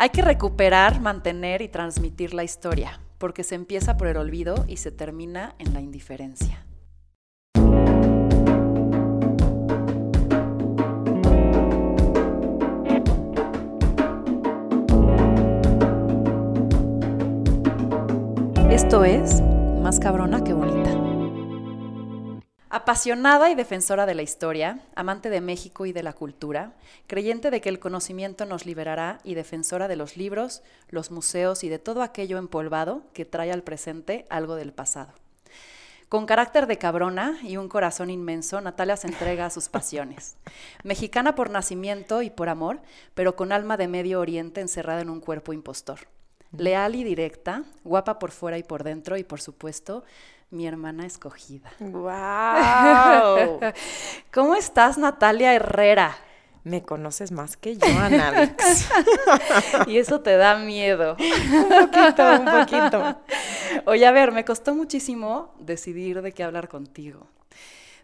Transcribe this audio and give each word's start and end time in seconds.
Hay 0.00 0.10
que 0.10 0.22
recuperar, 0.22 1.00
mantener 1.00 1.60
y 1.60 1.66
transmitir 1.66 2.32
la 2.32 2.44
historia, 2.44 3.00
porque 3.18 3.42
se 3.42 3.56
empieza 3.56 3.96
por 3.96 4.06
el 4.06 4.16
olvido 4.16 4.64
y 4.68 4.76
se 4.76 4.92
termina 4.92 5.56
en 5.58 5.74
la 5.74 5.80
indiferencia. 5.80 6.64
Esto 18.70 19.04
es 19.04 19.42
Más 19.82 19.98
cabrona 19.98 20.44
que 20.44 20.52
bonita. 20.52 20.97
Apasionada 22.70 23.48
y 23.50 23.54
defensora 23.54 24.04
de 24.04 24.14
la 24.14 24.20
historia, 24.20 24.80
amante 24.94 25.30
de 25.30 25.40
México 25.40 25.86
y 25.86 25.92
de 25.92 26.02
la 26.02 26.12
cultura, 26.12 26.72
creyente 27.06 27.50
de 27.50 27.62
que 27.62 27.70
el 27.70 27.78
conocimiento 27.78 28.44
nos 28.44 28.66
liberará 28.66 29.20
y 29.24 29.32
defensora 29.32 29.88
de 29.88 29.96
los 29.96 30.18
libros, 30.18 30.62
los 30.90 31.10
museos 31.10 31.64
y 31.64 31.70
de 31.70 31.78
todo 31.78 32.02
aquello 32.02 32.36
empolvado 32.36 33.04
que 33.14 33.24
trae 33.24 33.52
al 33.52 33.62
presente 33.62 34.26
algo 34.28 34.54
del 34.54 34.74
pasado. 34.74 35.14
Con 36.10 36.26
carácter 36.26 36.66
de 36.66 36.76
cabrona 36.76 37.38
y 37.42 37.56
un 37.56 37.70
corazón 37.70 38.10
inmenso, 38.10 38.60
Natalia 38.60 38.98
se 38.98 39.08
entrega 39.08 39.46
a 39.46 39.50
sus 39.50 39.68
pasiones. 39.70 40.36
Mexicana 40.84 41.34
por 41.34 41.48
nacimiento 41.48 42.20
y 42.20 42.28
por 42.28 42.50
amor, 42.50 42.80
pero 43.14 43.34
con 43.34 43.50
alma 43.50 43.78
de 43.78 43.88
Medio 43.88 44.20
Oriente 44.20 44.60
encerrada 44.60 45.00
en 45.00 45.08
un 45.08 45.20
cuerpo 45.20 45.54
impostor. 45.54 46.00
Leal 46.56 46.94
y 46.94 47.04
directa, 47.04 47.64
guapa 47.84 48.18
por 48.18 48.30
fuera 48.30 48.56
y 48.58 48.62
por 48.62 48.84
dentro 48.84 49.16
y 49.16 49.24
por 49.24 49.40
supuesto 49.40 50.04
mi 50.50 50.66
hermana 50.66 51.06
escogida. 51.06 51.70
¡Wow! 51.80 53.60
¿Cómo 54.32 54.54
estás, 54.54 54.98
Natalia 54.98 55.54
Herrera? 55.54 56.16
Me 56.64 56.82
conoces 56.82 57.32
más 57.32 57.56
que 57.56 57.76
yo, 57.76 57.86
Anavix. 57.86 58.88
y 59.86 59.98
eso 59.98 60.20
te 60.20 60.36
da 60.36 60.58
miedo. 60.58 61.16
un 61.18 61.68
poquito, 61.68 62.30
un 62.40 62.44
poquito. 62.44 63.16
Oye, 63.86 64.06
a 64.06 64.12
ver, 64.12 64.32
me 64.32 64.44
costó 64.44 64.74
muchísimo 64.74 65.54
decidir 65.60 66.20
de 66.20 66.32
qué 66.32 66.42
hablar 66.42 66.68
contigo. 66.68 67.26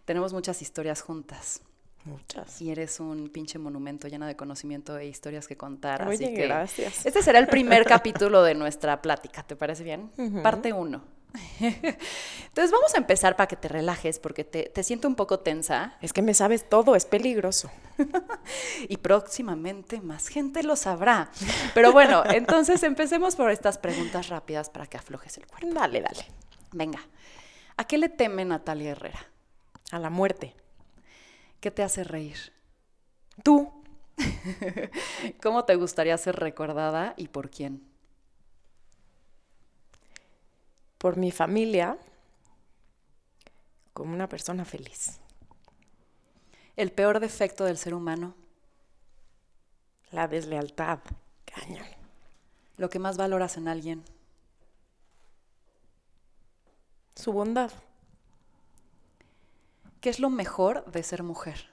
Tenemos 0.05 0.33
muchas 0.33 0.61
historias 0.61 1.01
juntas. 1.01 1.61
Muchas. 2.05 2.61
Y 2.61 2.71
eres 2.71 2.99
un 2.99 3.29
pinche 3.29 3.57
monumento 3.57 4.07
lleno 4.07 4.27
de 4.27 4.35
conocimiento 4.35 4.97
e 4.97 5.07
historias 5.07 5.47
que 5.47 5.57
contar. 5.57 6.03
Así 6.03 6.33
que 6.33 6.47
gracias. 6.47 7.05
Este 7.05 7.21
será 7.23 7.39
el 7.39 7.47
primer 7.47 7.85
capítulo 7.85 8.43
de 8.43 8.53
nuestra 8.53 9.01
plática, 9.01 9.43
¿te 9.43 9.55
parece 9.55 9.83
bien? 9.83 10.11
Parte 10.43 10.71
uno. 10.71 11.14
Entonces 11.59 12.71
vamos 12.71 12.93
a 12.93 12.97
empezar 12.97 13.35
para 13.35 13.47
que 13.47 13.55
te 13.55 13.67
relajes 13.67 14.19
porque 14.19 14.43
te, 14.43 14.63
te 14.63 14.83
siento 14.83 15.07
un 15.07 15.15
poco 15.15 15.39
tensa 15.39 15.97
Es 16.01 16.13
que 16.13 16.21
me 16.21 16.33
sabes 16.33 16.69
todo, 16.69 16.95
es 16.95 17.05
peligroso. 17.05 17.69
y 18.89 18.97
próximamente 18.97 20.01
más 20.01 20.27
gente 20.27 20.63
lo 20.63 20.75
sabrá. 20.75 21.29
Pero 21.73 21.91
bueno, 21.91 22.23
entonces 22.29 22.83
empecemos 22.83 23.35
por 23.35 23.51
estas 23.51 23.77
preguntas 23.77 24.29
rápidas 24.29 24.69
para 24.69 24.87
que 24.87 24.97
aflojes 24.97 25.37
el 25.37 25.47
cuerpo. 25.47 25.67
Dale, 25.73 26.01
dale. 26.01 26.25
Venga, 26.71 26.99
¿a 27.77 27.85
qué 27.85 27.97
le 27.97 28.09
teme 28.09 28.45
Natalia 28.45 28.91
Herrera? 28.91 29.25
A 29.91 29.99
la 29.99 30.09
muerte. 30.09 30.55
¿Qué 31.59 31.71
te 31.71 31.83
hace 31.83 32.03
reír? 32.03 32.53
Tú. 33.43 33.71
¿Cómo 35.41 35.65
te 35.65 35.75
gustaría 35.75 36.17
ser 36.17 36.35
recordada 36.37 37.13
y 37.17 37.27
por 37.27 37.49
quién? 37.49 37.94
Por 40.97 41.17
mi 41.17 41.31
familia. 41.31 41.97
Como 43.93 44.13
una 44.13 44.27
persona 44.27 44.65
feliz. 44.65 45.19
El 46.75 46.91
peor 46.91 47.19
defecto 47.19 47.63
del 47.63 47.77
ser 47.77 47.93
humano, 47.93 48.35
La 50.11 50.27
deslealtad. 50.27 50.99
Cañón. 51.45 51.87
lo 52.77 52.89
que 52.89 52.99
más 52.99 53.15
valoras 53.15 53.55
en 53.57 53.67
alguien, 53.67 54.03
Su 57.15 57.31
bondad. 57.31 57.71
¿qué 60.05 60.11
es 60.11 60.19
lo 60.19 60.29
mejor 60.29 60.85
de 60.91 61.01
ser 61.01 61.23
mujer? 61.23 61.71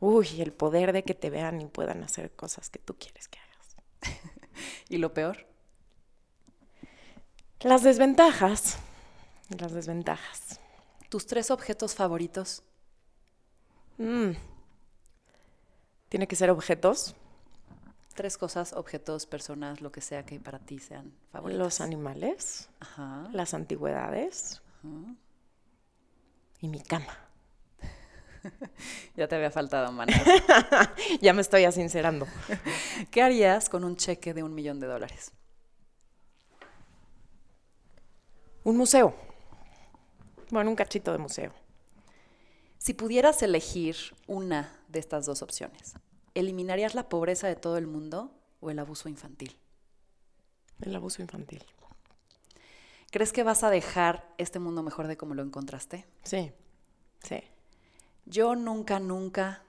Uy, 0.00 0.40
el 0.40 0.54
poder 0.54 0.94
de 0.94 1.02
que 1.02 1.12
te 1.12 1.28
vean 1.28 1.60
y 1.60 1.66
puedan 1.66 2.02
hacer 2.02 2.34
cosas 2.34 2.70
que 2.70 2.78
tú 2.78 2.96
quieres 2.98 3.28
que 3.28 3.38
hagas. 3.40 3.76
¿Y 4.88 4.96
lo 4.96 5.12
peor? 5.12 5.46
Las 7.60 7.82
desventajas. 7.82 8.76
Las 9.58 9.72
desventajas. 9.72 10.60
¿Tus 11.08 11.26
tres 11.26 11.50
objetos 11.50 11.94
favoritos? 11.94 12.62
Mm. 13.98 14.32
Tiene 16.08 16.26
que 16.26 16.36
ser 16.36 16.50
objetos. 16.50 17.14
Tres 18.14 18.38
cosas, 18.38 18.72
objetos, 18.74 19.26
personas, 19.26 19.80
lo 19.80 19.90
que 19.90 20.00
sea 20.00 20.24
que 20.24 20.38
para 20.38 20.58
ti 20.58 20.78
sean 20.78 21.12
favoritos. 21.32 21.58
Los 21.58 21.80
animales. 21.80 22.68
Ajá. 22.80 23.28
Las 23.32 23.54
antigüedades. 23.54 24.62
ajá. 24.78 25.14
Y 26.60 26.68
mi 26.68 26.80
cama. 26.80 27.18
Ya 29.16 29.26
te 29.26 29.36
había 29.36 29.50
faltado, 29.50 29.90
mana. 29.90 30.12
Ya 31.22 31.32
me 31.32 31.40
estoy 31.40 31.64
asincerando. 31.64 32.26
¿Qué 33.10 33.22
harías 33.22 33.70
con 33.70 33.84
un 33.84 33.96
cheque 33.96 34.34
de 34.34 34.42
un 34.42 34.54
millón 34.54 34.80
de 34.80 34.86
dólares? 34.86 35.32
Un 38.64 38.78
museo. 38.78 39.14
Bueno, 40.50 40.70
un 40.70 40.76
cachito 40.76 41.12
de 41.12 41.18
museo. 41.18 41.52
Si 42.78 42.94
pudieras 42.94 43.42
elegir 43.42 43.96
una 44.26 44.72
de 44.88 45.00
estas 45.00 45.26
dos 45.26 45.42
opciones, 45.42 45.94
¿eliminarías 46.34 46.94
la 46.94 47.10
pobreza 47.10 47.46
de 47.46 47.56
todo 47.56 47.76
el 47.76 47.86
mundo 47.86 48.30
o 48.60 48.70
el 48.70 48.78
abuso 48.78 49.10
infantil? 49.10 49.58
El 50.80 50.96
abuso 50.96 51.20
infantil. 51.20 51.62
¿Crees 53.10 53.34
que 53.34 53.42
vas 53.42 53.62
a 53.64 53.70
dejar 53.70 54.32
este 54.38 54.58
mundo 54.58 54.82
mejor 54.82 55.08
de 55.08 55.18
como 55.18 55.34
lo 55.34 55.42
encontraste? 55.42 56.06
Sí. 56.24 56.50
Sí. 57.22 57.42
Yo 58.24 58.56
nunca, 58.56 58.98
nunca. 58.98 59.62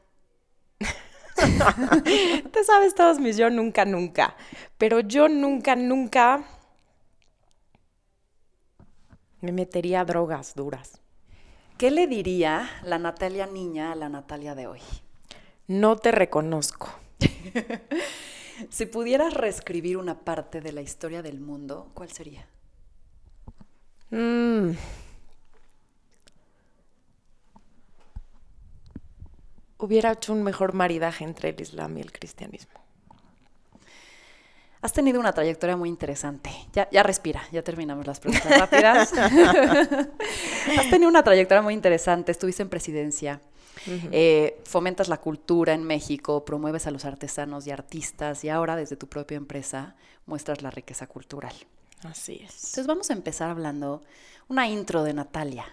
Te 1.36 2.64
sabes 2.64 2.96
todos 2.96 3.20
mis 3.20 3.36
yo 3.36 3.50
nunca, 3.50 3.84
nunca. 3.84 4.38
Pero 4.78 5.02
yo 5.02 5.28
nunca, 5.28 5.76
nunca 5.76 6.46
me 9.46 9.52
metería 9.52 10.02
a 10.02 10.06
drogas 10.06 10.56
duras. 10.56 11.02
¿Qué 11.78 11.92
le 11.92 12.08
diría 12.08 12.70
la 12.84 13.00
Natalia 13.00 13.48
niña 13.48 13.92
a 13.92 13.96
la 13.96 14.10
Natalia 14.10 14.56
de 14.56 14.68
hoy? 14.68 14.80
No 15.68 15.96
te 15.98 16.12
reconozco. 16.12 16.90
Si 18.70 18.86
pudieras 18.86 19.34
reescribir 19.34 19.98
una 19.98 20.20
parte 20.20 20.62
de 20.62 20.72
la 20.72 20.82
historia 20.82 21.22
del 21.22 21.42
mundo, 21.42 21.92
¿cuál 21.94 22.10
sería? 22.10 22.48
Mm. 24.12 24.72
Hubiera 29.78 30.14
hecho 30.14 30.32
un 30.32 30.44
mejor 30.44 30.74
maridaje 30.74 31.26
entre 31.26 31.50
el 31.50 31.60
Islam 31.60 31.98
y 31.98 32.02
el 32.02 32.14
cristianismo. 32.14 32.85
Has 34.86 34.94
tenido 34.94 35.20
una 35.20 35.34
trayectoria 35.34 35.76
muy 35.76 35.90
interesante. 35.90 36.52
Ya, 36.72 36.88
ya 36.92 37.02
respira, 37.02 37.42
ya 37.52 37.64
terminamos 37.64 38.06
las 38.06 38.20
preguntas 38.20 38.60
rápidas. 38.60 39.12
Has 40.78 40.90
tenido 40.92 41.10
una 41.10 41.24
trayectoria 41.24 41.64
muy 41.64 41.74
interesante. 41.74 42.32
Estuviste 42.32 42.62
en 42.62 42.70
presidencia, 42.70 43.42
eh, 43.88 44.62
fomentas 44.64 45.08
la 45.08 45.18
cultura 45.18 45.74
en 45.74 45.84
México, 45.84 46.46
promueves 46.46 46.86
a 46.86 46.92
los 46.92 47.04
artesanos 47.04 47.66
y 47.66 47.72
artistas 47.72 48.44
y 48.44 48.50
ahora 48.50 48.76
desde 48.76 48.96
tu 48.96 49.08
propia 49.08 49.38
empresa 49.38 49.96
muestras 50.28 50.62
la 50.62 50.70
riqueza 50.70 51.08
cultural. 51.08 51.56
Así 52.04 52.34
es. 52.34 52.54
Entonces 52.54 52.86
vamos 52.86 53.10
a 53.10 53.14
empezar 53.14 53.50
hablando 53.50 54.04
una 54.50 54.68
intro 54.68 55.04
de 55.04 55.16
Natalia. 55.16 55.66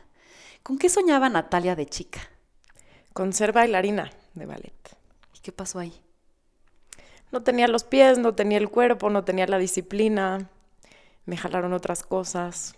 ¿Con 0.62 0.78
qué 0.78 0.88
soñaba 0.88 1.28
Natalia 1.28 1.76
de 1.76 1.84
chica? 1.84 2.30
Con 3.12 3.34
ser 3.34 3.52
bailarina 3.52 4.10
de 4.32 4.46
ballet. 4.46 4.96
¿Y 5.36 5.40
qué 5.40 5.52
pasó 5.52 5.80
ahí? 5.80 5.92
No 7.32 7.42
tenía 7.42 7.66
los 7.66 7.82
pies, 7.82 8.18
no 8.18 8.34
tenía 8.34 8.58
el 8.58 8.68
cuerpo, 8.68 9.08
no 9.08 9.24
tenía 9.24 9.46
la 9.46 9.58
disciplina. 9.58 10.50
Me 11.24 11.38
jalaron 11.38 11.72
otras 11.72 12.02
cosas. 12.02 12.74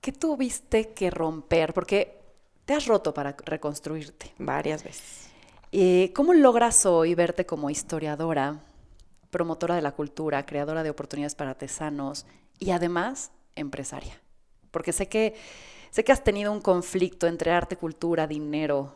¿Qué 0.00 0.12
tuviste 0.12 0.90
que 0.90 1.10
romper? 1.10 1.74
Porque 1.74 2.20
te 2.64 2.74
has 2.74 2.86
roto 2.86 3.12
para 3.12 3.36
reconstruirte. 3.44 4.32
Varias 4.38 4.84
veces. 4.84 5.28
Eh, 5.72 6.12
¿Cómo 6.14 6.32
logras 6.32 6.86
hoy 6.86 7.16
verte 7.16 7.44
como 7.44 7.70
historiadora, 7.70 8.60
promotora 9.30 9.74
de 9.74 9.82
la 9.82 9.92
cultura, 9.92 10.46
creadora 10.46 10.84
de 10.84 10.90
oportunidades 10.90 11.34
para 11.34 11.50
artesanos 11.50 12.24
y 12.60 12.70
además 12.70 13.32
empresaria? 13.56 14.20
Porque 14.70 14.92
sé 14.92 15.08
que, 15.08 15.34
sé 15.90 16.04
que 16.04 16.12
has 16.12 16.22
tenido 16.22 16.52
un 16.52 16.60
conflicto 16.60 17.26
entre 17.26 17.50
arte, 17.50 17.76
cultura, 17.76 18.28
dinero. 18.28 18.94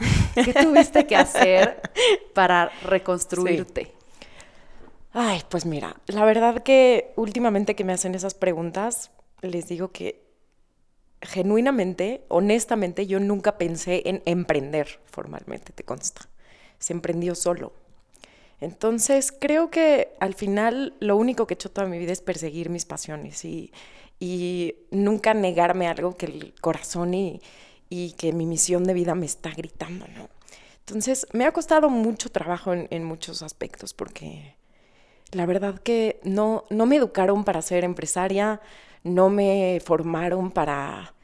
¿Qué 0.34 0.52
tuviste 0.52 1.06
que 1.06 1.16
hacer 1.16 1.80
para 2.34 2.70
reconstruirte? 2.84 3.92
Ay, 5.12 5.42
pues 5.48 5.66
mira, 5.66 5.96
la 6.06 6.24
verdad 6.24 6.62
que 6.62 7.12
últimamente 7.16 7.74
que 7.74 7.84
me 7.84 7.92
hacen 7.92 8.14
esas 8.14 8.34
preguntas, 8.34 9.10
les 9.42 9.68
digo 9.68 9.90
que 9.90 10.22
genuinamente, 11.20 12.24
honestamente, 12.28 13.06
yo 13.06 13.20
nunca 13.20 13.58
pensé 13.58 14.02
en 14.06 14.22
emprender 14.24 15.00
formalmente, 15.06 15.72
te 15.72 15.82
consta. 15.82 16.28
Se 16.78 16.92
emprendió 16.92 17.34
solo. 17.34 17.72
Entonces, 18.60 19.32
creo 19.32 19.70
que 19.70 20.14
al 20.20 20.34
final 20.34 20.94
lo 21.00 21.16
único 21.16 21.46
que 21.46 21.54
he 21.54 21.56
hecho 21.56 21.70
toda 21.70 21.88
mi 21.88 21.98
vida 21.98 22.12
es 22.12 22.20
perseguir 22.20 22.70
mis 22.70 22.84
pasiones 22.84 23.44
y, 23.44 23.72
y 24.18 24.76
nunca 24.90 25.34
negarme 25.34 25.88
algo 25.88 26.16
que 26.16 26.26
el 26.26 26.54
corazón 26.60 27.14
y, 27.14 27.40
y, 27.90 28.12
que 28.12 28.32
mi 28.32 28.46
misión 28.46 28.84
de 28.84 28.94
vida 28.94 29.14
me 29.14 29.26
está 29.26 29.50
gritando, 29.50 30.06
¿no? 30.08 30.28
Entonces, 30.86 31.26
me 31.32 31.44
ha 31.44 31.52
costado 31.52 31.90
mucho 31.90 32.30
trabajo 32.30 32.72
en, 32.72 33.04
muchos 33.04 33.42
aspectos 33.42 33.92
porque 33.94 34.54
la 35.32 35.46
verdad 35.46 35.78
que 35.78 36.18
no, 36.24 36.64
no 36.70 36.86
me 36.86 36.96
educaron 36.96 37.44
para 37.44 37.62
ser 37.62 37.84
empresaria, 37.84 38.60
no 39.04 39.28
me 39.30 39.80
formaron 39.84 40.50
para, 40.50 41.14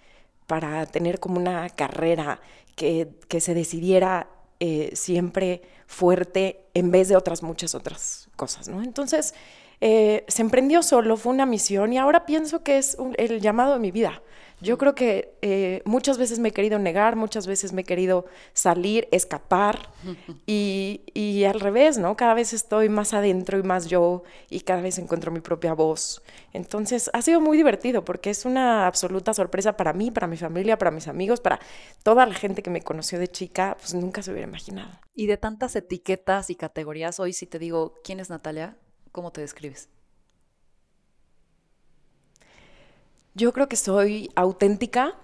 para 0.46 0.86
tener 0.86 1.18
como 1.18 1.38
una 1.38 1.68
carrera 1.70 2.40
que, 2.76 3.08
que 3.28 3.40
se 3.40 3.54
decidiera 3.54 4.28
eh, 4.60 4.90
siempre 4.94 5.62
fuerte 5.86 6.64
en 6.74 6.90
vez 6.90 7.08
de 7.08 7.16
otras 7.16 7.42
muchas 7.42 7.74
otras 7.74 8.28
cosas, 8.36 8.69
¿no? 8.69 8.82
Entonces, 8.82 9.34
eh, 9.80 10.24
se 10.28 10.42
emprendió 10.42 10.82
solo, 10.82 11.16
fue 11.16 11.32
una 11.32 11.44
misión 11.44 11.92
y 11.92 11.98
ahora 11.98 12.24
pienso 12.24 12.62
que 12.62 12.78
es 12.78 12.96
el 13.19 13.40
llamado 13.40 13.74
de 13.74 13.80
mi 13.80 13.90
vida. 13.90 14.22
Yo 14.61 14.79
creo 14.79 14.94
que 14.94 15.37
eh, 15.43 15.82
muchas 15.85 16.17
veces 16.17 16.38
me 16.38 16.49
he 16.49 16.53
querido 16.53 16.79
negar, 16.79 17.14
muchas 17.14 17.47
veces 17.47 17.73
me 17.73 17.82
he 17.82 17.85
querido 17.85 18.25
salir, 18.55 19.06
escapar 19.12 19.91
y, 20.47 21.03
y, 21.12 21.44
al 21.44 21.61
revés, 21.61 21.99
¿no? 21.99 22.17
Cada 22.17 22.35
vez 22.35 22.53
estoy 22.53 22.88
más 22.88 23.12
adentro 23.12 23.58
y 23.58 23.62
más 23.62 23.87
yo 23.87 24.23
y 24.49 24.61
cada 24.61 24.81
vez 24.81 24.99
encuentro 24.99 25.31
mi 25.31 25.41
propia 25.41 25.75
voz. 25.75 26.23
Entonces 26.53 27.11
ha 27.12 27.20
sido 27.20 27.41
muy 27.41 27.56
divertido 27.56 28.05
porque 28.05 28.31
es 28.31 28.44
una 28.44 28.87
absoluta 28.87 29.35
sorpresa 29.35 29.76
para 29.76 29.93
mí, 29.93 30.11
para 30.11 30.26
mi 30.26 30.37
familia, 30.38 30.79
para 30.79 30.91
mis 30.91 31.06
amigos, 31.06 31.41
para 31.41 31.61
toda 32.03 32.25
la 32.25 32.35
gente 32.35 32.62
que 32.62 32.70
me 32.70 32.82
conoció 32.82 33.19
de 33.19 33.29
chica, 33.29 33.76
pues 33.79 33.93
nunca 33.93 34.23
se 34.23 34.31
hubiera 34.31 34.49
imaginado. 34.49 34.91
Y 35.14 35.26
de 35.26 35.37
tantas 35.37 35.76
etiquetas 35.76 36.49
y 36.50 36.55
categorías, 36.55 37.20
hoy 37.20 37.32
si 37.32 37.47
te 37.47 37.58
digo, 37.58 37.94
¿quién 38.03 38.20
es 38.20 38.31
Natalia? 38.31 38.76
¿Cómo 39.12 39.32
te 39.32 39.41
describes? 39.43 39.88
Yo 43.36 43.52
creo 43.52 43.68
que 43.68 43.76
soy 43.76 44.30
auténtica, 44.34 45.14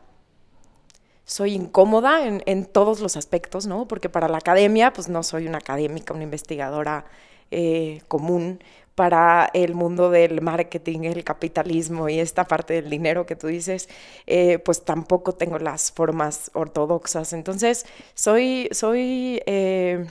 soy 1.24 1.54
incómoda 1.54 2.26
en, 2.26 2.66
todos 2.66 3.00
los 3.00 3.16
aspectos, 3.16 3.66
¿no? 3.66 3.88
Porque 3.88 4.10
para 4.10 4.28
la 4.28 4.36
academia, 4.36 4.92
pues 4.92 5.08
no 5.08 5.22
soy 5.22 5.46
una 5.46 5.58
académica, 5.58 6.12
una 6.12 6.24
investigadora 6.24 7.06
eh, 7.50 8.02
común. 8.08 8.62
Para 8.94 9.48
el 9.54 9.74
mundo 9.74 10.10
del 10.10 10.42
marketing, 10.42 11.04
el 11.04 11.24
capitalismo 11.24 12.10
y 12.10 12.18
esta 12.20 12.44
parte 12.44 12.74
del 12.74 12.90
dinero 12.90 13.24
que 13.24 13.34
tú 13.34 13.46
dices, 13.46 13.88
eh, 14.26 14.58
pues 14.58 14.84
tampoco 14.84 15.32
tengo 15.32 15.58
las 15.58 15.90
formas 15.90 16.50
ortodoxas. 16.52 17.32
Entonces, 17.32 17.86
soy, 18.12 18.68
soy 18.72 19.40
eh, 19.46 20.06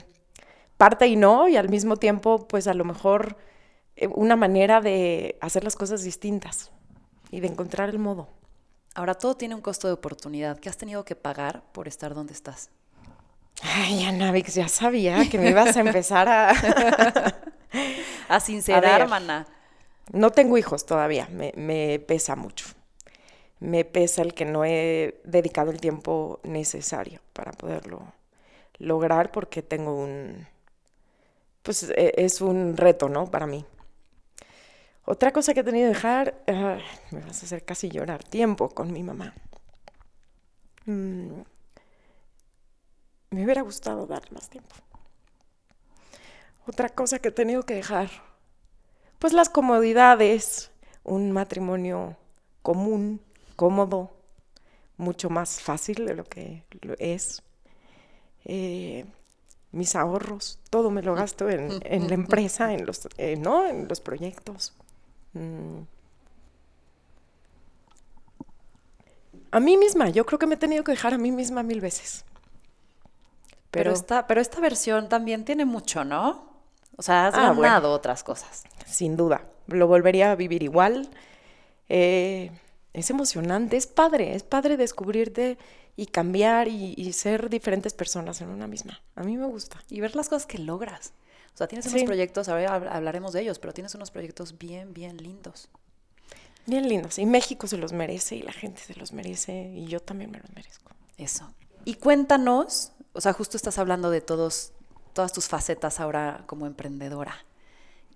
parte 0.76 1.06
y 1.06 1.14
no, 1.14 1.46
y 1.48 1.56
al 1.56 1.68
mismo 1.68 1.96
tiempo, 1.96 2.48
pues 2.48 2.66
a 2.66 2.74
lo 2.74 2.84
mejor 2.84 3.36
una 4.10 4.34
manera 4.34 4.80
de 4.80 5.38
hacer 5.40 5.62
las 5.62 5.76
cosas 5.76 6.02
distintas 6.02 6.72
y 7.32 7.40
de 7.40 7.48
encontrar 7.48 7.88
el 7.88 7.98
modo. 7.98 8.28
Ahora, 8.94 9.14
todo 9.14 9.34
tiene 9.34 9.54
un 9.56 9.62
costo 9.62 9.88
de 9.88 9.94
oportunidad. 9.94 10.60
¿Qué 10.60 10.68
has 10.68 10.76
tenido 10.76 11.04
que 11.04 11.16
pagar 11.16 11.64
por 11.72 11.88
estar 11.88 12.14
donde 12.14 12.34
estás? 12.34 12.70
Ay, 13.62 14.04
Anavix, 14.04 14.54
ya 14.54 14.68
sabía 14.68 15.28
que 15.28 15.38
me 15.38 15.50
ibas 15.50 15.76
a 15.76 15.80
empezar 15.80 16.28
a... 16.28 16.52
a 18.28 18.40
sincerar, 18.40 19.00
hermana. 19.00 19.46
No 20.12 20.30
tengo 20.30 20.58
hijos 20.58 20.84
todavía, 20.84 21.26
me, 21.30 21.52
me, 21.56 21.98
pesa 22.00 22.36
mucho. 22.36 22.66
Me 23.60 23.84
pesa 23.84 24.20
el 24.22 24.34
que 24.34 24.44
no 24.44 24.64
he 24.64 25.20
dedicado 25.24 25.70
el 25.70 25.80
tiempo 25.80 26.40
necesario 26.42 27.20
para 27.32 27.52
poderlo 27.52 28.12
lograr 28.78 29.32
porque 29.32 29.62
tengo 29.62 29.94
un... 29.94 30.46
Pues 31.62 31.84
e, 31.84 32.12
es 32.18 32.42
un 32.42 32.76
reto, 32.76 33.08
¿no? 33.08 33.30
Para 33.30 33.46
mí. 33.46 33.64
Otra 35.04 35.32
cosa 35.32 35.52
que 35.52 35.60
he 35.60 35.64
tenido 35.64 35.90
que 35.90 35.94
dejar, 35.94 36.44
me 37.10 37.20
vas 37.20 37.42
a 37.42 37.46
hacer 37.46 37.64
casi 37.64 37.88
llorar, 37.88 38.22
tiempo 38.22 38.68
con 38.68 38.92
mi 38.92 39.02
mamá. 39.02 39.34
Mm, 40.86 41.42
me 43.30 43.44
hubiera 43.44 43.62
gustado 43.62 44.06
dar 44.06 44.30
más 44.32 44.48
tiempo. 44.48 44.74
Otra 46.66 46.88
cosa 46.88 47.18
que 47.18 47.28
he 47.28 47.32
tenido 47.32 47.64
que 47.64 47.74
dejar, 47.74 48.10
pues 49.18 49.32
las 49.32 49.48
comodidades, 49.48 50.70
un 51.02 51.32
matrimonio 51.32 52.16
común, 52.62 53.20
cómodo, 53.56 54.12
mucho 54.96 55.30
más 55.30 55.60
fácil 55.60 56.06
de 56.06 56.14
lo 56.14 56.24
que 56.24 56.64
es. 56.98 57.42
Eh, 58.44 59.04
mis 59.72 59.96
ahorros, 59.96 60.58
todo 60.70 60.90
me 60.90 61.02
lo 61.02 61.14
gasto 61.14 61.48
en, 61.48 61.80
la 61.80 62.14
empresa, 62.14 62.74
en 62.74 62.86
los, 62.86 63.08
eh, 63.16 63.36
¿no? 63.36 63.66
en 63.66 63.88
los 63.88 64.00
proyectos. 64.00 64.74
Mm. 65.34 65.80
A 69.50 69.60
mí 69.60 69.76
misma, 69.76 70.08
yo 70.08 70.24
creo 70.24 70.38
que 70.38 70.46
me 70.46 70.54
he 70.54 70.58
tenido 70.58 70.82
que 70.82 70.92
dejar 70.92 71.12
a 71.12 71.18
mí 71.18 71.30
misma 71.30 71.62
mil 71.62 71.80
veces. 71.80 72.24
Pero, 73.70 73.92
esta, 73.92 74.26
pero 74.26 74.40
esta 74.40 74.60
versión 74.60 75.08
también 75.08 75.44
tiene 75.44 75.64
mucho, 75.64 76.04
¿no? 76.04 76.52
O 76.96 77.02
sea, 77.02 77.28
has 77.28 77.34
ah, 77.34 77.54
ganado 77.54 77.92
otras 77.92 78.22
cosas. 78.22 78.64
Sin 78.86 79.16
duda. 79.16 79.42
Lo 79.66 79.86
volvería 79.86 80.30
a 80.30 80.34
vivir 80.36 80.62
igual. 80.62 81.08
Eh, 81.88 82.50
es 82.92 83.10
emocionante, 83.10 83.76
es 83.76 83.86
padre, 83.86 84.34
es 84.34 84.42
padre 84.42 84.76
descubrirte 84.76 85.58
y 85.96 86.06
cambiar 86.06 86.68
y, 86.68 87.12
ser 87.12 87.50
diferentes 87.50 87.92
personas 87.92 88.40
en 88.40 88.48
una 88.48 88.66
misma. 88.66 89.00
A 89.14 89.22
mí 89.22 89.36
me 89.36 89.46
gusta. 89.46 89.82
Y 89.88 90.00
ver 90.00 90.16
las 90.16 90.28
cosas 90.28 90.46
que 90.46 90.58
logras. 90.58 91.12
O 91.54 91.56
sea, 91.56 91.68
tienes 91.68 91.86
unos 91.86 92.04
proyectos, 92.04 92.48
ahora 92.48 92.74
hablaremos 92.74 93.32
de 93.32 93.42
ellos, 93.42 93.58
pero 93.58 93.74
tienes 93.74 93.94
unos 93.94 94.10
proyectos 94.10 94.58
bien, 94.58 94.94
bien 94.94 95.18
lindos. 95.18 95.68
Bien 96.66 96.88
lindos. 96.88 97.18
Y 97.18 97.26
México 97.26 97.66
se 97.66 97.76
los 97.76 97.92
merece 97.92 98.36
y 98.36 98.42
la 98.42 98.52
gente 98.52 98.80
se 98.80 98.94
los 98.94 99.12
merece 99.12 99.72
y 99.74 99.86
yo 99.86 100.00
también 100.00 100.30
me 100.30 100.38
los 100.38 100.50
merezco. 100.54 100.92
Eso. 101.18 101.52
Y 101.84 101.94
cuéntanos, 101.94 102.92
o 103.12 103.20
sea, 103.20 103.32
justo 103.32 103.56
estás 103.56 103.78
hablando 103.78 104.10
de 104.10 104.20
todos, 104.20 104.72
todas 105.12 105.32
tus 105.32 105.48
facetas 105.48 106.00
ahora 106.00 106.44
como 106.46 106.66
emprendedora. 106.66 107.34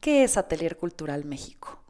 ¿Qué 0.00 0.24
es 0.24 0.36
Atelier 0.36 0.76
Cultural 0.76 1.24
México? 1.24 1.80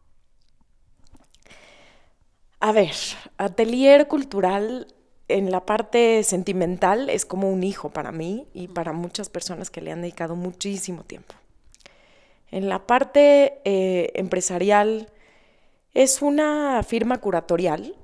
A 2.61 2.73
ver, 2.73 2.95
Atelier 3.37 4.09
Cultural 4.09 4.96
en 5.29 5.51
la 5.51 5.67
parte 5.67 6.23
sentimental 6.23 7.11
es 7.11 7.25
como 7.25 7.51
un 7.51 7.65
hijo 7.65 7.91
para 7.91 8.13
mí 8.13 8.47
y 8.55 8.69
para 8.69 8.93
muchas 8.93 9.29
personas 9.29 9.71
que 9.71 9.81
le 9.81 9.93
han 9.93 10.03
dedicado 10.03 10.37
muchísimo 10.37 11.03
tiempo. 11.03 11.35
En 12.51 12.69
la 12.69 12.87
parte 12.87 13.61
eh, 13.65 14.13
empresarial 14.15 15.11
es 15.95 16.23
una 16.23 16.83
firma 16.85 17.19
curatorial 17.19 17.97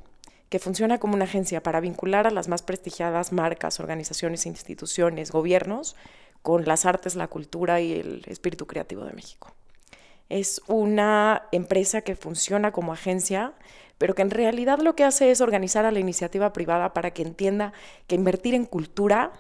que 0.49 0.59
funciona 0.59 0.99
como 0.99 1.15
una 1.15 1.25
agencia 1.25 1.63
para 1.63 1.81
vincular 1.81 2.27
a 2.27 2.31
las 2.31 2.49
más 2.49 2.63
prestigiadas 2.63 3.33
marcas, 3.33 3.81
organizaciones, 3.81 4.45
instituciones, 4.45 5.31
gobiernos 5.31 5.97
con 6.43 6.65
las 6.65 6.85
artes, 6.85 7.15
la 7.15 7.29
cultura 7.29 7.81
y 7.81 7.93
el 7.93 8.23
espíritu 8.27 8.67
creativo 8.67 9.05
de 9.05 9.13
México. 9.13 9.55
Es 10.29 10.61
una 10.67 11.45
empresa 11.53 12.01
que 12.03 12.17
funciona 12.17 12.73
como 12.73 12.93
agencia 12.93 13.55
pero 13.99 14.15
que 14.15 14.23
en 14.23 14.31
realidad 14.31 14.81
lo 14.81 14.97
que 14.97 15.05
hace 15.05 15.31
es 15.31 15.41
organizar 15.41 15.85
a 15.85 15.91
la 15.91 16.01
iniciativa 16.01 16.53
privada 16.53 16.93
para 16.93 17.13
que 17.13 17.23
entienda 17.23 17.73
que 18.07 18.15
invertir 18.15 18.55
en 18.55 18.65
cultura, 18.65 19.33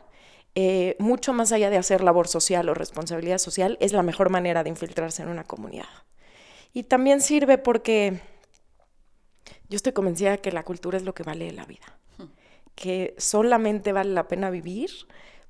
eh, 0.54 0.96
mucho 0.98 1.32
más 1.32 1.52
allá 1.52 1.70
de 1.70 1.78
hacer 1.78 2.02
labor 2.02 2.28
social 2.28 2.68
o 2.68 2.74
responsabilidad 2.74 3.38
social, 3.38 3.78
es 3.80 3.92
la 3.92 4.02
mejor 4.02 4.30
manera 4.30 4.62
de 4.62 4.70
infiltrarse 4.70 5.22
en 5.22 5.28
una 5.28 5.44
comunidad. 5.44 5.88
Y 6.72 6.84
también 6.84 7.20
sirve 7.20 7.58
porque 7.58 8.20
yo 9.68 9.76
estoy 9.76 9.92
convencida 9.92 10.36
que 10.38 10.52
la 10.52 10.64
cultura 10.64 10.96
es 10.96 11.04
lo 11.04 11.14
que 11.14 11.22
vale 11.22 11.50
la 11.52 11.64
vida, 11.64 11.98
que 12.74 13.14
solamente 13.18 13.92
vale 13.92 14.12
la 14.12 14.28
pena 14.28 14.50
vivir 14.50 14.90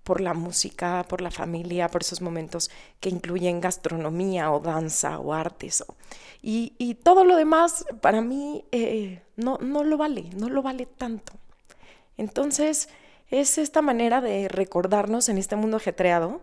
por 0.04 0.20
la 0.20 0.34
música, 0.34 1.04
por 1.08 1.20
la 1.20 1.30
familia, 1.30 1.88
por 1.88 2.02
esos 2.02 2.20
momentos 2.20 2.70
que 3.00 3.08
incluyen 3.08 3.60
gastronomía 3.60 4.50
o 4.50 4.60
danza 4.60 5.18
o 5.18 5.32
artes. 5.32 5.84
y, 6.42 6.94
todo 7.02 7.24
lo 7.24 7.36
demás 7.36 7.84
para 8.00 8.20
mí 8.20 8.64
eh, 8.72 9.22
no, 9.36 9.58
no 9.58 9.84
lo 9.84 9.96
vale, 9.96 10.30
no 10.36 10.48
lo 10.48 10.62
vale 10.62 10.86
tanto. 10.86 11.32
Entonces 12.16 12.88
es 13.30 13.58
esta 13.58 13.82
manera 13.82 14.20
de 14.20 14.48
recordarnos 14.48 15.28
en 15.28 15.38
este 15.38 15.56
mundo 15.56 15.78
ajetreado 15.78 16.40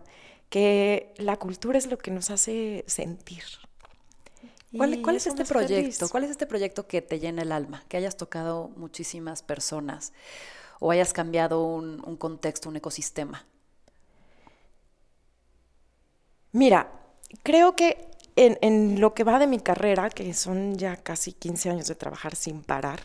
que 0.48 1.14
la 1.16 1.36
cultura 1.36 1.78
es 1.78 1.86
lo 1.86 1.98
que 1.98 2.10
nos 2.10 2.30
hace 2.30 2.84
sentir. 2.86 3.44
¿Cuál, 4.76 5.02
¿Cuál, 5.02 5.16
es 5.16 5.26
este 5.26 5.44
proyecto? 5.44 6.08
¿Cuál 6.08 6.24
es 6.24 6.30
este 6.30 6.46
proyecto 6.46 6.86
que 6.86 7.02
te 7.02 7.18
llena 7.18 7.42
el 7.42 7.52
alma? 7.52 7.84
Que 7.88 7.96
hayas 7.96 8.16
tocado 8.16 8.70
muchísimas 8.76 9.42
personas 9.42 10.12
o 10.80 10.90
hayas 10.90 11.12
cambiado 11.12 11.62
un, 11.62 12.02
un 12.04 12.16
contexto, 12.16 12.68
un 12.68 12.76
ecosistema. 12.76 13.46
Mira, 16.52 16.90
creo 17.44 17.76
que 17.76 18.08
en, 18.34 19.00
lo 19.00 19.14
que 19.14 19.22
va 19.22 19.38
de 19.38 19.46
mi 19.46 19.60
carrera, 19.60 20.10
que 20.10 20.34
son 20.34 20.76
ya 20.76 20.96
casi 20.96 21.32
15 21.32 21.70
años 21.70 21.86
de 21.86 21.94
trabajar 21.94 22.34
sin 22.34 22.62
parar, 22.62 23.00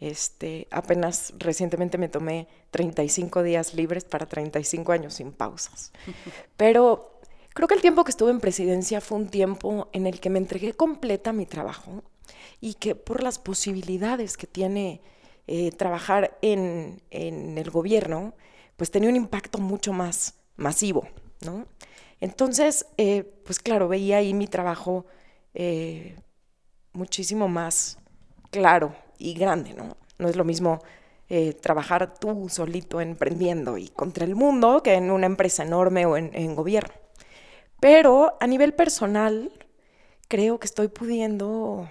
este, 0.00 0.68
apenas 0.70 1.34
recientemente 1.38 1.98
me 1.98 2.08
tomé 2.08 2.48
35 2.70 3.42
días 3.42 3.74
libres 3.74 4.04
para 4.04 4.26
35 4.26 4.92
años 4.92 5.14
sin 5.14 5.32
pausas. 5.32 5.92
Pero 6.56 7.18
Creo 7.58 7.66
que 7.66 7.74
el 7.74 7.80
tiempo 7.80 8.04
que 8.04 8.12
estuve 8.12 8.30
en 8.30 8.38
presidencia 8.38 9.00
fue 9.00 9.18
un 9.18 9.26
tiempo 9.26 9.88
en 9.92 10.06
el 10.06 10.20
que 10.20 10.30
me 10.30 10.38
entregué 10.38 10.74
completa 10.74 11.30
a 11.30 11.32
mi 11.32 11.44
trabajo 11.44 12.04
y 12.60 12.74
que 12.74 12.94
por 12.94 13.20
las 13.20 13.40
posibilidades 13.40 14.36
que 14.36 14.46
tiene 14.46 15.00
eh, 15.50 15.72
trabajar 15.72 16.36
en, 16.42 17.00
el 17.10 17.70
gobierno, 17.70 18.34
pues 18.76 18.90
tenía 18.90 19.08
un 19.08 19.16
impacto 19.16 19.58
mucho 19.58 19.94
más 19.94 20.34
masivo, 20.56 21.08
¿no? 21.40 21.66
Entonces, 22.20 22.84
eh, 22.98 23.24
pues 23.46 23.58
claro, 23.58 23.88
veía 23.88 24.18
ahí 24.18 24.34
mi 24.34 24.46
trabajo 24.46 25.06
eh, 25.54 26.16
muchísimo 26.92 27.48
más 27.48 27.96
claro 28.50 28.94
y 29.16 29.32
grande, 29.32 29.72
¿no? 29.72 29.96
No 30.18 30.28
es 30.28 30.36
lo 30.36 30.44
mismo 30.44 30.80
trabajar 31.60 32.14
tú 32.18 32.48
solito 32.48 33.02
emprendiendo 33.02 33.76
y 33.76 33.88
contra 33.88 34.24
el 34.24 34.34
mundo 34.34 34.82
que 34.82 34.94
en 34.94 35.10
una 35.10 35.26
empresa 35.26 35.62
enorme 35.62 36.06
o 36.06 36.16
en 36.16 36.54
gobierno. 36.54 36.94
Pero 37.80 38.38
a 38.40 38.46
nivel 38.46 38.72
personal, 38.72 39.52
creo 40.28 40.58
que 40.58 40.66
estoy 40.66 40.88
pudiendo 40.88 41.86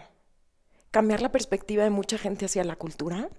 cambiar 0.89 1.21
la 1.21 1.31
perspectiva 1.31 1.83
de 1.83 1.91
mucha 1.91 2.17
gente 2.17 2.45
hacia 2.45 2.63
la 2.63 2.75
cultura 2.75 3.29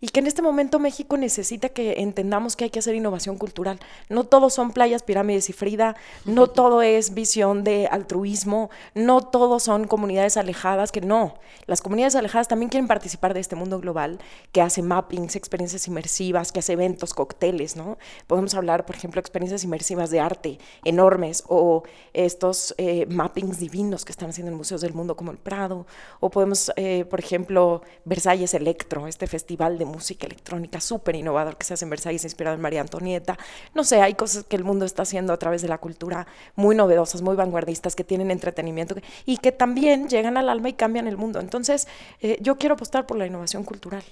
y 0.00 0.08
que 0.08 0.20
en 0.20 0.26
este 0.26 0.42
momento 0.42 0.78
México 0.78 1.16
necesita 1.16 1.68
que 1.68 2.02
entendamos 2.02 2.56
que 2.56 2.64
hay 2.64 2.70
que 2.70 2.78
hacer 2.78 2.94
innovación 2.94 3.38
cultural. 3.38 3.80
No 4.08 4.24
todo 4.24 4.50
son 4.50 4.72
playas, 4.72 5.02
pirámides 5.02 5.48
y 5.50 5.52
Frida, 5.52 5.96
no 6.24 6.46
todo 6.50 6.82
es 6.82 7.14
visión 7.14 7.64
de 7.64 7.86
altruismo, 7.86 8.70
no 8.94 9.22
todo 9.22 9.60
son 9.60 9.86
comunidades 9.86 10.36
alejadas, 10.36 10.92
que 10.92 11.00
no. 11.00 11.34
Las 11.66 11.80
comunidades 11.80 12.16
alejadas 12.16 12.48
también 12.48 12.68
quieren 12.70 12.88
participar 12.88 13.34
de 13.34 13.40
este 13.40 13.56
mundo 13.56 13.80
global 13.80 14.18
que 14.52 14.60
hace 14.60 14.82
mappings, 14.82 15.36
experiencias 15.36 15.86
inmersivas, 15.88 16.52
que 16.52 16.60
hace 16.60 16.74
eventos, 16.74 17.14
cócteles, 17.14 17.76
¿no? 17.76 17.98
Podemos 18.26 18.54
hablar, 18.54 18.86
por 18.86 18.96
ejemplo, 18.96 19.20
experiencias 19.20 19.64
inmersivas 19.64 20.10
de 20.10 20.20
arte 20.20 20.58
enormes 20.84 21.44
o 21.48 21.82
estos 22.12 22.74
eh, 22.78 23.06
mappings 23.06 23.58
divinos 23.58 24.04
que 24.04 24.12
están 24.12 24.30
haciendo 24.30 24.50
en 24.52 24.56
museos 24.56 24.80
del 24.80 24.94
mundo 24.94 25.16
como 25.16 25.30
el 25.30 25.38
Prado, 25.38 25.86
o 26.20 26.30
podemos, 26.30 26.72
eh, 26.76 27.04
por 27.04 27.20
ejemplo, 27.20 27.82
Versalles 28.04 28.54
Electro, 28.54 29.06
este 29.06 29.26
festival 29.26 29.78
de 29.78 29.83
música 29.84 30.26
electrónica 30.26 30.80
súper 30.80 31.16
innovador 31.16 31.56
que 31.56 31.64
se 31.64 31.74
hace 31.74 31.84
en 31.84 31.90
Versalles, 31.90 32.24
inspirado 32.24 32.56
en 32.56 32.62
María 32.62 32.80
Antonieta. 32.80 33.38
No 33.74 33.84
sé, 33.84 34.00
hay 34.00 34.14
cosas 34.14 34.44
que 34.44 34.56
el 34.56 34.64
mundo 34.64 34.84
está 34.84 35.02
haciendo 35.02 35.32
a 35.32 35.38
través 35.38 35.62
de 35.62 35.68
la 35.68 35.78
cultura 35.78 36.26
muy 36.56 36.74
novedosas, 36.74 37.22
muy 37.22 37.36
vanguardistas, 37.36 37.94
que 37.94 38.04
tienen 38.04 38.30
entretenimiento 38.30 38.94
y 39.26 39.38
que 39.38 39.52
también 39.52 40.08
llegan 40.08 40.36
al 40.36 40.48
alma 40.48 40.68
y 40.68 40.74
cambian 40.74 41.06
el 41.06 41.16
mundo. 41.16 41.40
Entonces, 41.40 41.88
eh, 42.20 42.38
yo 42.40 42.56
quiero 42.58 42.74
apostar 42.74 43.06
por 43.06 43.16
la 43.16 43.26
innovación 43.26 43.64
cultural 43.64 44.04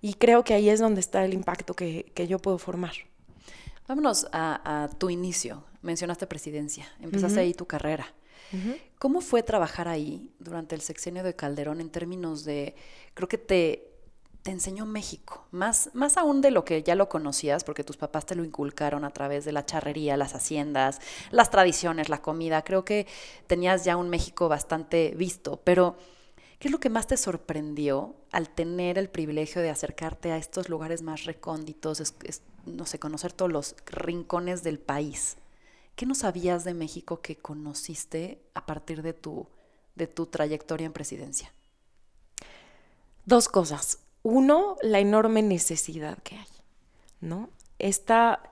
y 0.00 0.14
creo 0.14 0.44
que 0.44 0.54
ahí 0.54 0.68
es 0.68 0.80
donde 0.80 1.00
está 1.00 1.24
el 1.24 1.34
impacto 1.34 1.74
que, 1.74 2.12
yo 2.28 2.38
puedo 2.38 2.58
formar. 2.58 2.92
Vámonos 3.86 4.28
a, 4.32 4.88
tu 4.98 5.10
inicio. 5.10 5.64
Mencionaste 5.82 6.26
presidencia, 6.26 6.86
empezaste 7.00 7.40
ahí 7.40 7.54
tu 7.54 7.66
carrera. 7.66 8.06
¿Cómo 8.98 9.20
fue 9.20 9.42
trabajar 9.42 9.88
ahí 9.88 10.30
durante 10.38 10.74
el 10.74 10.80
sexenio 10.80 11.22
de 11.22 11.34
Calderón 11.34 11.80
en 11.80 11.88
términos 11.88 12.44
de, 12.44 12.74
creo 13.14 13.28
que 13.28 13.38
te 13.38 13.89
te 14.42 14.50
enseñó 14.50 14.86
México, 14.86 15.46
más, 15.50 15.90
más 15.92 16.16
aún 16.16 16.40
de 16.40 16.50
lo 16.50 16.64
que 16.64 16.82
ya 16.82 16.94
lo 16.94 17.08
conocías, 17.08 17.62
porque 17.62 17.84
tus 17.84 17.96
papás 17.96 18.24
te 18.24 18.34
lo 18.34 18.44
inculcaron 18.44 19.04
a 19.04 19.10
través 19.10 19.44
de 19.44 19.52
la 19.52 19.66
charrería, 19.66 20.16
las 20.16 20.34
haciendas, 20.34 21.00
las 21.30 21.50
tradiciones, 21.50 22.08
la 22.08 22.22
comida. 22.22 22.62
Creo 22.62 22.84
que 22.84 23.06
tenías 23.46 23.84
ya 23.84 23.96
un 23.96 24.08
México 24.08 24.48
bastante 24.48 25.14
visto, 25.16 25.60
pero 25.62 25.96
¿qué 26.58 26.68
es 26.68 26.72
lo 26.72 26.80
que 26.80 26.88
más 26.88 27.06
te 27.06 27.18
sorprendió 27.18 28.14
al 28.32 28.48
tener 28.48 28.96
el 28.96 29.10
privilegio 29.10 29.60
de 29.60 29.70
acercarte 29.70 30.32
a 30.32 30.38
estos 30.38 30.70
lugares 30.70 31.02
más 31.02 31.24
recónditos, 31.24 32.14
no 32.64 32.86
sé, 32.86 32.98
conocer 32.98 33.32
todos 33.34 33.52
los 33.52 33.76
rincones 33.86 34.62
del 34.62 34.78
país? 34.78 35.36
¿Qué 35.96 36.06
no 36.06 36.14
sabías 36.14 36.64
de 36.64 36.72
México 36.72 37.20
que 37.20 37.36
conociste 37.36 38.40
a 38.54 38.64
partir 38.64 39.02
de 39.02 39.12
tu, 39.12 39.48
de 39.96 40.06
tu 40.06 40.24
trayectoria 40.24 40.86
en 40.86 40.94
presidencia? 40.94 41.52
Dos 43.26 43.50
cosas. 43.50 43.98
Uno, 44.22 44.76
la 44.82 44.98
enorme 44.98 45.42
necesidad 45.42 46.18
que 46.22 46.36
hay, 46.36 46.46
¿no? 47.20 47.50
Esta, 47.78 48.42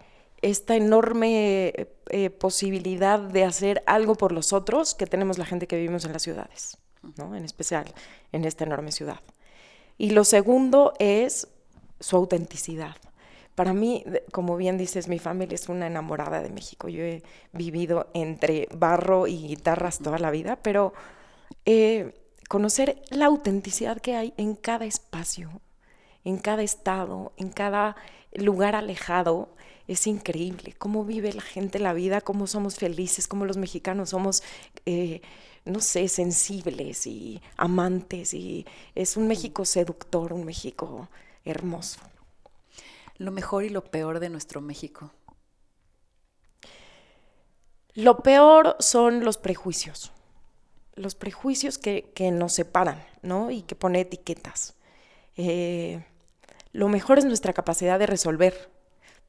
esta 0.40 0.76
enorme 0.76 1.88
eh, 2.08 2.30
posibilidad 2.30 3.18
de 3.18 3.44
hacer 3.44 3.82
algo 3.86 4.14
por 4.14 4.32
los 4.32 4.52
otros 4.52 4.94
que 4.94 5.06
tenemos 5.06 5.36
la 5.36 5.44
gente 5.44 5.66
que 5.66 5.76
vivimos 5.76 6.04
en 6.04 6.12
las 6.12 6.22
ciudades, 6.22 6.78
¿no? 7.16 7.34
En 7.34 7.44
especial 7.44 7.92
en 8.32 8.44
esta 8.44 8.64
enorme 8.64 8.92
ciudad. 8.92 9.20
Y 9.98 10.10
lo 10.10 10.24
segundo 10.24 10.94
es 10.98 11.48
su 12.00 12.16
autenticidad. 12.16 12.96
Para 13.54 13.74
mí, 13.74 14.04
como 14.30 14.56
bien 14.56 14.78
dices, 14.78 15.08
mi 15.08 15.18
familia 15.18 15.56
es 15.56 15.68
una 15.68 15.88
enamorada 15.88 16.40
de 16.40 16.48
México. 16.48 16.88
Yo 16.88 17.02
he 17.02 17.24
vivido 17.52 18.08
entre 18.14 18.68
barro 18.72 19.26
y 19.26 19.48
guitarras 19.48 19.98
toda 19.98 20.18
la 20.18 20.30
vida, 20.30 20.56
pero 20.62 20.92
eh, 21.64 22.14
conocer 22.48 23.00
la 23.10 23.26
autenticidad 23.26 24.00
que 24.00 24.16
hay 24.16 24.34
en 24.38 24.56
cada 24.56 24.86
espacio, 24.86 25.60
en 26.24 26.38
cada 26.38 26.62
estado, 26.62 27.32
en 27.36 27.50
cada 27.50 27.94
lugar 28.32 28.74
alejado, 28.74 29.54
es 29.86 30.06
increíble 30.06 30.74
cómo 30.76 31.04
vive 31.04 31.32
la 31.32 31.42
gente 31.42 31.78
la 31.78 31.92
vida, 31.92 32.20
cómo 32.20 32.46
somos 32.46 32.76
felices, 32.76 33.28
cómo 33.28 33.46
los 33.46 33.56
mexicanos 33.56 34.10
somos, 34.10 34.42
eh, 34.84 35.22
no 35.64 35.80
sé, 35.80 36.08
sensibles 36.08 37.06
y 37.06 37.40
amantes. 37.56 38.34
Y 38.34 38.66
es 38.94 39.16
un 39.16 39.28
México 39.28 39.64
seductor, 39.64 40.34
un 40.34 40.44
México 40.44 41.08
hermoso. 41.44 42.00
Lo 43.16 43.30
mejor 43.30 43.64
y 43.64 43.70
lo 43.70 43.84
peor 43.84 44.20
de 44.20 44.28
nuestro 44.28 44.60
México. 44.60 45.10
Lo 47.94 48.18
peor 48.18 48.76
son 48.78 49.24
los 49.24 49.38
prejuicios 49.38 50.12
los 50.98 51.14
prejuicios 51.14 51.78
que, 51.78 52.30
nos 52.32 52.52
separan, 52.52 53.02
¿no? 53.22 53.50
Y 53.50 53.62
que 53.62 53.74
pone 53.74 54.00
etiquetas. 54.00 54.74
Eh, 55.36 56.04
lo 56.72 56.88
mejor 56.88 57.18
es 57.18 57.24
nuestra 57.24 57.52
capacidad 57.52 57.98
de 57.98 58.06
resolver. 58.06 58.70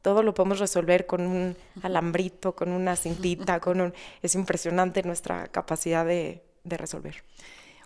Todo 0.01 0.23
lo 0.23 0.33
podemos 0.33 0.59
resolver 0.59 1.05
con 1.05 1.21
un 1.21 1.57
alambrito, 1.81 2.55
con 2.55 2.71
una 2.71 2.95
cintita, 2.95 3.59
con 3.59 3.81
un... 3.81 3.93
Es 4.21 4.35
impresionante 4.35 5.03
nuestra 5.03 5.47
capacidad 5.47 6.05
de, 6.05 6.43
de 6.63 6.77
resolver. 6.77 7.23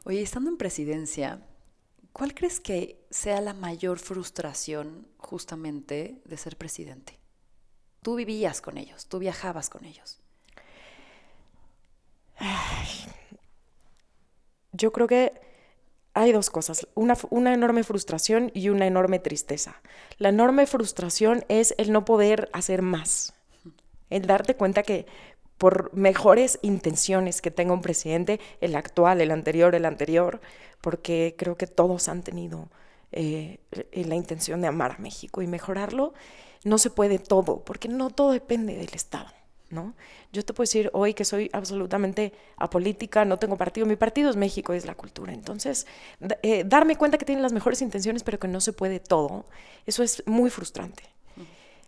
Oye, 0.06 0.22
estando 0.22 0.50
en 0.50 0.58
presidencia, 0.58 1.42
¿cuál 2.12 2.34
crees 2.34 2.60
que 2.60 3.06
sea 3.10 3.42
la 3.42 3.54
mayor 3.54 4.00
frustración 4.00 5.08
justamente 5.18 6.22
de 6.26 6.38
ser 6.38 6.58
presidente? 6.58 7.20
Tú 8.02 8.16
vivías 8.16 8.62
con 8.62 8.78
ellos, 8.78 9.08
tú 9.08 9.20
viajabas 9.20 9.70
con 9.70 9.86
ellos. 9.86 10.20
Ay, 12.38 12.88
yo 14.74 14.92
creo 14.92 15.08
que 15.08 15.34
hay 16.14 16.32
dos 16.32 16.50
cosas, 16.50 16.88
una, 16.94 17.54
enorme 17.54 17.84
frustración 17.84 18.52
y 18.54 18.70
una 18.70 18.86
enorme 18.86 19.20
tristeza. 19.20 19.82
La 20.18 20.30
enorme 20.30 20.68
frustración 20.68 21.44
es 21.50 21.74
el 21.78 21.92
no 21.92 22.06
poder 22.06 22.50
hacer 22.54 22.82
más, 22.82 23.34
el 24.10 24.28
darte 24.28 24.56
cuenta 24.56 24.84
que 24.84 25.08
por 25.58 25.94
mejores 25.94 26.60
intenciones 26.62 27.42
que 27.42 27.52
tenga 27.52 27.74
un 27.74 27.82
presidente, 27.82 28.40
el 28.60 28.76
actual, 28.76 29.22
el 29.22 29.32
anterior, 29.32 29.74
el 29.76 29.86
anterior, 29.86 30.42
porque 30.82 31.36
creo 31.38 31.56
que 31.58 31.68
todos 31.68 32.10
han 32.10 32.22
tenido 32.22 32.70
eh, 33.12 33.60
la 33.94 34.16
intención 34.16 34.62
de 34.62 34.68
amar 34.68 34.92
a 34.92 34.98
México 34.98 35.42
y 35.42 35.48
mejorarlo, 35.48 36.14
no 36.64 36.78
se 36.78 36.90
puede 36.90 37.20
todo, 37.20 37.64
porque 37.64 37.88
no 37.88 38.10
todo 38.10 38.32
depende 38.32 38.76
del 38.76 38.94
Estado. 38.94 39.30
¿No? 39.70 39.94
Yo 40.32 40.44
te 40.44 40.54
puedo 40.54 40.64
decir 40.64 40.90
hoy 40.94 41.14
que 41.14 41.26
soy 41.26 41.50
absolutamente 41.54 42.34
apolítica, 42.58 43.26
no 43.26 43.38
tengo 43.38 43.58
partido, 43.58 43.86
mi 43.86 43.96
partido 43.96 44.30
es 44.30 44.36
México, 44.36 44.74
es 44.74 44.86
la 44.86 44.96
cultura. 44.96 45.34
Entonces, 45.34 45.88
eh, 46.42 46.64
darme 46.66 46.96
cuenta 46.96 47.18
que 47.18 47.26
tienen 47.26 47.42
las 47.42 47.54
mejores 47.54 47.82
intenciones, 47.82 48.24
pero 48.24 48.40
que 48.40 48.48
no 48.48 48.62
se 48.62 48.74
puede 48.74 49.00
todo, 49.00 49.46
eso 49.86 50.04
es 50.04 50.24
muy 50.26 50.50
frustrante. 50.50 51.13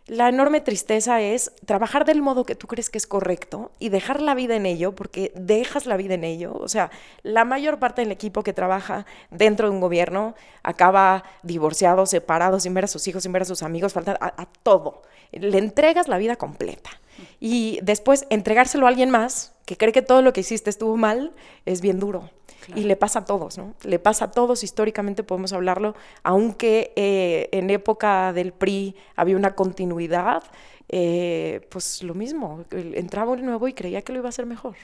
La 0.08 0.30
enorme 0.30 0.62
tristeza 0.62 1.20
es 1.22 1.52
trabajar 1.66 2.06
del 2.06 2.22
modo 2.22 2.46
que 2.46 2.54
tú 2.54 2.68
crees 2.68 2.92
que 2.92 3.00
es 3.00 3.08
correcto 3.08 3.72
y 3.80 3.90
dejar 3.90 4.22
la 4.22 4.36
vida 4.36 4.56
en 4.56 4.68
ello, 4.68 4.94
porque 4.94 5.32
dejas 5.36 5.88
la 5.88 5.98
vida 5.98 6.14
en 6.14 6.24
ello. 6.24 6.54
O 6.54 6.68
sea, 6.68 6.92
la 7.24 7.44
mayor 7.44 7.80
parte 7.80 8.02
del 8.02 8.12
equipo 8.12 8.44
que 8.44 8.54
trabaja 8.54 9.08
dentro 9.32 9.68
de 9.68 9.74
un 9.74 9.82
gobierno 9.82 10.36
acaba 10.62 11.24
divorciado, 11.42 12.06
separado, 12.06 12.60
sin 12.60 12.76
ver 12.76 12.84
a 12.84 12.88
sus 12.88 13.08
hijos, 13.08 13.24
sin 13.24 13.32
ver 13.32 13.42
a 13.42 13.46
sus 13.46 13.64
amigos, 13.64 13.94
falta 13.94 14.16
a 14.22 14.46
todo. 14.62 15.02
Le 15.32 15.58
entregas 15.58 16.08
la 16.08 16.20
vida 16.20 16.36
completa 16.36 16.92
y 17.40 17.80
después 17.82 18.28
entregárselo 18.30 18.86
a 18.86 18.90
alguien 18.90 19.10
más 19.10 19.54
que 19.66 19.76
cree 19.76 19.92
que 19.92 20.04
todo 20.04 20.22
lo 20.22 20.34
que 20.34 20.42
hiciste 20.42 20.70
estuvo 20.70 20.98
mal 20.98 21.34
es 21.66 21.82
bien 21.82 22.00
duro. 22.00 22.30
Y 22.74 22.84
le 22.84 22.96
pasa 22.96 23.20
a 23.20 23.26
todos, 23.26 23.58
¿no? 23.58 23.76
Le 23.84 24.00
pasa 24.00 24.26
a 24.26 24.32
todos, 24.32 24.64
históricamente 24.64 25.24
podemos 25.24 25.54
hablarlo, 25.54 25.96
aunque 26.24 26.94
eh, 26.96 27.50
en 27.52 27.70
época 27.70 28.34
del 28.34 28.54
PRI 28.54 28.96
había 29.16 29.36
una 29.36 29.56
continuidad, 29.56 30.44
eh, 30.90 31.68
pues 31.70 32.02
lo 32.02 32.14
mismo, 32.14 32.66
entraba 32.72 33.34
un 33.34 33.46
nuevo 33.46 33.68
y 33.68 33.74
creía 33.74 34.02
que 34.02 34.14
lo 34.14 34.20
iba 34.20 34.28
a 34.28 34.30
hacer 34.30 34.46
mejor. 34.46 34.76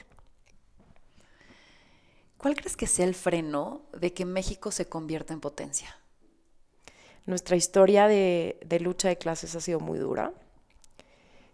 ¿Cuál 2.36 2.54
crees 2.54 2.76
que 2.76 2.86
sea 2.86 3.06
el 3.06 3.14
freno 3.14 3.82
de 3.98 4.12
que 4.12 4.24
México 4.24 4.70
se 4.70 4.86
convierta 4.86 5.32
en 5.32 5.40
potencia? 5.40 5.96
Nuestra 7.24 7.56
historia 7.56 8.08
de 8.08 8.78
lucha 8.80 9.08
de 9.08 9.16
clases 9.16 9.54
ha 9.54 9.60
sido 9.60 9.78
muy 9.78 9.98
dura 9.98 10.32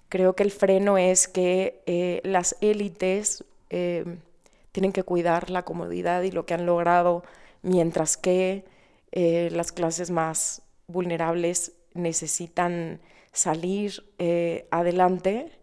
Creo 0.08 0.34
que 0.34 0.42
el 0.42 0.50
freno 0.50 0.96
es 0.96 1.28
que 1.28 1.82
eh, 1.86 2.20
las 2.24 2.56
élites 2.62 3.44
eh, 3.68 4.16
tienen 4.72 4.92
que 4.92 5.02
cuidar 5.02 5.50
la 5.50 5.64
comodidad 5.64 6.22
y 6.22 6.30
lo 6.30 6.46
que 6.46 6.54
han 6.54 6.66
logrado, 6.66 7.24
mientras 7.62 8.16
que 8.16 8.64
eh, 9.12 9.48
las 9.52 9.72
clases 9.72 10.10
más 10.10 10.62
vulnerables 10.86 11.72
necesitan 11.94 13.00
salir 13.32 14.04
adelante 14.70 15.58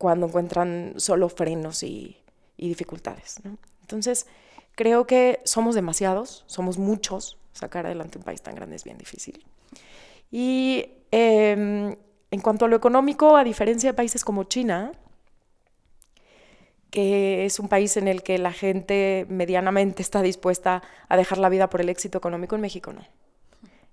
cuando 0.00 0.26
encuentran 0.26 0.94
solo 0.96 1.28
frenos 1.28 1.82
y, 1.82 2.16
dificultades. 2.56 3.36
Entonces, 3.82 4.26
creo 4.74 5.06
que 5.06 5.40
somos 5.44 5.74
demasiados, 5.74 6.44
somos 6.46 6.78
muchos, 6.78 7.36
sacar 7.52 7.84
adelante 7.84 8.16
un 8.16 8.24
país 8.24 8.40
tan 8.40 8.54
grande 8.54 8.76
es 8.76 8.84
bien 8.84 8.96
difícil. 8.96 9.44
Y 10.30 10.86
em, 11.10 11.96
en 12.30 12.40
cuanto 12.40 12.64
a 12.64 12.68
lo 12.68 12.76
económico, 12.76 13.36
a 13.36 13.44
diferencia 13.44 13.90
de 13.90 13.94
países 13.94 14.24
como 14.24 14.44
China, 14.44 14.92
que 16.90 17.46
es 17.46 17.58
un 17.58 17.68
país 17.68 17.96
en 17.96 18.08
el 18.08 18.22
que 18.22 18.38
la 18.38 18.52
gente 18.52 19.26
medianamente 19.28 20.02
está 20.02 20.22
dispuesta 20.22 20.82
a 21.08 21.16
dejar 21.16 21.38
la 21.38 21.48
vida 21.48 21.70
por 21.70 21.80
el 21.80 21.88
éxito 21.88 22.18
económico, 22.18 22.56
en 22.56 22.60
México 22.62 22.92
no. 22.92 23.06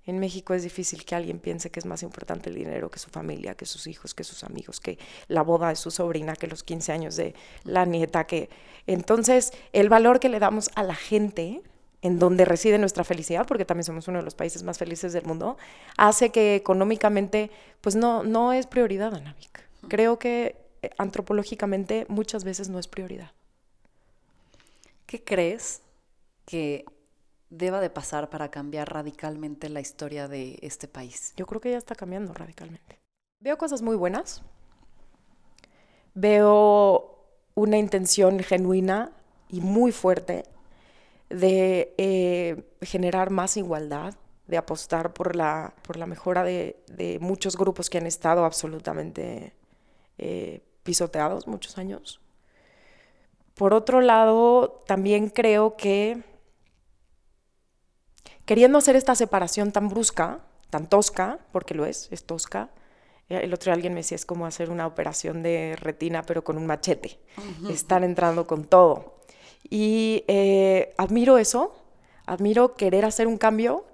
En 0.04 0.18
México 0.20 0.54
es 0.54 0.62
difícil 0.62 1.04
que 1.04 1.14
alguien 1.14 1.38
piense 1.38 1.70
que 1.70 1.80
es 1.80 1.84
más 1.84 2.02
importante 2.02 2.48
el 2.48 2.56
dinero 2.56 2.90
que 2.90 2.98
su 2.98 3.10
familia, 3.10 3.54
que 3.54 3.66
sus 3.66 3.86
hijos, 3.86 4.14
que 4.14 4.24
sus 4.24 4.42
amigos, 4.42 4.80
que 4.80 4.98
la 5.28 5.42
boda 5.42 5.68
de 5.68 5.76
su 5.76 5.90
sobrina, 5.90 6.34
que 6.34 6.46
los 6.46 6.62
15 6.62 6.92
años 6.92 7.14
de 7.16 7.34
la 7.64 7.84
nieta, 7.84 8.24
que 8.24 8.48
entonces 8.86 9.52
el 9.74 9.90
valor 9.90 10.18
que 10.18 10.30
le 10.30 10.38
damos 10.38 10.70
a 10.76 10.82
la 10.82 10.94
gente 10.94 11.60
en 12.00 12.18
donde 12.18 12.46
reside 12.46 12.78
nuestra 12.78 13.04
felicidad, 13.04 13.46
porque 13.46 13.66
también 13.66 13.84
somos 13.84 14.08
uno 14.08 14.18
de 14.18 14.24
los 14.24 14.34
países 14.34 14.62
más 14.62 14.78
felices 14.78 15.12
del 15.12 15.24
mundo, 15.24 15.58
hace 15.98 16.30
que 16.30 16.54
económicamente, 16.54 17.50
pues 17.80 17.94
no, 17.94 18.22
no 18.22 18.54
es 18.54 18.66
prioridad, 18.66 19.14
Anavik. 19.14 19.60
Creo 19.88 20.18
que 20.18 20.56
antropológicamente 20.96 22.06
muchas 22.08 22.44
veces 22.44 22.68
no 22.68 22.78
es 22.78 22.88
prioridad. 22.88 23.32
¿Qué 25.06 25.24
crees 25.24 25.82
que 26.44 26.84
deba 27.50 27.80
de 27.80 27.90
pasar 27.90 28.28
para 28.28 28.50
cambiar 28.50 28.92
radicalmente 28.92 29.68
la 29.68 29.80
historia 29.80 30.28
de 30.28 30.58
este 30.62 30.88
país? 30.88 31.32
Yo 31.36 31.46
creo 31.46 31.60
que 31.60 31.70
ya 31.70 31.78
está 31.78 31.94
cambiando 31.94 32.34
radicalmente. 32.34 33.00
Veo 33.40 33.56
cosas 33.56 33.82
muy 33.82 33.96
buenas. 33.96 34.42
Veo 36.14 37.18
una 37.54 37.78
intención 37.78 38.40
genuina 38.40 39.12
y 39.48 39.60
muy 39.60 39.92
fuerte 39.92 40.44
de 41.30 41.94
eh, 41.98 42.64
generar 42.82 43.30
más 43.30 43.56
igualdad, 43.56 44.14
de 44.46 44.56
apostar 44.56 45.12
por 45.12 45.36
la, 45.36 45.74
por 45.82 45.96
la 45.96 46.06
mejora 46.06 46.42
de, 46.42 47.18
muchos 47.20 47.56
grupos 47.56 47.90
que 47.90 47.98
han 47.98 48.06
estado 48.06 48.44
absolutamente 48.44 49.52
eh, 50.16 50.62
pisoteados 50.88 51.46
muchos 51.46 51.76
años. 51.76 52.18
Por 53.52 53.74
otro 53.74 54.00
lado, 54.00 54.82
también 54.86 55.28
creo 55.28 55.76
que 55.76 56.22
queriendo 58.46 58.78
hacer 58.78 58.96
esta 58.96 59.14
separación 59.14 59.70
tan 59.70 59.90
brusca, 59.90 60.40
tan 60.70 60.88
tosca, 60.88 61.40
porque 61.52 61.74
lo 61.74 61.84
es, 61.84 62.08
es 62.10 62.24
tosca, 62.24 62.70
eh, 63.28 63.40
el 63.42 63.52
otro 63.52 63.66
día 63.66 63.74
alguien 63.74 63.92
me 63.92 64.00
decía, 64.00 64.16
es 64.16 64.24
como 64.24 64.46
hacer 64.46 64.70
una 64.70 64.86
operación 64.86 65.42
de 65.42 65.76
retina, 65.78 66.22
pero 66.22 66.42
con 66.42 66.56
un 66.56 66.64
machete. 66.64 67.20
Están 67.68 68.02
entrando 68.02 68.46
con 68.46 68.64
todo. 68.64 69.18
Y 69.68 70.24
eh, 70.26 70.94
admiro 70.96 71.36
eso, 71.36 71.74
admiro 72.24 72.76
querer 72.76 73.04
hacer 73.04 73.26
un 73.26 73.36
cambio. 73.36 73.84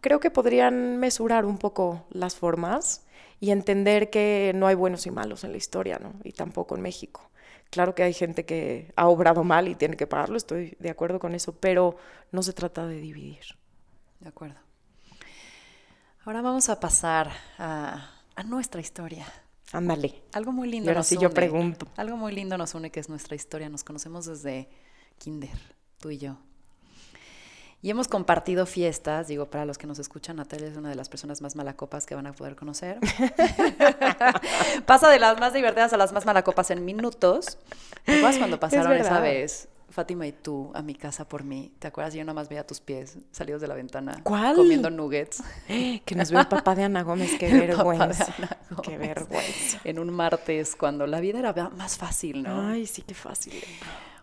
Creo 0.00 0.20
que 0.20 0.30
podrían 0.30 0.98
mesurar 0.98 1.44
un 1.44 1.58
poco 1.58 2.04
las 2.10 2.36
formas 2.36 3.04
y 3.40 3.50
entender 3.50 4.10
que 4.10 4.52
no 4.54 4.66
hay 4.66 4.74
buenos 4.74 5.06
y 5.06 5.10
malos 5.10 5.44
en 5.44 5.52
la 5.52 5.58
historia, 5.58 5.98
¿no? 5.98 6.14
Y 6.24 6.32
tampoco 6.32 6.76
en 6.76 6.82
México. 6.82 7.30
Claro 7.70 7.94
que 7.94 8.02
hay 8.02 8.14
gente 8.14 8.44
que 8.44 8.92
ha 8.96 9.08
obrado 9.08 9.44
mal 9.44 9.68
y 9.68 9.74
tiene 9.74 9.96
que 9.96 10.06
pagarlo, 10.06 10.36
estoy 10.36 10.76
de 10.78 10.90
acuerdo 10.90 11.18
con 11.18 11.34
eso, 11.34 11.52
pero 11.52 11.96
no 12.32 12.42
se 12.42 12.52
trata 12.52 12.86
de 12.86 13.00
dividir. 13.00 13.44
De 14.20 14.28
acuerdo. 14.28 14.56
Ahora 16.24 16.42
vamos 16.42 16.68
a 16.68 16.80
pasar 16.80 17.30
a, 17.58 18.10
nuestra 18.44 18.80
historia. 18.80 19.26
Ándale. 19.72 20.22
Algo 20.32 20.52
muy 20.52 20.68
lindo. 20.68 20.86
Y 20.86 20.88
ahora 20.88 21.02
sí 21.02 21.16
yo 21.20 21.30
pregunto. 21.30 21.86
Algo 21.96 22.16
muy 22.16 22.32
lindo 22.32 22.56
nos 22.56 22.74
une 22.74 22.90
que 22.90 23.00
es 23.00 23.08
nuestra 23.08 23.36
historia. 23.36 23.68
Nos 23.68 23.84
conocemos 23.84 24.26
desde 24.26 24.68
kinder, 25.18 25.58
tú 25.98 26.10
y 26.10 26.18
yo. 26.18 26.38
Y 27.82 27.90
hemos 27.90 28.08
compartido 28.08 28.66
fiestas, 28.66 29.28
digo, 29.28 29.46
para 29.46 29.64
los 29.64 29.78
que 29.78 29.86
nos 29.86 29.98
escuchan, 29.98 30.36
Natalia 30.36 30.68
es 30.68 30.76
una 30.76 30.88
de 30.88 30.94
las 30.94 31.08
personas 31.08 31.40
más 31.42 31.56
malacopas 31.56 32.06
que 32.06 32.14
van 32.14 32.26
a 32.26 32.32
poder 32.32 32.56
conocer. 32.56 32.98
Pasa 34.86 35.08
de 35.08 35.18
las 35.18 35.38
más 35.38 35.52
divertidas 35.52 35.92
a 35.92 35.96
las 35.96 36.12
más 36.12 36.26
malacopas 36.26 36.70
en 36.70 36.84
minutos. 36.84 37.58
¿Te 38.04 38.16
acuerdas 38.16 38.38
cuando 38.38 38.58
pasaron 38.58 38.92
esa 38.94 39.20
vez 39.20 39.68
Fátima 39.88 40.26
y 40.26 40.32
tú 40.32 40.70
a 40.74 40.82
mi 40.82 40.94
casa 40.94 41.28
por 41.28 41.44
mí. 41.44 41.72
¿Te 41.78 41.86
acuerdas? 41.88 42.12
Yo 42.12 42.24
nomás 42.24 42.48
veía 42.48 42.66
tus 42.66 42.80
pies 42.80 43.18
salidos 43.30 43.60
de 43.60 43.68
la 43.68 43.74
ventana. 43.74 44.20
¿Cuál? 44.24 44.56
Comiendo 44.56 44.90
nuggets. 44.90 45.42
Que 46.04 46.14
nos 46.14 46.30
vio 46.30 46.40
el 46.40 46.48
papá 46.48 46.74
de 46.74 46.84
Ana 46.84 47.02
Gómez. 47.02 47.36
Qué 47.38 47.50
vergüenza. 47.66 48.26
Qué 48.82 48.98
vergüenza. 48.98 49.80
En 49.84 49.98
un 49.98 50.10
martes, 50.12 50.76
cuando 50.76 51.06
la 51.06 51.20
vida 51.20 51.38
era 51.38 51.52
más 51.70 51.96
fácil, 51.96 52.42
¿no? 52.42 52.68
Ay, 52.68 52.86
sí, 52.86 53.02
qué 53.02 53.14
fácil. 53.14 53.54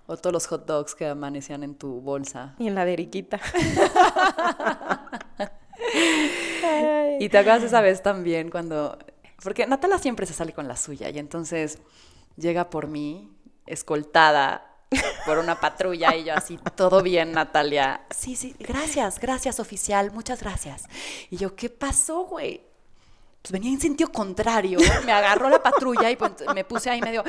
O 0.06 0.18
todos 0.18 0.34
los 0.34 0.48
hot 0.48 0.66
dogs 0.66 0.96
que 0.96 1.08
amanecían 1.08 1.64
en 1.64 1.76
tu 1.76 2.02
bolsa. 2.02 2.56
Y 2.60 2.68
en 2.68 2.76
la 2.76 2.86
de 2.86 2.94
Eriquita. 2.94 3.40
y 7.20 7.30
te 7.30 7.38
acuerdas 7.38 7.64
esa 7.64 7.82
vez 7.82 8.04
también 8.04 8.50
cuando... 8.50 8.98
Porque 9.42 9.66
Natalia 9.68 9.98
siempre 9.98 10.26
se 10.26 10.34
sale 10.34 10.54
con 10.54 10.68
la 10.68 10.76
suya 10.76 11.10
y 11.10 11.20
entonces 11.20 11.80
llega 12.38 12.70
por 12.70 12.88
mí, 12.88 13.32
escoltada 13.66 14.74
por 15.26 15.38
una 15.38 15.60
patrulla 15.60 16.16
y 16.16 16.26
yo 16.26 16.34
así, 16.36 16.60
todo 16.76 17.02
bien, 17.02 17.32
Natalia. 17.32 18.02
Sí, 18.16 18.36
sí, 18.36 18.56
gracias, 18.60 19.20
gracias, 19.20 19.60
oficial, 19.60 20.12
muchas 20.12 20.42
gracias. 20.42 20.86
Y 21.30 21.38
yo, 21.38 21.56
¿qué 21.56 21.70
pasó, 21.70 22.26
güey? 22.26 22.62
Pues 23.44 23.52
venía 23.52 23.72
en 23.72 23.82
sentido 23.82 24.10
contrario, 24.10 24.80
me 25.06 25.12
agarró 25.12 25.50
la 25.50 25.62
patrulla 25.62 26.10
y 26.10 26.16
pues, 26.16 26.32
me 26.56 26.64
puse 26.64 26.90
ahí 26.90 27.02
medio, 27.02 27.26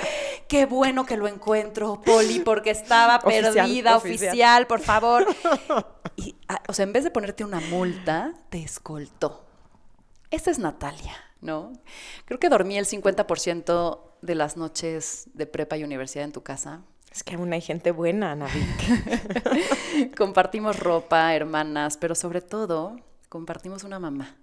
qué 0.46 0.64
bueno 0.64 1.04
que 1.04 1.16
lo 1.16 1.26
encuentro, 1.26 2.00
Poli, 2.00 2.38
porque 2.38 2.70
estaba 2.70 3.18
perdida, 3.18 3.96
oficial, 3.96 4.68
por 4.68 4.80
favor. 4.80 5.26
Y, 6.14 6.36
ah, 6.46 6.62
o 6.68 6.72
sea, 6.72 6.84
en 6.84 6.92
vez 6.92 7.02
de 7.02 7.10
ponerte 7.10 7.42
una 7.42 7.58
multa, 7.58 8.32
te 8.48 8.62
escoltó. 8.62 9.44
Esta 10.30 10.52
es 10.52 10.60
Natalia, 10.60 11.16
¿no? 11.40 11.72
Creo 12.26 12.38
que 12.38 12.48
dormí 12.48 12.78
el 12.78 12.86
50% 12.86 14.00
de 14.22 14.34
las 14.36 14.56
noches 14.56 15.28
de 15.34 15.46
prepa 15.46 15.76
y 15.76 15.82
universidad 15.82 16.24
en 16.24 16.32
tu 16.32 16.44
casa. 16.44 16.84
Es 17.10 17.24
que 17.24 17.34
aún 17.34 17.52
hay 17.52 17.60
gente 17.60 17.90
buena, 17.90 18.36
Navi. 18.36 18.64
compartimos 20.16 20.78
ropa, 20.78 21.34
hermanas, 21.34 21.96
pero 21.96 22.14
sobre 22.14 22.40
todo 22.40 23.00
compartimos 23.28 23.82
una 23.82 23.98
mamá. 23.98 24.36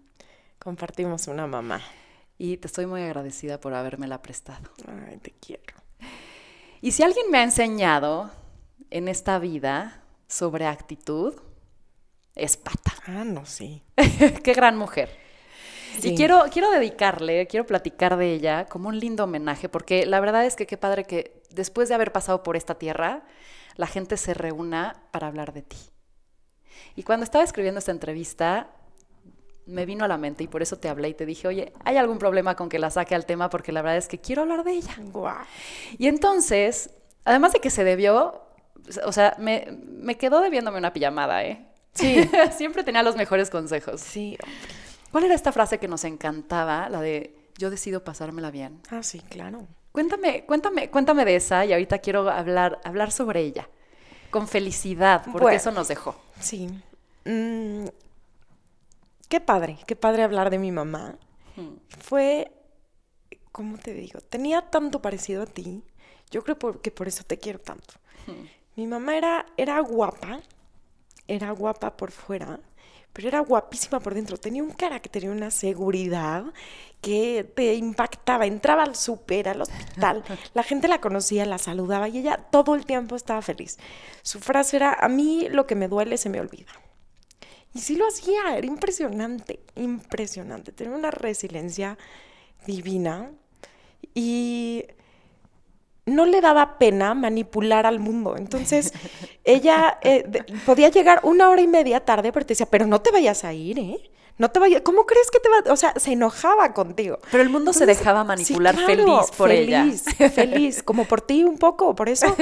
Compartimos 0.63 1.27
una 1.27 1.47
mamá. 1.47 1.81
Y 2.37 2.57
te 2.57 2.67
estoy 2.67 2.85
muy 2.85 3.01
agradecida 3.01 3.59
por 3.59 3.73
habérmela 3.73 4.21
prestado. 4.21 4.69
Ay, 4.87 5.17
te 5.17 5.31
quiero. 5.31 5.75
Y 6.81 6.91
si 6.91 7.01
alguien 7.01 7.31
me 7.31 7.39
ha 7.39 7.43
enseñado 7.43 8.29
en 8.91 9.07
esta 9.07 9.39
vida 9.39 10.03
sobre 10.27 10.67
actitud, 10.67 11.33
es 12.35 12.57
Pata. 12.57 12.93
Ah, 13.07 13.23
no, 13.25 13.47
sí. 13.47 13.81
Qué 14.43 14.53
gran 14.53 14.77
mujer. 14.77 15.09
Y 16.03 16.15
quiero, 16.15 16.45
quiero 16.51 16.69
dedicarle, 16.69 17.47
quiero 17.47 17.65
platicar 17.65 18.15
de 18.15 18.31
ella 18.31 18.65
como 18.65 18.89
un 18.89 18.99
lindo 18.99 19.23
homenaje, 19.23 19.67
porque 19.67 20.05
la 20.05 20.19
verdad 20.19 20.45
es 20.45 20.55
que 20.55 20.67
qué 20.67 20.77
padre 20.77 21.05
que 21.05 21.41
después 21.49 21.89
de 21.89 21.95
haber 21.95 22.11
pasado 22.11 22.43
por 22.43 22.55
esta 22.55 22.75
tierra, 22.75 23.23
la 23.75 23.87
gente 23.87 24.15
se 24.15 24.35
reúna 24.35 25.03
para 25.11 25.27
hablar 25.27 25.53
de 25.53 25.63
ti. 25.63 25.77
Y 26.95 27.03
cuando 27.03 27.23
estaba 27.23 27.43
escribiendo 27.43 27.79
esta 27.79 27.91
entrevista, 27.91 28.69
me 29.71 29.85
vino 29.85 30.05
a 30.05 30.07
la 30.07 30.17
mente 30.17 30.43
y 30.43 30.47
por 30.47 30.61
eso 30.61 30.77
te 30.77 30.89
hablé 30.89 31.09
y 31.09 31.13
te 31.13 31.25
dije, 31.25 31.47
oye, 31.47 31.73
¿hay 31.83 31.97
algún 31.97 32.19
problema 32.19 32.55
con 32.55 32.69
que 32.69 32.79
la 32.79 32.91
saque 32.91 33.15
al 33.15 33.25
tema? 33.25 33.49
Porque 33.49 33.71
la 33.71 33.81
verdad 33.81 33.97
es 33.97 34.07
que 34.07 34.19
quiero 34.19 34.43
hablar 34.43 34.63
de 34.63 34.73
ella. 34.73 34.95
Y 35.97 36.07
entonces, 36.07 36.91
además 37.25 37.53
de 37.53 37.59
que 37.59 37.69
se 37.69 37.83
debió, 37.83 38.41
o 39.05 39.11
sea, 39.11 39.35
me, 39.39 39.67
me 39.85 40.17
quedó 40.17 40.41
debiéndome 40.41 40.77
una 40.77 40.93
pijamada, 40.93 41.43
¿eh? 41.43 41.65
Sí. 41.93 42.29
Siempre 42.57 42.83
tenía 42.83 43.03
los 43.03 43.15
mejores 43.15 43.49
consejos. 43.49 44.01
Sí. 44.01 44.37
¿Cuál 45.11 45.25
era 45.25 45.35
esta 45.35 45.51
frase 45.51 45.77
que 45.77 45.87
nos 45.87 46.03
encantaba? 46.03 46.89
La 46.89 47.01
de 47.01 47.35
yo 47.57 47.69
decido 47.69 48.03
pasármela 48.03 48.51
bien. 48.51 48.81
Ah, 48.89 49.03
sí, 49.03 49.19
claro. 49.19 49.67
Cuéntame, 49.91 50.45
cuéntame, 50.45 50.89
cuéntame 50.89 51.25
de 51.25 51.35
esa 51.35 51.65
y 51.65 51.73
ahorita 51.73 51.99
quiero 51.99 52.29
hablar, 52.29 52.79
hablar 52.83 53.11
sobre 53.11 53.41
ella. 53.41 53.67
Con 54.29 54.47
felicidad, 54.47 55.23
porque 55.31 55.55
eso 55.55 55.71
nos 55.71 55.89
dejó. 55.89 56.15
Sí. 56.39 56.69
Mm, 57.25 57.87
qué 59.31 59.39
padre, 59.39 59.77
qué 59.87 59.95
padre 59.95 60.23
hablar 60.23 60.49
de 60.49 60.59
mi 60.59 60.73
mamá. 60.73 61.17
Hmm. 61.55 61.77
Fue, 61.87 62.51
¿cómo 63.53 63.77
te 63.77 63.93
digo? 63.93 64.19
Tenía 64.19 64.69
tanto 64.69 65.01
parecido 65.01 65.43
a 65.43 65.45
ti. 65.45 65.83
Yo 66.29 66.43
creo 66.43 66.81
que 66.81 66.91
por 66.91 67.07
eso 67.07 67.23
te 67.23 67.39
quiero 67.39 67.59
tanto. 67.59 67.93
Hmm. 68.27 68.45
Mi 68.75 68.87
mamá 68.87 69.15
era, 69.15 69.45
era 69.55 69.79
guapa, 69.79 70.41
era 71.27 71.51
guapa 71.51 71.95
por 71.95 72.11
fuera, 72.11 72.59
pero 73.13 73.29
era 73.29 73.39
guapísima 73.39 74.01
por 74.01 74.15
dentro. 74.15 74.35
Tenía 74.35 74.63
un 74.63 74.71
carácter 74.71 75.23
y 75.23 75.27
una 75.29 75.49
seguridad 75.49 76.43
que 76.99 77.49
te 77.55 77.73
impactaba. 77.75 78.45
Entraba 78.45 78.83
al 78.83 78.97
súper, 78.97 79.47
al 79.47 79.61
hospital, 79.61 80.25
la 80.53 80.63
gente 80.63 80.89
la 80.89 80.99
conocía, 80.99 81.45
la 81.45 81.57
saludaba 81.57 82.09
y 82.09 82.17
ella 82.17 82.35
todo 82.35 82.75
el 82.75 82.85
tiempo 82.85 83.15
estaba 83.15 83.41
feliz. 83.41 83.77
Su 84.23 84.41
frase 84.41 84.75
era, 84.75 84.93
a 84.93 85.07
mí 85.07 85.47
lo 85.49 85.67
que 85.67 85.75
me 85.75 85.87
duele 85.87 86.17
se 86.17 86.29
me 86.29 86.41
olvida. 86.41 86.73
Y 87.73 87.79
sí 87.79 87.95
lo 87.95 88.07
hacía, 88.07 88.57
era 88.57 88.67
impresionante, 88.67 89.59
impresionante. 89.75 90.71
Tenía 90.71 90.95
una 90.95 91.11
resiliencia 91.11 91.97
divina 92.65 93.31
y 94.13 94.85
no 96.05 96.25
le 96.25 96.41
daba 96.41 96.77
pena 96.77 97.13
manipular 97.13 97.85
al 97.85 97.99
mundo. 97.99 98.35
Entonces, 98.37 98.93
ella 99.43 99.99
eh, 100.01 100.25
podía 100.65 100.89
llegar 100.89 101.21
una 101.23 101.49
hora 101.49 101.61
y 101.61 101.67
media 101.67 102.03
tarde, 102.03 102.31
pero 102.31 102.45
te 102.45 102.51
decía, 102.53 102.65
pero 102.65 102.85
no 102.87 103.01
te 103.01 103.11
vayas 103.11 103.43
a 103.43 103.53
ir, 103.53 103.79
¿eh? 103.79 104.11
No 104.37 104.49
te 104.49 104.59
vayas, 104.59 104.81
¿cómo 104.81 105.05
crees 105.05 105.29
que 105.29 105.39
te 105.39 105.49
va? 105.49 105.71
O 105.71 105.75
sea, 105.75 105.93
se 105.97 106.13
enojaba 106.13 106.73
contigo. 106.73 107.19
Pero 107.29 107.43
el 107.43 107.49
mundo 107.49 107.73
se 107.73 107.85
dejaba 107.85 108.23
manipular 108.23 108.75
feliz 108.75 109.31
por 109.37 109.49
feliz, 109.49 110.05
ella. 110.19 110.29
Feliz, 110.29 110.83
como 110.83 111.05
por 111.05 111.21
ti 111.21 111.43
un 111.43 111.57
poco, 111.57 111.95
por 111.95 112.09
eso, 112.09 112.35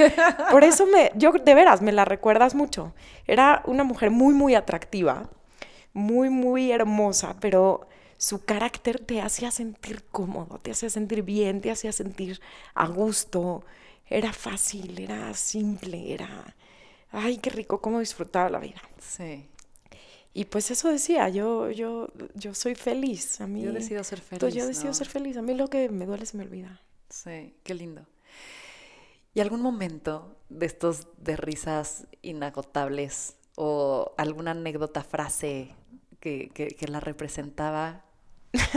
por 0.51 0.63
eso 0.63 0.85
me, 0.85 1.11
yo 1.15 1.31
de 1.31 1.53
veras 1.53 1.81
me 1.81 1.91
la 1.91 2.05
recuerdas 2.05 2.55
mucho. 2.55 2.93
Era 3.27 3.63
una 3.65 3.83
mujer 3.83 4.11
muy, 4.11 4.33
muy 4.33 4.55
atractiva, 4.55 5.29
muy, 5.93 6.29
muy 6.29 6.71
hermosa, 6.71 7.35
pero 7.39 7.87
su 8.17 8.43
carácter 8.43 8.99
te 8.99 9.21
hacía 9.21 9.51
sentir 9.51 10.03
cómodo, 10.11 10.59
te 10.59 10.71
hacía 10.71 10.89
sentir 10.89 11.23
bien, 11.23 11.61
te 11.61 11.71
hacía 11.71 11.91
sentir 11.91 12.39
a 12.73 12.87
gusto. 12.87 13.63
Era 14.09 14.33
fácil, 14.33 14.99
era 14.99 15.33
simple, 15.33 16.13
era... 16.13 16.55
Ay, 17.11 17.37
qué 17.37 17.49
rico, 17.49 17.81
cómo 17.81 17.99
disfrutaba 17.99 18.49
la 18.49 18.59
vida. 18.59 18.81
Sí. 18.99 19.47
Y 20.39 20.45
pues 20.45 20.71
eso 20.71 20.87
decía, 20.87 21.27
yo, 21.27 21.69
yo, 21.69 22.13
yo 22.33 22.53
soy 22.53 22.73
feliz. 22.73 23.41
A 23.41 23.45
mí, 23.45 23.61
yo 23.61 23.73
decido 23.73 24.01
ser 24.05 24.21
feliz. 24.21 24.53
Yo 24.53 24.65
decido 24.65 24.93
ser 24.93 25.09
feliz. 25.09 25.35
A 25.35 25.41
mí 25.41 25.53
lo 25.53 25.67
que 25.67 25.89
me 25.89 26.05
duele 26.05 26.25
se 26.25 26.37
me 26.37 26.43
olvida. 26.43 26.79
Sí, 27.09 27.53
qué 27.61 27.73
lindo. 27.73 28.05
¿Y 29.33 29.41
algún 29.41 29.59
momento 29.59 30.37
de 30.47 30.65
estos 30.65 31.07
de 31.17 31.35
risas 31.35 32.07
inagotables 32.21 33.35
o 33.55 34.13
alguna 34.15 34.51
anécdota, 34.51 35.03
frase 35.03 35.75
que, 36.21 36.47
que, 36.53 36.69
que 36.69 36.87
la 36.87 37.01
representaba 37.01 38.05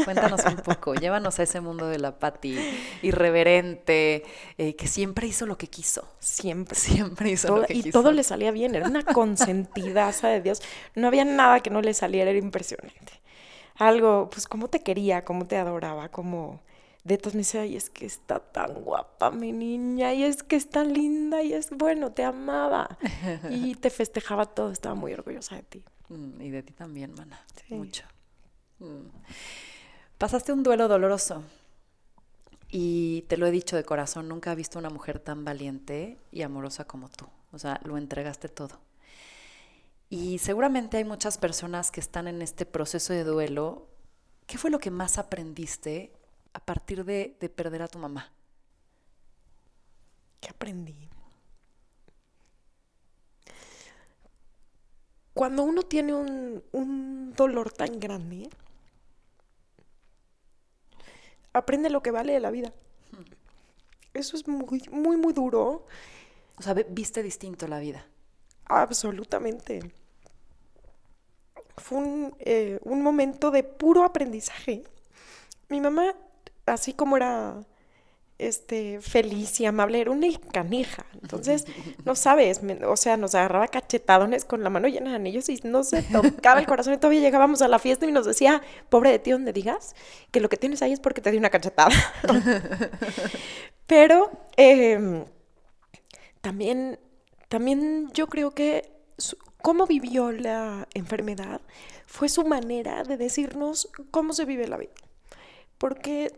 Cuéntanos 0.04 0.44
un 0.44 0.56
poco, 0.56 0.94
llévanos 0.94 1.38
a 1.38 1.44
ese 1.44 1.60
mundo 1.60 1.86
de 1.86 1.98
la 1.98 2.18
Patti 2.18 2.58
irreverente, 3.02 4.24
eh, 4.58 4.76
que 4.76 4.86
siempre 4.86 5.26
hizo 5.26 5.46
lo 5.46 5.56
que 5.56 5.68
quiso. 5.68 6.06
Siempre. 6.20 6.76
Siempre 6.76 7.30
hizo 7.30 7.56
lo 7.56 7.66
que 7.66 7.74
y 7.74 7.90
todo 7.90 8.12
le 8.12 8.22
salía 8.22 8.50
bien, 8.50 8.74
era 8.74 8.86
una 8.86 9.02
consentidaza 9.02 10.28
de 10.28 10.40
Dios. 10.42 10.62
No 10.94 11.08
había 11.08 11.24
nada 11.24 11.60
que 11.60 11.70
no 11.70 11.80
le 11.80 11.94
saliera, 11.94 12.30
era 12.30 12.38
impresionante. 12.38 13.20
Algo, 13.76 14.28
pues, 14.30 14.46
cómo 14.46 14.68
te 14.68 14.82
quería, 14.82 15.24
cómo 15.24 15.46
te 15.46 15.56
adoraba, 15.56 16.10
como 16.10 16.60
de 17.04 17.18
todos 17.18 17.34
me 17.34 17.40
decía, 17.40 17.66
y 17.66 17.76
es 17.76 17.90
que 17.90 18.06
está 18.06 18.38
tan 18.38 18.74
guapa 18.74 19.30
mi 19.30 19.52
niña, 19.52 20.12
y 20.14 20.22
es 20.22 20.42
que 20.42 20.56
está 20.56 20.84
linda, 20.84 21.42
y 21.42 21.52
es 21.52 21.70
bueno, 21.70 22.12
te 22.12 22.24
amaba. 22.24 22.98
Y 23.50 23.74
te 23.74 23.90
festejaba 23.90 24.46
todo, 24.46 24.70
estaba 24.70 24.94
muy 24.94 25.12
orgullosa 25.12 25.56
de 25.56 25.62
ti. 25.62 25.84
Mm, 26.08 26.40
y 26.40 26.50
de 26.50 26.62
ti 26.62 26.72
también, 26.72 27.14
mana. 27.14 27.44
Mucho. 27.70 28.04
Pasaste 30.18 30.52
un 30.52 30.62
duelo 30.62 30.88
doloroso 30.88 31.42
y 32.74 33.22
te 33.28 33.36
lo 33.36 33.46
he 33.46 33.50
dicho 33.50 33.76
de 33.76 33.84
corazón, 33.84 34.28
nunca 34.28 34.50
he 34.50 34.56
visto 34.56 34.78
una 34.78 34.88
mujer 34.88 35.18
tan 35.18 35.44
valiente 35.44 36.18
y 36.30 36.40
amorosa 36.40 36.86
como 36.86 37.10
tú. 37.10 37.26
O 37.52 37.58
sea, 37.58 37.78
lo 37.84 37.98
entregaste 37.98 38.48
todo. 38.48 38.80
Y 40.08 40.38
seguramente 40.38 40.96
hay 40.96 41.04
muchas 41.04 41.36
personas 41.36 41.90
que 41.90 42.00
están 42.00 42.28
en 42.28 42.40
este 42.40 42.64
proceso 42.64 43.12
de 43.12 43.24
duelo. 43.24 43.88
¿Qué 44.46 44.56
fue 44.56 44.70
lo 44.70 44.78
que 44.78 44.90
más 44.90 45.18
aprendiste 45.18 46.12
a 46.54 46.60
partir 46.60 47.04
de, 47.04 47.36
perder 47.54 47.82
a 47.82 47.88
tu 47.88 47.98
mamá? 47.98 48.32
¿Qué 50.40 50.48
aprendí? 50.48 51.10
Cuando 55.34 55.62
uno 55.62 55.82
tiene 55.82 56.14
un, 56.14 56.62
un 56.72 57.32
dolor 57.34 57.70
tan 57.70 58.00
grande, 58.00 58.48
aprende 61.52 61.90
lo 61.90 62.02
que 62.02 62.10
vale 62.10 62.32
de 62.32 62.40
la 62.40 62.50
vida. 62.50 62.72
Eso 64.14 64.36
es 64.36 64.46
muy, 64.46 64.82
muy, 64.90 65.16
muy 65.16 65.32
duro. 65.32 65.86
O 66.58 66.62
sea, 66.62 66.74
viste 66.74 67.22
distinto 67.22 67.66
la 67.66 67.78
vida. 67.78 68.06
Absolutamente. 68.66 69.92
Fue 71.76 71.98
un, 71.98 72.36
eh, 72.38 72.78
un 72.84 73.02
momento 73.02 73.50
de 73.50 73.62
puro 73.62 74.04
aprendizaje. 74.04 74.84
Mi 75.68 75.80
mamá, 75.80 76.14
así 76.66 76.92
como 76.92 77.16
era 77.16 77.64
este, 78.48 79.00
feliz 79.00 79.60
y 79.60 79.66
amable, 79.66 80.00
era 80.00 80.10
una 80.10 80.26
canija. 80.52 81.06
Entonces, 81.22 81.66
no 82.04 82.14
sabes, 82.14 82.60
o 82.86 82.96
sea, 82.96 83.16
nos 83.16 83.34
agarraba 83.34 83.68
cachetadones 83.68 84.44
con 84.44 84.62
la 84.62 84.70
mano 84.70 84.88
llena 84.88 85.10
de 85.10 85.16
anillos 85.16 85.48
y 85.48 85.60
no 85.64 85.84
se 85.84 86.02
tocaba 86.02 86.60
el 86.60 86.66
corazón. 86.66 86.94
Y 86.94 86.96
todavía 86.98 87.20
llegábamos 87.20 87.62
a 87.62 87.68
la 87.68 87.78
fiesta 87.78 88.06
y 88.06 88.12
nos 88.12 88.26
decía, 88.26 88.62
pobre 88.88 89.10
de 89.10 89.18
ti, 89.18 89.30
donde 89.30 89.52
digas 89.52 89.94
que 90.30 90.40
lo 90.40 90.48
que 90.48 90.56
tienes 90.56 90.82
ahí 90.82 90.92
es 90.92 91.00
porque 91.00 91.20
te 91.20 91.30
di 91.30 91.38
una 91.38 91.50
cachetada. 91.50 91.94
Pero 93.86 94.30
em, 94.56 95.24
también, 96.40 96.98
también 97.48 98.10
yo 98.12 98.26
creo 98.26 98.52
que 98.52 98.90
cómo 99.62 99.86
vivió 99.86 100.32
la 100.32 100.88
enfermedad 100.94 101.60
fue 102.06 102.28
su 102.28 102.44
manera 102.44 103.04
de 103.04 103.16
decirnos 103.16 103.88
cómo 104.10 104.32
se 104.32 104.44
vive 104.44 104.68
la 104.68 104.76
vida. 104.76 104.92
Porque 105.78 106.30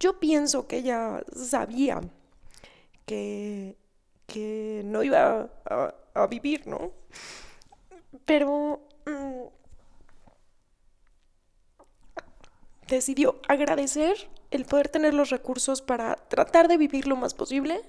yo 0.00 0.18
pienso 0.20 0.66
que 0.66 0.78
ella 0.78 1.24
sabía 1.34 2.00
que, 3.06 3.76
que 4.26 4.82
no 4.84 5.02
iba 5.02 5.50
a, 5.64 6.26
vivir, 6.26 6.66
¿no? 6.66 6.92
Pero 8.24 8.86
mm, 9.06 9.44
decidió 12.88 13.40
agradecer 13.48 14.28
el 14.50 14.64
poder 14.64 14.88
tener 14.88 15.14
los 15.14 15.30
recursos 15.30 15.82
para 15.82 16.16
tratar 16.16 16.68
de 16.68 16.76
vivir 16.76 17.06
lo 17.06 17.16
más 17.16 17.34
posible 17.34 17.82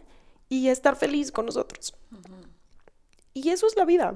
y 0.49 0.69
estar 0.69 0.95
feliz 0.95 1.31
con 1.31 1.45
nosotros. 1.45 1.95
Y 3.33 3.49
eso 3.49 3.67
es 3.67 3.75
la 3.75 3.85
vida. 3.85 4.13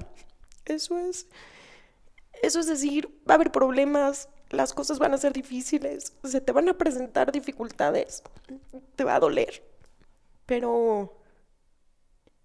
Eso 0.64 0.98
es. 0.98 1.26
Eso 2.42 2.60
es 2.60 2.66
decir, 2.66 3.08
va 3.28 3.34
a 3.34 3.36
haber 3.36 3.52
problemas, 3.52 4.28
las 4.50 4.72
cosas 4.72 4.98
van 4.98 5.14
a 5.14 5.18
ser 5.18 5.32
difíciles, 5.32 6.12
se 6.24 6.40
te 6.40 6.52
van 6.52 6.68
a 6.68 6.76
presentar 6.76 7.32
dificultades, 7.32 8.22
te 8.96 9.04
va 9.04 9.14
a 9.14 9.20
doler, 9.20 9.62
pero, 10.46 11.16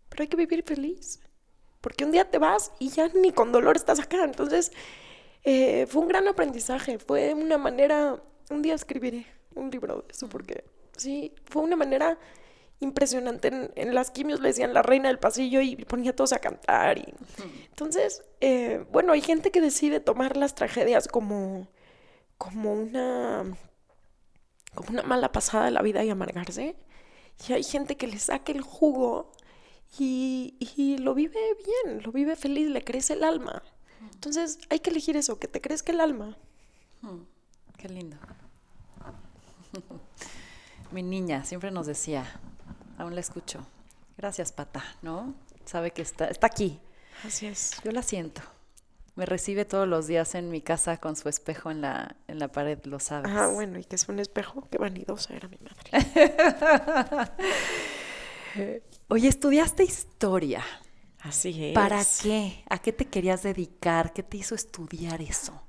pero 0.09 0.21
hay 0.21 0.27
que 0.27 0.37
vivir 0.37 0.63
feliz, 0.63 1.19
porque 1.81 2.05
un 2.05 2.11
día 2.11 2.29
te 2.29 2.37
vas 2.37 2.71
y 2.79 2.89
ya 2.89 3.07
ni 3.09 3.31
con 3.31 3.51
dolor 3.51 3.75
estás 3.75 3.99
acá, 3.99 4.23
entonces 4.23 4.71
eh, 5.43 5.87
fue 5.87 6.03
un 6.03 6.07
gran 6.07 6.27
aprendizaje, 6.27 6.99
fue 6.99 7.33
una 7.33 7.57
manera, 7.57 8.21
un 8.49 8.61
día 8.61 8.75
escribiré 8.75 9.25
un 9.55 9.71
libro 9.71 9.97
de 9.97 10.11
eso, 10.11 10.29
porque 10.29 10.63
sí, 10.95 11.33
fue 11.45 11.63
una 11.63 11.75
manera 11.75 12.17
impresionante. 12.79 13.71
En, 13.75 13.95
las 13.95 14.11
quimios 14.11 14.41
le 14.41 14.49
decían 14.49 14.73
la 14.73 14.81
reina 14.81 15.07
del 15.07 15.19
pasillo 15.19 15.61
y 15.61 15.75
ponía 15.77 16.11
a 16.11 16.15
todos 16.15 16.33
a 16.33 16.39
cantar. 16.39 16.97
Y... 16.97 17.13
Entonces, 17.69 18.23
eh, 18.41 18.85
bueno, 18.91 19.13
hay 19.13 19.21
gente 19.21 19.51
que 19.51 19.61
decide 19.61 19.99
tomar 19.99 20.37
las 20.37 20.55
tragedias 20.55 21.07
como, 21.07 21.67
como 22.37 22.73
una, 22.73 23.43
como 24.73 24.89
una 24.89 25.03
mala 25.03 25.31
pasada 25.31 25.65
de 25.65 25.71
la 25.71 25.81
vida 25.81 26.03
y 26.03 26.09
amargarse. 26.09 26.75
Y 27.47 27.53
hay 27.53 27.63
gente 27.63 27.97
que 27.97 28.07
le 28.07 28.19
saca 28.19 28.51
el 28.51 28.61
jugo 28.61 29.31
y, 29.99 30.55
y 30.59 30.97
lo 30.97 31.13
vive 31.13 31.39
bien, 31.65 32.03
lo 32.03 32.11
vive 32.11 32.35
feliz, 32.35 32.69
le 32.69 32.83
crece 32.83 33.13
el 33.13 33.23
alma. 33.23 33.63
Entonces 34.13 34.59
hay 34.69 34.79
que 34.79 34.89
elegir 34.89 35.17
eso, 35.17 35.39
que 35.39 35.47
te 35.47 35.61
crezca 35.61 35.91
el 35.91 35.99
alma. 35.99 36.37
Hmm, 37.01 37.23
qué 37.77 37.89
lindo. 37.89 38.17
Mi 40.91 41.03
niña 41.03 41.43
siempre 41.43 41.71
nos 41.71 41.87
decía, 41.87 42.39
aún 42.97 43.15
la 43.15 43.21
escucho, 43.21 43.65
gracias 44.17 44.51
Pata, 44.51 44.83
¿no? 45.01 45.35
Sabe 45.65 45.91
que 45.91 46.01
está, 46.01 46.27
está 46.27 46.47
aquí. 46.47 46.79
Así 47.23 47.47
es. 47.47 47.71
Yo 47.83 47.91
la 47.91 48.03
siento. 48.03 48.41
Me 49.15 49.25
recibe 49.25 49.63
todos 49.63 49.88
los 49.88 50.08
días 50.08 50.36
en 50.36 50.49
mi 50.49 50.62
casa 50.62 50.97
con 50.97 51.15
su 51.15 51.30
espejo 51.30 51.71
en 51.71 51.82
la, 51.82 52.17
en 52.28 52.38
la 52.38 52.49
pared, 52.49 52.78
lo 52.84 52.99
sabes. 52.99 53.32
Ah, 53.34 53.47
bueno, 53.47 53.80
y 53.80 53.86
que 53.86 53.95
es 53.95 54.10
un 54.10 54.19
espejo, 54.19 54.67
qué 54.69 54.78
vanidosa 54.78 55.34
era 55.34 55.47
mi 55.47 55.58
madre. 55.58 57.32
Oye, 59.08 59.28
estudiaste 59.30 59.84
historia. 59.84 60.63
Así 61.19 61.67
es. 61.67 61.73
¿Para 61.73 62.04
qué? 62.21 62.63
¿A 62.69 62.78
qué 62.80 62.91
te 62.91 63.06
querías 63.06 63.43
dedicar? 63.43 64.12
¿Qué 64.12 64.21
te 64.21 64.38
hizo 64.38 64.54
estudiar 64.54 65.21
eso? 65.21 65.62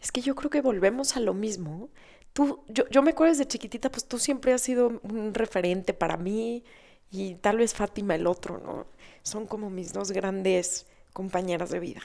Es 0.00 0.12
que 0.12 0.20
yo 0.20 0.34
creo 0.34 0.50
que 0.50 0.60
volvemos 0.60 1.16
a 1.16 1.20
lo 1.20 1.32
mismo. 1.32 1.88
Tú, 2.34 2.62
yo, 2.68 2.88
yo 2.90 3.02
me 3.02 3.12
acuerdo 3.12 3.32
desde 3.32 3.48
chiquitita, 3.48 3.90
pues 3.90 4.06
tú 4.06 4.18
siempre 4.18 4.52
has 4.52 4.60
sido 4.60 5.00
un 5.02 5.32
referente 5.32 5.94
para 5.94 6.16
mí 6.18 6.62
y 7.10 7.36
tal 7.36 7.56
vez 7.56 7.74
Fátima 7.74 8.14
el 8.16 8.26
otro, 8.26 8.58
¿no? 8.58 8.86
Son 9.22 9.46
como 9.46 9.70
mis 9.70 9.92
dos 9.92 10.10
grandes 10.12 10.86
compañeras 11.12 11.70
de 11.70 11.80
vida. 11.80 12.02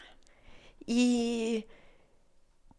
Y 0.92 1.68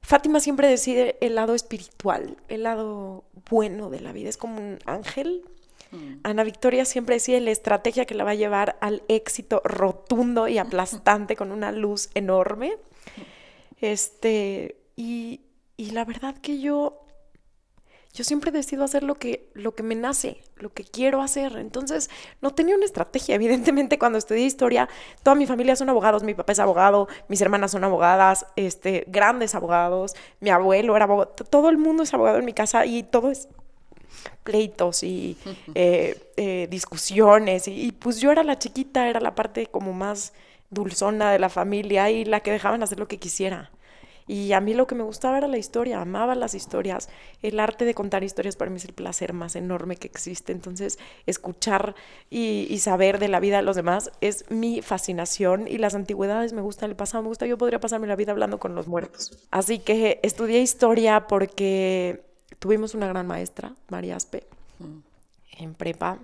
Fátima 0.03 0.41
siempre 0.41 0.67
decide 0.67 1.17
el 1.21 1.37
lado 1.37 1.55
espiritual, 1.55 2.37
el 2.49 2.65
lado 2.65 3.23
bueno 3.49 3.89
de 3.89 4.01
la 4.01 4.13
vida, 4.13 4.29
es 4.29 4.37
como 4.37 4.61
un 4.61 4.81
ángel. 4.85 5.45
Mm. 5.93 6.15
Ana 6.25 6.43
Victoria 6.43 6.85
siempre 6.85 7.15
decide 7.15 7.41
la 7.41 7.53
estrategia 7.53 8.07
que 8.07 8.17
la 8.17 8.25
va 8.25 8.33
a 8.33 8.35
llevar 8.35 8.77
al 8.81 9.05
éxito 9.07 9.63
rotundo 9.65 10.49
y 10.49 10.59
aplastante 10.59 11.37
con 11.37 11.53
una 11.53 11.71
luz 11.71 12.11
enorme. 12.15 12.77
Este, 13.83 14.77
y, 14.95 15.41
y 15.79 15.93
la 15.93 16.05
verdad 16.05 16.37
que 16.37 16.61
yo 16.61 17.07
yo 18.13 18.25
siempre 18.25 18.51
decido 18.51 18.83
hacer 18.83 19.05
lo 19.05 19.15
que, 19.15 19.49
lo 19.55 19.75
que 19.75 19.83
me 19.83 19.95
nace, 19.95 20.43
lo 20.57 20.73
que 20.73 20.83
quiero 20.83 21.23
hacer. 21.23 21.57
Entonces, 21.57 22.11
no 22.41 22.53
tenía 22.53 22.75
una 22.75 22.85
estrategia. 22.85 23.35
Evidentemente, 23.37 23.99
cuando 23.99 24.19
estudié 24.19 24.45
historia, 24.45 24.89
toda 25.23 25.37
mi 25.37 25.47
familia 25.47 25.77
son 25.77 25.89
abogados, 25.89 26.23
mi 26.23 26.35
papá 26.35 26.53
es 26.53 26.59
abogado, 26.59 27.09
mis 27.29 27.41
hermanas 27.41 27.71
son 27.71 27.85
abogadas, 27.85 28.47
este, 28.57 29.05
grandes 29.07 29.55
abogados, 29.55 30.15
mi 30.41 30.51
abuelo 30.51 30.97
era 30.97 31.05
abogado, 31.05 31.31
todo 31.31 31.69
el 31.69 31.79
mundo 31.79 32.03
es 32.03 32.13
abogado 32.13 32.39
en 32.39 32.45
mi 32.45 32.53
casa 32.53 32.85
y 32.85 33.05
todo 33.05 33.31
es 33.31 33.49
pleitos 34.43 35.05
y 35.05 35.37
eh, 35.75 36.21
eh, 36.37 36.67
discusiones. 36.69 37.69
Y, 37.69 37.87
y 37.87 37.93
pues 37.93 38.21
yo 38.21 38.33
era 38.33 38.43
la 38.43 38.59
chiquita, 38.59 39.09
era 39.09 39.21
la 39.21 39.37
parte 39.37 39.67
como 39.67 39.93
más 39.93 40.33
dulzona 40.71 41.31
de 41.31 41.39
la 41.39 41.49
familia 41.49 42.11
y 42.11 42.25
la 42.25 42.41
que 42.41 42.51
dejaban 42.51 42.83
hacer 42.83 42.99
lo 42.99 43.07
que 43.07 43.19
quisiera. 43.19 43.71
Y 44.31 44.53
a 44.53 44.61
mí 44.61 44.75
lo 44.75 44.87
que 44.87 44.95
me 44.95 45.03
gustaba 45.03 45.39
era 45.39 45.49
la 45.49 45.59
historia, 45.59 46.01
amaba 46.01 46.37
las 46.37 46.55
historias. 46.55 47.09
El 47.43 47.59
arte 47.59 47.85
de 47.85 47.95
contar 47.95 48.23
historias 48.23 48.55
para 48.55 48.71
mí 48.71 48.77
es 48.77 48.85
el 48.85 48.93
placer 48.93 49.33
más 49.33 49.57
enorme 49.57 49.97
que 49.97 50.07
existe. 50.07 50.53
Entonces, 50.53 51.01
escuchar 51.27 51.97
y, 52.31 52.79
saber 52.79 53.19
de 53.19 53.27
la 53.27 53.41
vida 53.41 53.57
de 53.57 53.65
los 53.65 53.75
demás 53.75 54.13
es 54.21 54.49
mi 54.49 54.83
fascinación. 54.83 55.67
Y 55.67 55.79
las 55.79 55.97
antigüedades 55.97 56.53
me 56.53 56.63
gustan, 56.63 56.91
el 56.91 56.97
pasado 56.97 57.25
me 57.25 57.29
gusta. 57.29 57.45
Yo 57.47 57.59
podría 57.59 57.81
pasarme 57.81 58.07
la 58.07 58.15
vida 58.15 58.31
hablando 58.31 58.61
con 58.61 58.77
los 58.77 58.87
muertos. 58.87 59.37
Así 59.51 59.81
que 59.81 60.21
estudié 60.23 60.61
historia 60.61 61.27
porque 61.27 62.23
tuvimos 62.61 62.95
una 62.95 63.09
gran 63.09 63.27
maestra, 63.27 63.75
María 63.89 64.15
Aspe, 64.15 64.45
mm. 64.79 64.99
en 65.59 65.75
prepa, 65.75 66.21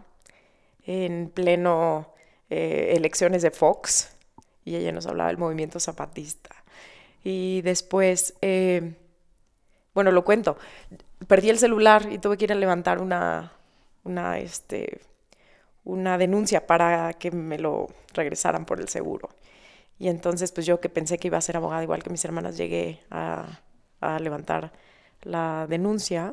en 0.84 1.28
pleno 1.34 2.14
eh, 2.50 2.92
elecciones 2.96 3.42
de 3.42 3.50
Fox. 3.50 4.12
Y 4.64 4.76
ella 4.76 4.92
nos 4.92 5.06
hablaba 5.06 5.26
del 5.26 5.38
movimiento 5.38 5.80
zapatista 5.80 6.55
y 7.28 7.60
después, 7.62 8.34
eh, 8.40 8.94
bueno, 9.94 10.12
lo 10.12 10.24
cuento, 10.24 10.56
perdí 11.26 11.50
el 11.50 11.58
celular 11.58 12.06
y 12.12 12.18
tuve 12.18 12.36
que 12.36 12.44
ir 12.44 12.52
a 12.52 12.54
levantar 12.54 13.00
una, 13.00 13.50
una, 14.04 14.38
este, 14.38 15.00
una 15.82 16.18
denuncia 16.18 16.68
para 16.68 17.14
que 17.14 17.32
me 17.32 17.58
lo 17.58 17.88
regresaran 18.14 18.64
por 18.64 18.80
el 18.80 18.86
seguro. 18.86 19.30
Y 19.98 20.06
entonces, 20.06 20.52
pues 20.52 20.66
yo 20.66 20.80
que 20.80 20.88
pensé 20.88 21.18
que 21.18 21.26
iba 21.26 21.36
a 21.36 21.40
ser 21.40 21.56
abogada 21.56 21.82
igual 21.82 22.04
que 22.04 22.10
mis 22.10 22.24
hermanas, 22.24 22.56
llegué 22.56 23.00
a, 23.10 23.58
a 24.00 24.20
levantar 24.20 24.70
la 25.22 25.66
denuncia 25.68 26.32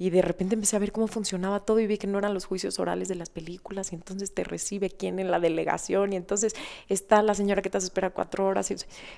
y 0.00 0.08
de 0.08 0.22
repente 0.22 0.54
empecé 0.54 0.76
a 0.76 0.78
ver 0.78 0.92
cómo 0.92 1.08
funcionaba 1.08 1.60
todo 1.60 1.78
y 1.78 1.86
vi 1.86 1.98
que 1.98 2.06
no 2.06 2.16
eran 2.16 2.32
los 2.32 2.46
juicios 2.46 2.78
orales 2.78 3.08
de 3.08 3.16
las 3.16 3.28
películas 3.28 3.92
y 3.92 3.96
entonces 3.96 4.32
te 4.32 4.44
recibe 4.44 4.88
quién 4.88 5.18
en 5.18 5.30
la 5.30 5.38
delegación 5.38 6.14
y 6.14 6.16
entonces 6.16 6.54
está 6.88 7.20
la 7.22 7.34
señora 7.34 7.60
que 7.60 7.68
te 7.68 7.76
espera 7.76 8.08
cuatro 8.08 8.46
horas. 8.46 8.70
Y 8.70 8.76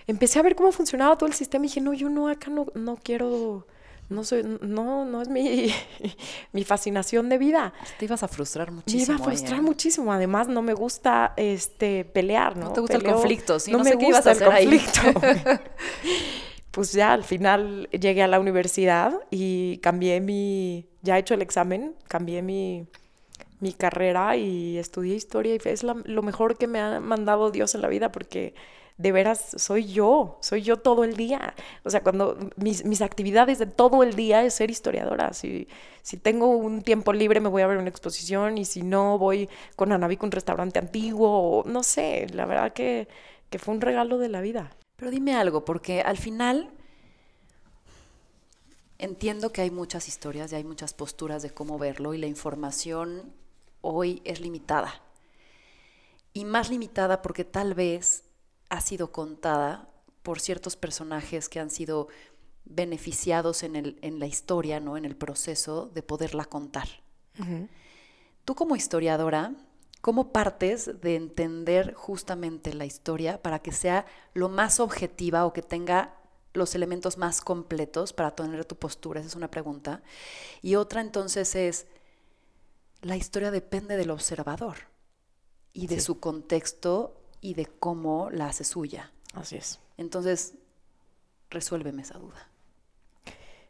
empecé 0.09 0.41
a 0.41 0.43
ver 0.43 0.57
cómo 0.57 0.73
funcionaba 0.73 1.17
todo 1.17 1.29
el 1.29 1.35
sistema 1.35 1.67
y 1.67 1.69
dije, 1.69 1.81
no, 1.81 1.93
yo 1.93 2.09
no, 2.09 2.27
acá 2.27 2.51
no, 2.51 2.67
no 2.75 2.99
quiero, 3.01 3.65
no 4.09 4.25
soy, 4.25 4.43
no, 4.61 5.05
no 5.05 5.23
es 5.23 5.29
mi, 5.29 5.73
mi 6.53 6.65
fascinación 6.65 7.29
de 7.29 7.39
vida. 7.39 7.73
Te 8.01 8.07
ibas 8.07 8.25
a 8.25 8.27
frustrar 8.27 8.73
muchísimo. 8.73 9.07
Me 9.07 9.15
iba 9.15 9.25
a 9.25 9.29
frustrar 9.29 9.61
¿eh? 9.61 9.63
muchísimo. 9.63 10.13
Además, 10.13 10.49
no 10.49 10.63
me 10.63 10.75
gusta 10.75 11.33
este 11.37 12.05
pelear, 12.07 12.57
¿no? 12.57 12.65
No 12.65 12.73
te 12.73 12.81
gusta 12.81 12.97
el 12.97 13.05
conflicto, 13.05 13.61
¿sí? 13.61 13.71
No, 13.71 13.85
me 13.85 13.95
gusta 13.95 14.33
el 14.33 14.43
conflicto. 14.43 15.01
pues 16.73 16.93
ya 16.93 17.13
al 17.13 17.23
final 17.23 17.89
llegué 17.91 18.23
a 18.23 18.29
la 18.29 18.41
universidad 18.41 19.15
y 19.31 19.79
cambié 19.79 20.21
mi, 20.21 20.89
ya 21.03 21.17
he 21.17 21.21
hecho 21.21 21.35
el 21.35 21.43
examen, 21.43 21.95
cambié 22.09 22.43
mi, 22.43 22.89
mi 23.61 23.73
carrera 23.73 24.37
y 24.37 24.79
estudié 24.79 25.15
historia 25.15 25.55
y 25.55 25.69
es 25.69 25.85
lo 25.85 26.23
mejor 26.23 26.59
que 26.59 26.67
me 26.67 26.81
ha 26.81 26.99
mandado 26.99 27.51
Dios 27.51 27.75
en 27.75 27.83
la 27.83 27.89
vida 27.89 28.11
porque 28.11 28.55
de 28.99 29.13
veras 29.13 29.55
soy 29.57 29.85
yo, 29.93 30.39
soy 30.41 30.63
yo 30.63 30.79
todo 30.79 31.05
el 31.05 31.17
día. 31.17 31.55
O 31.85 31.91
sea, 31.91 32.03
cuando 32.03 32.39
mis, 32.57 32.85
mis 32.85 33.03
actividades 33.03 33.59
de 33.59 33.67
todo 33.67 34.03
el 34.03 34.15
día 34.15 34.43
es 34.43 34.55
ser 34.55 34.71
historiadora. 34.71 35.33
Si, 35.33 35.69
si 36.03 36.17
tengo 36.17 36.47
un 36.49 36.83
tiempo 36.83 37.13
libre 37.13 37.41
me 37.41 37.49
voy 37.49 37.63
a 37.63 37.67
ver 37.67 37.79
una 37.79 37.89
exposición 37.89 38.59
y 38.59 38.65
si 38.65 38.83
no 38.83 39.19
voy 39.19 39.49
con 39.77 39.93
Anavico 39.93 40.25
a 40.25 40.29
un 40.29 40.33
restaurante 40.33 40.79
antiguo, 40.79 41.61
o, 41.61 41.65
no 41.69 41.83
sé, 41.83 42.27
la 42.33 42.47
verdad 42.47 42.73
que, 42.73 43.09
que 43.51 43.59
fue 43.59 43.75
un 43.75 43.81
regalo 43.81 44.19
de 44.19 44.29
la 44.29 44.41
vida. 44.41 44.71
Pero 45.03 45.11
dime 45.11 45.35
algo, 45.35 45.65
porque 45.65 46.01
al 46.01 46.17
final 46.17 46.71
entiendo 48.99 49.53
que 49.53 49.61
hay 49.63 49.73
muchas 49.73 50.07
historias 50.07 50.53
y 50.53 50.55
hay 50.55 50.63
muchas 50.63 50.95
posturas 50.95 51.43
de 51.43 51.51
cómo 51.51 51.77
verlo 51.77 52.15
y 52.15 52.19
la 52.19 52.29
información 52.29 53.33
hoy 53.81 54.23
es 54.25 54.41
limitada. 54.41 55.03
Y 56.33 56.45
más 56.45 56.71
limitada 56.71 57.21
porque 57.21 57.45
tal 57.45 57.75
vez 57.75 58.23
ha 58.69 58.81
sido 58.81 59.11
contada 59.11 59.89
por 60.23 60.39
ciertos 60.39 60.77
personajes 60.77 61.49
que 61.49 61.59
han 61.59 61.71
sido 61.71 62.07
beneficiados 62.65 63.65
en, 63.65 63.75
el, 63.75 63.99
en 64.03 64.21
la 64.21 64.27
historia, 64.27 64.79
¿no? 64.79 64.97
en 64.97 65.05
el 65.05 65.17
proceso 65.17 65.91
de 65.93 66.05
poderla 66.05 66.45
contar. 66.45 66.87
Tú 68.45 68.55
como 68.55 68.77
historiadora, 68.77 69.53
¿Cómo 70.03 70.33
partes 70.33 71.01
de 71.01 71.15
entender 71.15 71.95
justamente 71.95 72.75
la 72.75 72.85
historia 72.85 73.41
para 73.41 73.61
que 73.61 73.71
sea 73.71 74.05
lo 74.35 74.49
más 74.49 74.81
objetiva 74.81 75.47
o 75.47 75.53
que 75.53 75.63
tenga 75.63 76.17
los 76.55 76.75
elementos 76.75 77.19
más 77.19 77.41
completos 77.41 78.13
para 78.13 78.35
tener 78.35 78.65
tu 78.65 78.75
postura? 78.75 79.21
Esa 79.21 79.29
es 79.29 79.37
una 79.37 79.49
pregunta. 79.49 80.03
Y 80.61 80.75
otra 80.75 81.01
entonces 81.01 81.55
es, 81.55 81.87
la 83.01 83.17
historia 83.17 83.53
depende 83.53 83.97
del 83.97 84.11
observador 84.11 84.77
y 85.73 85.87
de 85.87 86.01
su 86.01 86.19
contexto 86.19 87.17
y 87.41 87.55
de 87.55 87.67
cómo 87.67 88.29
la 88.31 88.47
hace 88.47 88.65
suya. 88.65 89.13
Así 89.35 89.55
es. 89.55 89.79
Entonces, 89.99 90.55
resuélveme 91.49 92.03
esa 92.03 92.19
duda. 92.19 92.49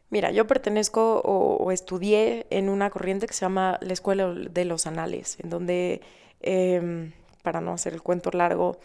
Mira, 0.09 0.31
yo 0.31 0.47
pertenezco 0.47 1.21
o, 1.25 1.71
estudié 1.71 2.47
en 2.49 2.69
una 2.69 2.89
corriente 2.89 3.27
que 3.27 3.33
se 3.33 3.41
llama 3.41 3.77
la 3.81 3.93
Escuela 3.93 4.33
de 4.33 4.65
los 4.65 4.87
Anales, 4.87 5.37
en 5.39 5.51
donde 5.51 6.01
Em, 6.43 7.13
para 7.41 7.61
no 7.61 7.73
hacer 7.73 7.93
el 7.93 8.01
cuento 8.01 8.31
largo, 8.31 8.77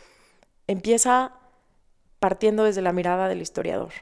empieza 0.66 1.32
partiendo 2.18 2.64
desde 2.64 2.82
la 2.82 2.92
mirada 2.92 3.28
del 3.28 3.40
historiador, 3.40 3.92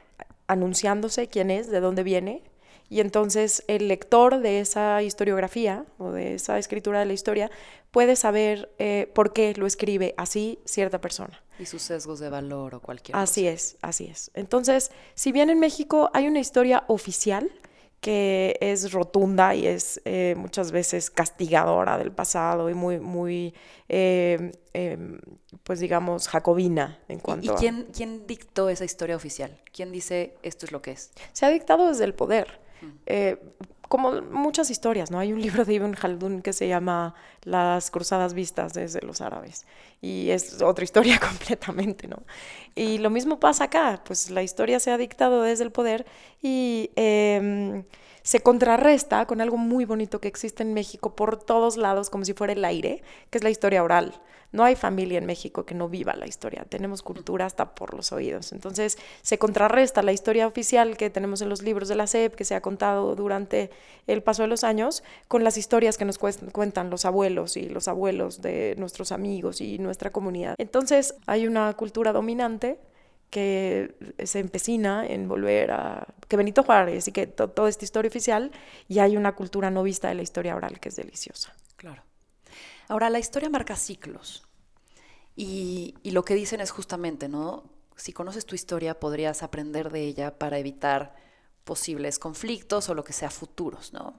anunciándose 0.47 1.27
quién 1.27 1.51
es, 1.51 1.69
de 1.69 1.79
dónde 1.79 2.03
viene, 2.03 2.43
y 2.89 3.01
entonces 3.01 3.63
el 3.67 3.87
lector 3.87 4.39
de 4.39 4.59
esa 4.59 5.03
historiografía 5.03 5.85
o 5.97 6.11
de 6.11 6.35
esa 6.35 6.57
escritura 6.57 6.99
de 6.99 7.05
la 7.05 7.13
historia 7.13 7.51
puede 7.91 8.15
saber 8.15 8.73
eh, 8.79 9.11
por 9.13 9.33
qué 9.33 9.53
lo 9.55 9.67
escribe 9.67 10.13
así 10.17 10.59
cierta 10.65 11.01
persona. 11.01 11.43
Y 11.59 11.65
sus 11.65 11.81
sesgos 11.81 12.19
de 12.19 12.29
valor 12.29 12.75
o 12.75 12.79
cualquier 12.79 13.15
Así 13.17 13.47
es, 13.47 13.77
así 13.81 14.05
es. 14.05 14.31
Entonces, 14.35 14.91
si 15.15 15.31
bien 15.31 15.49
en 15.49 15.59
México 15.59 16.09
hay 16.13 16.27
una 16.27 16.39
historia 16.39 16.83
oficial, 16.87 17.51
que 18.01 18.57
es 18.61 18.91
rotunda 18.91 19.55
y 19.55 19.67
es 19.67 20.01
eh, 20.05 20.35
muchas 20.37 20.71
veces 20.71 21.09
castigadora 21.09 21.97
del 21.97 22.11
pasado 22.11 22.69
y 22.69 22.73
muy, 22.73 22.99
muy 22.99 23.53
eh, 23.89 24.51
em, 24.73 25.19
pues 25.63 25.79
digamos, 25.79 26.27
jacobina 26.27 26.99
en 27.07 27.19
cuanto 27.19 27.53
¿Y, 27.53 27.55
quién, 27.57 27.87
quién 27.93 28.27
dictó 28.27 28.69
esa 28.69 28.85
historia 28.85 29.15
oficial? 29.15 29.59
¿Quién 29.71 29.91
dice 29.91 30.35
esto 30.43 30.65
es 30.65 30.71
lo 30.71 30.81
que 30.81 30.91
es? 30.91 31.11
Se 31.33 31.45
ha 31.45 31.49
dictado 31.49 31.87
desde 31.87 32.05
el 32.05 32.13
poder. 32.13 32.59
Mm. 32.81 32.87
Como 33.87 34.21
muchas 34.21 34.69
historias, 34.69 35.11
¿no? 35.11 35.19
Hay 35.19 35.33
un 35.33 35.41
libro 35.47 35.65
de 35.65 35.73
Ibn 35.73 35.93
Khaldun 35.93 36.41
que 36.41 36.53
se 36.53 36.67
llama 36.67 37.15
Las 37.43 37.91
cruzadas 37.91 38.33
vistas 38.33 38.73
desde 38.73 39.01
los 39.01 39.21
árabes 39.21 39.65
y 40.01 40.29
es 40.29 40.61
otra 40.61 40.83
historia 40.83 41.19
completamente, 41.29 42.07
¿no? 42.07 42.23
Y 42.75 42.97
lo 42.99 43.09
mismo 43.09 43.39
pasa 43.39 43.65
acá, 43.65 44.01
pues 44.05 44.29
la 44.29 44.43
historia 44.43 44.79
se 44.79 44.91
ha 44.91 44.97
dictado 44.97 45.41
desde 45.41 45.63
el 45.63 45.71
poder 45.71 46.05
y 46.41 46.91
em, 46.95 47.83
se 48.21 48.41
contrarresta 48.41 49.25
con 49.25 49.41
algo 49.41 49.57
muy 49.57 49.85
bonito 49.85 50.19
que 50.19 50.27
existe 50.27 50.63
en 50.63 50.73
México 50.73 51.15
por 51.15 51.37
todos 51.43 51.77
lados, 51.77 52.09
como 52.09 52.25
si 52.25 52.33
fuera 52.33 52.53
el 52.53 52.65
aire, 52.65 53.01
que 53.29 53.37
es 53.37 53.43
la 53.43 53.49
historia 53.49 53.83
oral. 53.83 54.21
No 54.51 54.63
hay 54.63 54.75
familia 54.75 55.17
en 55.17 55.25
México 55.25 55.65
que 55.65 55.75
no 55.75 55.89
viva 55.89 56.15
la 56.15 56.25
historia, 56.25 56.65
tenemos 56.67 57.01
cultura 57.01 57.45
hasta 57.45 57.75
por 57.75 57.93
los 57.93 58.11
oídos. 58.11 58.53
Entonces 58.53 58.97
se 59.21 59.37
contrarresta 59.37 60.01
la 60.01 60.13
historia 60.13 60.47
oficial 60.47 60.97
que 60.97 61.09
tenemos 61.09 61.41
en 61.41 61.49
los 61.49 61.61
libros 61.61 61.89
de 61.89 61.95
la 61.95 62.07
SEP, 62.07 62.35
que 62.35 62.45
se 62.45 62.55
ha 62.55 62.61
contado 62.61 63.15
durante 63.15 63.69
el 64.07 64.23
paso 64.23 64.43
de 64.43 64.47
los 64.47 64.63
años, 64.63 65.03
con 65.27 65.43
las 65.43 65.57
historias 65.57 65.97
que 65.97 66.05
nos 66.05 66.17
cuentan 66.17 66.89
los 66.89 67.05
abuelos 67.05 67.57
y 67.57 67.67
los 67.67 67.87
abuelos 67.87 68.41
de 68.41 68.75
nuestros 68.77 69.11
amigos 69.11 69.59
y 69.61 69.79
nuestra 69.79 70.11
comunidad. 70.11 70.55
Entonces 70.57 71.15
hay 71.25 71.45
una 71.45 71.73
cultura 71.73 72.13
dominante 72.13 72.79
que 73.29 73.93
se 74.23 74.39
empecina 74.39 75.05
en 75.05 75.27
volver 75.27 75.71
a... 75.71 76.07
que 76.29 76.37
Benito 76.37 76.63
Juárez 76.63 77.09
y 77.09 77.11
que 77.11 77.27
toda 77.27 77.67
esta 77.67 77.83
historia 77.83 78.07
oficial, 78.07 78.51
y 78.87 78.99
hay 78.99 79.17
una 79.17 79.35
cultura 79.35 79.69
no 79.69 79.83
vista 79.83 80.07
de 80.07 80.15
la 80.15 80.21
historia 80.21 80.55
oral 80.55 80.79
que 80.79 80.87
es 80.87 80.95
deliciosa. 80.95 81.53
Claro. 81.75 82.06
Ahora, 82.87 83.09
la 83.09 83.19
historia 83.19 83.49
marca 83.49 83.75
ciclos. 83.75 84.47
Y, 85.35 85.95
lo 86.03 86.25
que 86.25 86.33
dicen 86.33 86.61
es 86.61 86.71
justamente, 86.71 87.27
¿no? 87.27 87.63
si 87.95 88.13
conoces 88.13 88.45
tu 88.45 88.53
historia, 88.53 88.99
podrías 88.99 89.41
aprender 89.41 89.91
de 89.91 90.01
ella 90.01 90.37
para 90.37 90.59
evitar 90.59 91.15
posibles 91.63 92.19
conflictos 92.19 92.89
o 92.89 92.93
lo 92.93 93.03
que 93.03 93.11
sea 93.11 93.31
futuros, 93.31 93.91
¿no? 93.91 94.13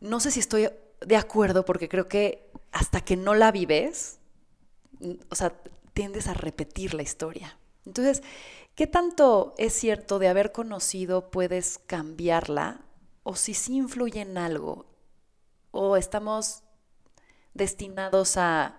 No 0.00 0.18
sé 0.20 0.30
si 0.30 0.40
estoy 0.40 0.70
de 1.00 1.16
acuerdo 1.16 1.66
porque 1.66 1.90
creo 1.90 2.08
que 2.08 2.50
hasta 2.72 3.02
que 3.02 3.16
no 3.16 3.34
la 3.34 3.52
vives, 3.52 4.18
o 5.28 5.34
sea, 5.34 5.54
tiendes 5.92 6.28
a 6.28 6.34
repetir 6.34 6.94
la 6.94 7.02
historia. 7.02 7.58
Entonces, 7.84 8.22
¿qué 8.74 8.86
tanto 8.86 9.54
es 9.58 9.74
cierto 9.74 10.18
de 10.18 10.28
haber 10.28 10.52
conocido 10.52 11.30
puedes 11.30 11.78
cambiarla? 11.78 12.80
O 13.22 13.36
si 13.36 13.52
sí 13.52 13.76
influye 13.76 14.22
en 14.22 14.38
algo, 14.38 14.86
o 15.76 15.96
estamos 15.96 16.62
destinados 17.52 18.36
a 18.36 18.76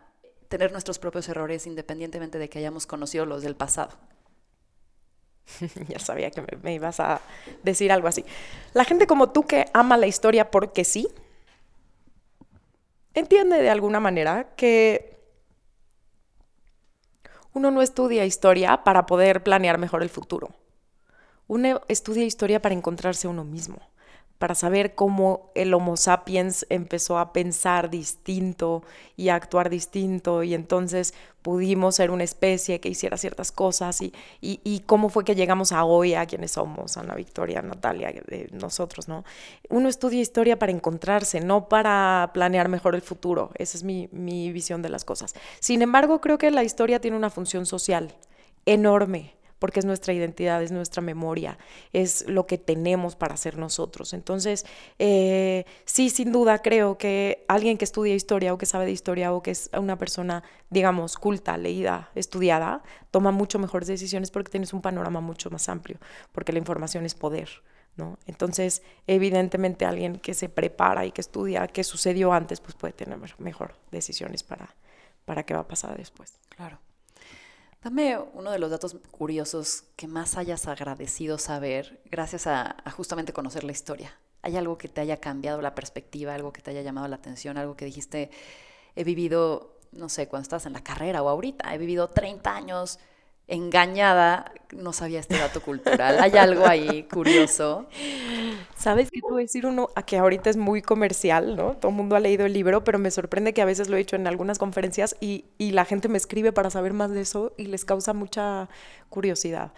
tener 0.50 0.72
nuestros 0.72 0.98
propios 0.98 1.30
errores 1.30 1.68
independientemente 1.68 2.40
de 2.40 2.50
que 2.50 2.60
hayamos 2.60 2.88
conocido 2.88 3.26
los 3.26 3.44
del 3.44 3.56
pasado. 3.56 3.92
ya 5.88 6.00
sabía 6.00 6.32
que 6.32 6.42
me, 6.64 6.74
ibas 6.74 7.00
a 7.00 7.22
decir 7.64 7.92
algo 7.92 8.08
así. 8.08 8.26
La 8.74 8.84
gente 8.84 9.06
como 9.06 9.30
tú 9.30 9.44
que 9.44 9.66
ama 9.74 9.96
la 9.96 10.08
historia 10.08 10.50
porque 10.50 10.84
sí, 10.84 11.08
entiende 13.14 13.62
de 13.62 13.70
alguna 13.70 14.00
manera 14.00 14.56
que 14.56 15.18
uno 17.54 17.72
no 17.72 17.82
estudia 17.82 18.26
historia 18.26 18.84
para 18.84 19.06
poder 19.06 19.44
planear 19.44 19.78
mejor 19.78 20.02
el 20.02 20.10
futuro. 20.10 20.50
Uno 21.48 21.82
estudia 21.88 22.26
historia 22.26 22.62
para 22.62 22.76
encontrarse 22.76 23.28
uno 23.28 23.44
mismo 23.44 23.80
para 24.38 24.56
saber 24.56 24.95
cómo 24.95 25.52
el 25.56 25.73
Homo 25.73 25.97
sapiens 25.97 26.65
empezó 26.69 27.17
a 27.17 27.34
pensar 27.34 27.89
distinto 27.89 28.84
y 29.15 29.30
a 29.30 29.36
actuar 29.36 29.69
distinto 29.69 30.43
y 30.43 30.54
entonces 30.54 31.13
pudimos 31.41 31.95
ser 31.95 32.12
una 32.12 32.23
especie 32.23 32.80
que 32.80 32.89
hiciera 32.89 33.17
ciertas 33.17 33.52
cosas 33.52 34.02
y, 34.02 34.13
y, 34.41 34.84
cómo 34.86 35.10
fue 35.10 35.23
que 35.23 35.34
llegamos 35.34 35.71
a 35.71 35.86
hoy 35.86 36.13
a 36.13 36.26
quienes 36.26 36.52
somos, 36.52 36.97
Ana 36.97 37.15
Victoria, 37.15 37.62
Natalia, 37.62 38.12
de 38.12 38.50
nosotros, 38.52 39.08
¿no? 39.08 39.23
Uno 39.69 39.88
estudia 39.88 40.19
historia 40.19 40.60
para 40.60 40.71
encontrarse, 40.71 41.39
no 41.39 41.69
para 41.69 42.32
planear 42.34 42.67
mejor 42.67 42.95
el 42.95 43.02
futuro. 43.02 43.52
Esa 43.56 43.78
es 43.78 43.84
mi, 43.84 44.10
mi 44.12 44.52
visión 44.52 44.82
de 44.82 44.89
las 44.89 45.06
cosas. 45.06 45.36
Sin 45.60 45.82
embargo, 45.82 46.19
creo 46.19 46.38
que 46.38 46.52
la 46.52 46.63
historia 46.63 47.00
tiene 47.00 47.15
una 47.15 47.30
función 47.30 47.65
social 47.65 48.13
enorme 48.65 49.38
porque 49.60 49.80
es 49.80 49.86
nuestra 49.86 50.13
identidad, 50.13 50.62
es 50.62 50.72
nuestra 50.72 51.02
memoria, 51.02 51.58
es 51.93 52.28
lo 52.28 52.46
que 52.46 52.58
tenemos 52.58 53.15
para 53.15 53.38
ser 53.38 53.58
nosotros. 53.58 54.13
Entonces, 54.13 54.65
eh, 55.00 55.65
sí, 55.86 56.10
sin 56.10 56.32
duda 56.32 56.62
creo 56.62 56.98
que 56.98 57.46
alguien 57.48 57.78
que 57.78 57.86
estudia 57.86 58.15
historia 58.15 58.54
o 58.54 58.58
que 58.58 58.65
sabe 58.65 58.86
de 58.86 58.91
historia 58.91 59.34
o 59.34 59.41
que 59.41 59.52
es 59.52 59.70
una 59.78 59.98
persona, 59.98 60.43
digamos, 60.70 61.17
culta, 61.17 61.58
leída, 61.58 62.12
estudiada, 62.15 62.84
toma 63.12 63.32
mucho 63.32 63.60
mejores 63.60 63.88
decisiones 63.88 64.32
porque 64.32 64.52
tienes 64.52 64.74
un 64.74 64.82
panorama 64.82 65.22
mucho 65.22 65.50
más 65.50 65.70
amplio, 65.70 65.98
porque 66.32 66.52
la 66.52 66.60
información 66.60 67.06
es 67.06 67.15
poder. 67.15 67.50
¿No? 67.96 68.20
Entonces, 68.28 68.84
evidentemente 69.08 69.84
alguien 69.84 70.20
que 70.20 70.36
se 70.36 70.50
prepara 70.50 71.08
y 71.08 71.12
que 71.12 71.22
estudia 71.22 71.67
qué 71.67 71.84
sucedió 71.84 72.32
antes, 72.32 72.62
pues 72.62 72.76
puede 72.76 72.93
tener 72.93 73.17
mejor 73.39 73.74
decisiones 73.89 74.43
para, 74.43 74.76
para 75.26 75.41
qué 75.41 75.56
va 75.56 75.62
a 75.62 75.67
pasar 75.67 75.98
después. 75.98 76.38
Claro. 76.50 76.78
Dame 77.84 78.18
uno 78.34 78.52
de 78.52 78.60
los 78.60 78.72
datos 78.72 78.98
curiosos 79.12 79.84
que 79.96 80.08
más 80.08 80.36
hayas 80.36 80.68
agradecido 80.68 81.38
saber 81.38 82.02
gracias 82.06 82.48
a, 82.48 82.76
justamente 82.96 83.34
conocer 83.34 83.63
la 83.63 83.72
historia. 83.72 84.18
¿Hay 84.42 84.58
algo 84.58 84.78
que 84.78 84.88
te 84.88 85.02
haya 85.02 85.18
cambiado 85.18 85.62
la 85.62 85.76
perspectiva, 85.76 86.34
algo 86.34 86.52
que 86.52 86.62
te 86.62 86.72
haya 86.72 86.82
llamado 86.82 87.08
la 87.08 87.18
atención, 87.18 87.58
algo 87.58 87.76
que 87.76 87.86
dijiste, 87.86 88.32
he 88.96 89.04
vivido, 89.04 89.78
no 89.92 90.10
sé, 90.10 90.28
cuando 90.28 90.44
estás 90.44 90.66
en 90.66 90.74
la 90.74 90.84
carrera 90.84 91.22
o 91.22 91.30
ahorita, 91.30 91.74
he 91.74 91.78
vivido 91.78 92.10
30 92.10 92.56
años 92.56 93.00
engañada, 93.48 94.52
no 94.72 94.92
sabía 94.92 95.20
este 95.20 95.38
dato 95.38 95.62
cultural. 95.62 96.20
Hay 96.20 96.38
algo 96.38 96.66
ahí 96.68 97.04
curioso. 97.04 97.88
¿Sabes 98.78 99.10
qué 99.10 99.22
puedo 99.22 99.38
decir 99.38 99.66
uno? 99.66 99.90
A 99.96 100.04
que 100.04 100.18
ahorita 100.18 100.50
es 100.50 100.58
muy 100.58 100.82
comercial, 100.82 101.56
¿no? 101.56 101.76
Todo 101.78 101.90
el 101.90 101.98
mundo 101.98 102.16
ha 102.16 102.20
leído 102.20 102.46
el 102.46 102.54
libro, 102.54 102.84
pero 102.84 103.00
me 103.00 103.10
sorprende 103.10 103.54
que 103.54 103.62
a 103.62 103.66
veces 103.66 103.88
lo 103.88 103.96
he 103.96 104.02
hecho 104.02 104.18
en 104.18 104.28
algunas 104.28 104.60
conferencias 104.60 105.16
y, 105.22 105.46
la 105.58 105.86
gente 105.86 106.10
me 106.10 106.18
escribe 106.18 106.52
para 106.52 106.70
saber 106.70 106.94
más 106.94 107.12
de 107.12 107.22
eso 107.22 107.54
y 107.56 107.66
les 107.66 107.86
causa 107.86 108.14
mucha 108.14 108.68
curiosidad. 109.10 109.74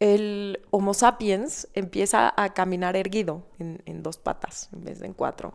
El 0.00 0.60
Homo 0.70 0.92
sapiens 0.92 1.68
empieza 1.72 2.34
a 2.36 2.52
caminar 2.52 2.96
erguido 2.96 3.46
en, 3.58 3.80
en 3.86 4.02
dos 4.02 4.18
patas 4.18 4.68
en 4.72 4.84
vez 4.84 4.98
de 4.98 5.06
en 5.06 5.14
cuatro. 5.14 5.54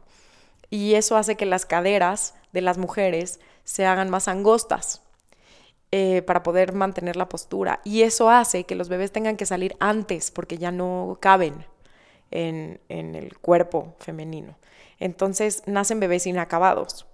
Y 0.69 0.93
eso 0.93 1.17
hace 1.17 1.35
que 1.35 1.45
las 1.45 1.65
caderas 1.65 2.35
de 2.53 2.61
las 2.61 2.77
mujeres 2.77 3.39
se 3.65 3.85
hagan 3.85 4.09
más 4.09 4.27
angostas 4.27 5.01
eh, 5.91 6.21
para 6.21 6.43
poder 6.43 6.73
mantener 6.73 7.15
la 7.15 7.29
postura. 7.29 7.81
Y 7.83 8.03
eso 8.03 8.29
hace 8.29 8.63
que 8.65 8.75
los 8.75 8.89
bebés 8.89 9.11
tengan 9.11 9.37
que 9.37 9.47
salir 9.47 9.75
antes 9.79 10.29
porque 10.29 10.59
ya 10.59 10.71
no 10.71 11.17
caben 11.19 11.65
en, 12.31 12.79
el 12.89 13.37
cuerpo 13.39 13.95
femenino. 13.99 14.55
Entonces 14.99 15.63
nacen 15.65 15.99
bebés 15.99 16.27
inacabados. 16.27 17.07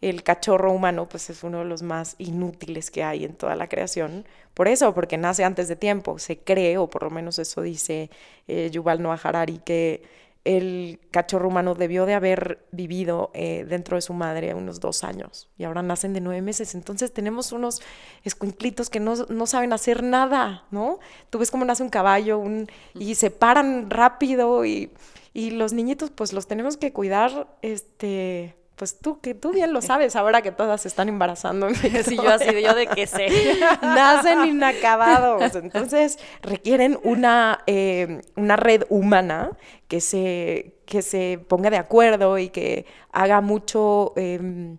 El 0.00 0.24
cachorro 0.24 0.72
humano 0.72 1.08
pues 1.08 1.30
es 1.30 1.44
uno 1.44 1.60
de 1.60 1.66
los 1.66 1.82
más 1.82 2.16
inútiles 2.18 2.90
que 2.90 3.04
hay 3.04 3.24
en 3.24 3.34
toda 3.34 3.54
la 3.54 3.68
creación. 3.68 4.26
Por 4.54 4.68
eso, 4.68 4.92
porque 4.92 5.16
nace 5.18 5.44
antes 5.44 5.68
de 5.68 5.76
tiempo. 5.76 6.18
Se 6.18 6.38
cree, 6.38 6.78
o 6.78 6.90
por 6.90 7.04
lo 7.04 7.10
menos 7.10 7.38
eso 7.38 7.62
dice 7.62 8.10
eh, 8.48 8.70
Yuval 8.72 9.02
Noah 9.02 9.20
Harari, 9.22 9.58
que 9.58 10.02
el 10.46 11.00
cachorro 11.10 11.48
humano 11.48 11.74
debió 11.74 12.06
de 12.06 12.14
haber 12.14 12.64
vivido 12.70 13.30
eh, 13.34 13.66
dentro 13.68 13.96
de 13.96 14.00
su 14.00 14.12
madre 14.12 14.54
unos 14.54 14.78
dos 14.78 15.02
años 15.02 15.50
y 15.58 15.64
ahora 15.64 15.82
nacen 15.82 16.12
de 16.12 16.20
nueve 16.20 16.40
meses. 16.40 16.74
Entonces 16.74 17.12
tenemos 17.12 17.52
unos 17.52 17.82
escuinclitos 18.22 18.88
que 18.88 19.00
no, 19.00 19.46
saben 19.46 19.72
hacer 19.72 20.02
nada, 20.02 20.64
¿no? 20.70 21.00
Tú 21.30 21.38
ves 21.40 21.50
cómo 21.50 21.64
nace 21.64 21.82
un 21.82 21.90
caballo 21.90 22.38
un, 22.38 22.68
y 22.94 23.16
se 23.16 23.30
paran 23.30 23.90
rápido 23.90 24.64
y, 24.64 24.92
y 25.34 25.50
los 25.50 25.72
niñitos 25.72 26.10
pues 26.10 26.32
los 26.32 26.46
tenemos 26.46 26.76
que 26.76 26.92
cuidar, 26.92 27.48
este 27.62 28.54
pues 28.76 28.98
tú, 28.98 29.20
que 29.20 29.34
tú 29.34 29.52
bien 29.52 29.72
lo 29.72 29.80
sabes 29.80 30.16
ahora 30.16 30.42
que 30.42 30.52
todas 30.52 30.82
se 30.82 30.88
están 30.88 31.08
embarazando. 31.08 31.68
Sí, 32.04 32.16
yo 32.16 32.28
así, 32.28 32.62
yo 32.62 32.74
de 32.74 32.86
que 32.86 33.06
sé. 33.06 33.28
Nacen 33.82 34.44
inacabados. 34.44 35.54
Entonces 35.54 36.18
requieren 36.42 36.98
una, 37.02 37.60
eh, 37.66 38.20
una 38.36 38.56
red 38.56 38.84
humana 38.90 39.56
que 39.88 40.00
se, 40.02 40.74
que 40.84 41.00
se 41.00 41.40
ponga 41.48 41.70
de 41.70 41.78
acuerdo 41.78 42.38
y 42.38 42.50
que 42.50 42.84
haga 43.12 43.40
mucho, 43.40 44.12
em, 44.16 44.76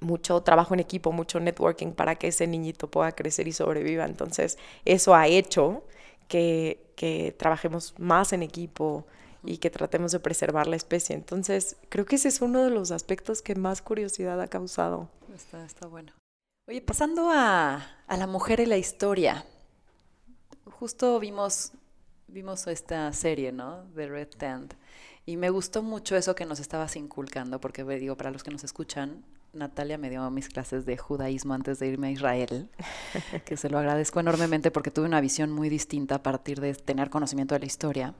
mucho 0.00 0.42
trabajo 0.42 0.72
en 0.72 0.80
equipo, 0.80 1.12
mucho 1.12 1.40
networking 1.40 1.92
para 1.92 2.14
que 2.14 2.28
ese 2.28 2.46
niñito 2.46 2.90
pueda 2.90 3.12
crecer 3.12 3.48
y 3.48 3.52
sobreviva. 3.52 4.06
Entonces 4.06 4.56
eso 4.86 5.14
ha 5.14 5.26
hecho 5.26 5.84
que, 6.26 6.86
que 6.96 7.34
trabajemos 7.38 7.94
más 7.98 8.32
en 8.32 8.42
equipo, 8.42 9.06
y 9.44 9.58
que 9.58 9.70
tratemos 9.70 10.12
de 10.12 10.20
preservar 10.20 10.66
la 10.66 10.76
especie. 10.76 11.14
Entonces, 11.14 11.76
creo 11.88 12.04
que 12.04 12.16
ese 12.16 12.28
es 12.28 12.40
uno 12.40 12.64
de 12.64 12.70
los 12.70 12.90
aspectos 12.90 13.42
que 13.42 13.54
más 13.54 13.82
curiosidad 13.82 14.40
ha 14.40 14.48
causado. 14.48 15.08
Está, 15.34 15.64
está 15.64 15.86
bueno. 15.86 16.12
Oye, 16.68 16.82
pasando 16.82 17.30
a, 17.30 17.76
a 18.06 18.16
la 18.16 18.26
mujer 18.26 18.60
y 18.60 18.66
la 18.66 18.76
historia, 18.76 19.44
justo 20.78 21.18
vimos, 21.18 21.72
vimos 22.26 22.66
esta 22.66 23.12
serie, 23.12 23.52
¿no? 23.52 23.84
De 23.94 24.06
Red 24.08 24.28
Tent. 24.36 24.74
Y 25.24 25.36
me 25.36 25.50
gustó 25.50 25.82
mucho 25.82 26.16
eso 26.16 26.34
que 26.34 26.46
nos 26.46 26.60
estabas 26.60 26.96
inculcando, 26.96 27.60
porque 27.60 27.84
digo, 27.84 28.16
para 28.16 28.30
los 28.30 28.42
que 28.42 28.50
nos 28.50 28.64
escuchan, 28.64 29.24
Natalia 29.52 29.98
me 29.98 30.10
dio 30.10 30.30
mis 30.30 30.48
clases 30.48 30.84
de 30.86 30.96
judaísmo 30.96 31.54
antes 31.54 31.78
de 31.78 31.88
irme 31.88 32.08
a 32.08 32.10
Israel, 32.10 32.68
que 33.44 33.56
se 33.56 33.68
lo 33.68 33.78
agradezco 33.78 34.20
enormemente 34.20 34.70
porque 34.70 34.90
tuve 34.90 35.06
una 35.06 35.20
visión 35.20 35.52
muy 35.52 35.68
distinta 35.68 36.16
a 36.16 36.22
partir 36.22 36.60
de 36.60 36.74
tener 36.74 37.10
conocimiento 37.10 37.54
de 37.54 37.60
la 37.60 37.66
historia. 37.66 38.14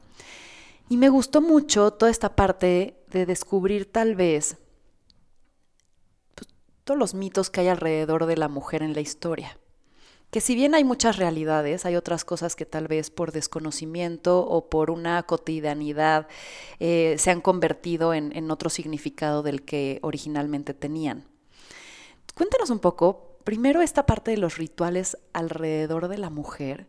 Y 0.89 0.97
me 0.97 1.11
gustó 1.11 1.41
mucho 1.43 1.93
toda 1.93 2.11
esta 2.11 2.35
parte 2.35 2.97
de 3.09 3.27
descubrir 3.27 3.91
tal 3.91 4.15
vez 4.15 4.57
pues, 6.35 6.49
todos 6.85 6.99
los 6.99 7.15
mitos 7.15 7.51
que 7.51 7.61
hay 7.61 7.69
alrededor 7.69 8.27
de 8.27 8.37
la 8.37 8.49
mujer 8.49 8.83
en 8.83 8.95
la 8.95 9.01
historia. 9.01 9.59
Que 10.31 10.41
si 10.41 10.55
bien 10.55 10.75
hay 10.75 10.85
muchas 10.85 11.17
realidades, 11.17 11.87
hay 11.87 11.97
otras 11.97 12.25
cosas 12.25 12.55
que 12.55 12.67
tal 12.67 12.87
vez 12.87 13.11
por 13.11 13.33
desconocimiento 13.33 14.47
o 14.47 14.69
por 14.69 14.91
una 14.91 15.23
cotidianidad 15.23 16.29
eh, 16.81 17.17
se 17.19 17.31
han 17.31 17.41
convertido 17.41 18.13
en, 18.13 18.35
en 18.37 18.51
otro 18.51 18.69
significado 18.69 19.43
del 19.43 19.63
que 19.65 19.99
originalmente 20.03 20.75
tenían. 20.75 21.25
Cuéntanos 22.35 22.71
un 22.71 22.79
poco, 22.79 23.39
primero 23.45 23.81
esta 23.83 24.07
parte 24.07 24.31
de 24.31 24.37
los 24.37 24.59
rituales 24.59 25.19
alrededor 25.33 26.09
de 26.09 26.19
la 26.19 26.31
mujer 26.31 26.87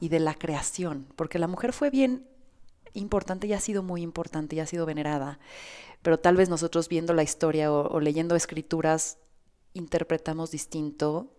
y 0.00 0.08
de 0.08 0.18
la 0.18 0.34
creación, 0.34 1.06
porque 1.14 1.38
la 1.38 1.46
mujer 1.46 1.72
fue 1.72 1.88
bien 1.90 2.26
importante 2.94 3.46
y 3.46 3.52
ha 3.52 3.60
sido 3.60 3.82
muy 3.82 4.02
importante 4.02 4.56
y 4.56 4.60
ha 4.60 4.66
sido 4.66 4.86
venerada, 4.86 5.38
pero 6.02 6.18
tal 6.18 6.36
vez 6.36 6.48
nosotros 6.48 6.88
viendo 6.88 7.14
la 7.14 7.22
historia 7.22 7.72
o, 7.72 8.00
leyendo 8.00 8.36
escrituras 8.36 9.18
interpretamos 9.74 10.50
distinto 10.50 11.32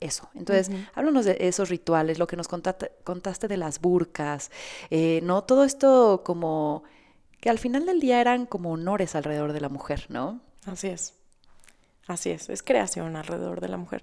eso. 0.00 0.28
Entonces, 0.34 0.70
háblanos 0.94 1.24
de 1.24 1.36
esos 1.40 1.68
rituales, 1.68 2.18
lo 2.18 2.26
que 2.26 2.36
nos 2.36 2.48
contaste, 2.48 3.48
de 3.48 3.56
las 3.56 3.80
burcas, 3.80 4.50
eh, 4.90 5.20
¿no? 5.22 5.42
Todo 5.44 5.64
esto 5.64 6.22
como 6.24 6.84
que 7.40 7.50
al 7.50 7.58
final 7.58 7.86
del 7.86 8.00
día 8.00 8.20
eran 8.20 8.46
como 8.46 8.72
honores 8.72 9.14
alrededor 9.14 9.52
de 9.52 9.60
la 9.60 9.68
mujer, 9.68 10.06
¿no? 10.08 10.40
Así 10.66 10.88
es. 10.88 11.14
Así 12.06 12.30
es, 12.30 12.48
es 12.48 12.62
creación 12.62 13.16
alrededor 13.16 13.60
de 13.60 13.68
la 13.68 13.76
mujer. 13.76 14.02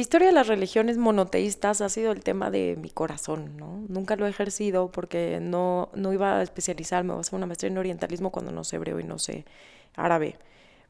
Historia 0.00 0.28
de 0.28 0.34
las 0.34 0.46
religiones 0.46 0.98
monoteístas 0.98 1.80
ha 1.80 1.88
sido 1.88 2.12
el 2.12 2.22
tema 2.22 2.50
de 2.50 2.76
mi 2.80 2.90
corazón, 2.90 3.56
¿no? 3.56 3.84
Nunca 3.88 4.14
lo 4.16 4.26
he 4.26 4.30
ejercido 4.30 4.92
porque 4.92 5.38
no, 5.40 5.88
no 5.94 6.12
iba 6.12 6.38
a 6.38 6.42
especializarme 6.42 7.12
o 7.12 7.16
a 7.16 7.20
hacer 7.20 7.34
una 7.34 7.46
maestría 7.46 7.70
en 7.70 7.78
orientalismo 7.78 8.30
cuando 8.30 8.52
no 8.52 8.62
sé 8.62 8.76
hebreo 8.76 9.00
y 9.00 9.04
no 9.04 9.18
sé 9.18 9.46
árabe. 9.96 10.36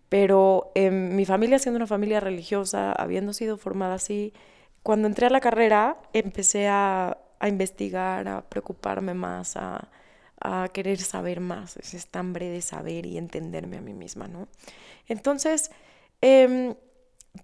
Pero 0.08 0.72
mi 0.74 1.24
familia, 1.24 1.58
siendo 1.58 1.76
una 1.76 1.86
familia 1.86 2.20
religiosa, 2.20 2.92
habiendo 2.92 3.32
sido 3.32 3.56
formada 3.56 3.94
así, 3.94 4.32
cuando 4.82 5.08
entré 5.08 5.26
a 5.26 5.30
la 5.30 5.40
carrera 5.40 5.98
empecé 6.12 6.68
a, 6.68 7.18
a 7.38 7.48
investigar, 7.48 8.28
a 8.28 8.42
preocuparme 8.48 9.14
más, 9.14 9.56
a, 9.56 9.88
a, 10.40 10.68
querer 10.72 10.98
saber 10.98 11.40
más, 11.40 11.76
es 11.76 11.94
esta 11.94 12.20
hambre 12.20 12.48
de 12.48 12.62
saber 12.62 13.06
y 13.06 13.18
entenderme 13.18 13.78
a 13.78 13.80
mí 13.80 13.94
misma, 13.94 14.28
¿no? 14.28 14.48
Entonces, 15.08 15.70
eh, 16.22 16.76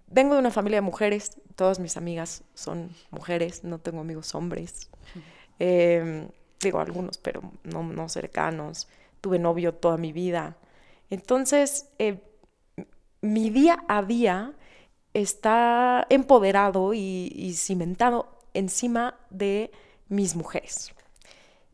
vengo 0.07 0.35
de 0.35 0.39
una 0.39 0.51
familia 0.51 0.77
de 0.77 0.81
mujeres, 0.81 1.39
todas 1.55 1.79
mis 1.79 1.97
amigas 1.97 2.43
son 2.53 2.89
mujeres, 3.11 3.63
no 3.63 3.79
tengo 3.79 4.01
amigos 4.01 4.35
hombres. 4.35 4.89
Eh, 5.59 6.27
digo 6.59 6.79
algunos, 6.79 7.17
pero 7.17 7.41
no, 7.63 7.83
no, 7.83 8.09
cercanos. 8.09 8.87
Tuve 9.21 9.39
novio 9.39 9.73
toda 9.73 9.97
mi 9.97 10.11
vida. 10.11 10.57
Entonces, 11.09 11.87
eh, 11.99 12.21
mi 13.21 13.49
día 13.49 13.83
a 13.87 14.03
día 14.03 14.53
está 15.13 16.05
empoderado 16.09 16.93
y, 16.93 17.53
cimentado 17.55 18.39
encima 18.53 19.15
de 19.29 19.71
mis 20.09 20.35
mujeres. 20.35 20.93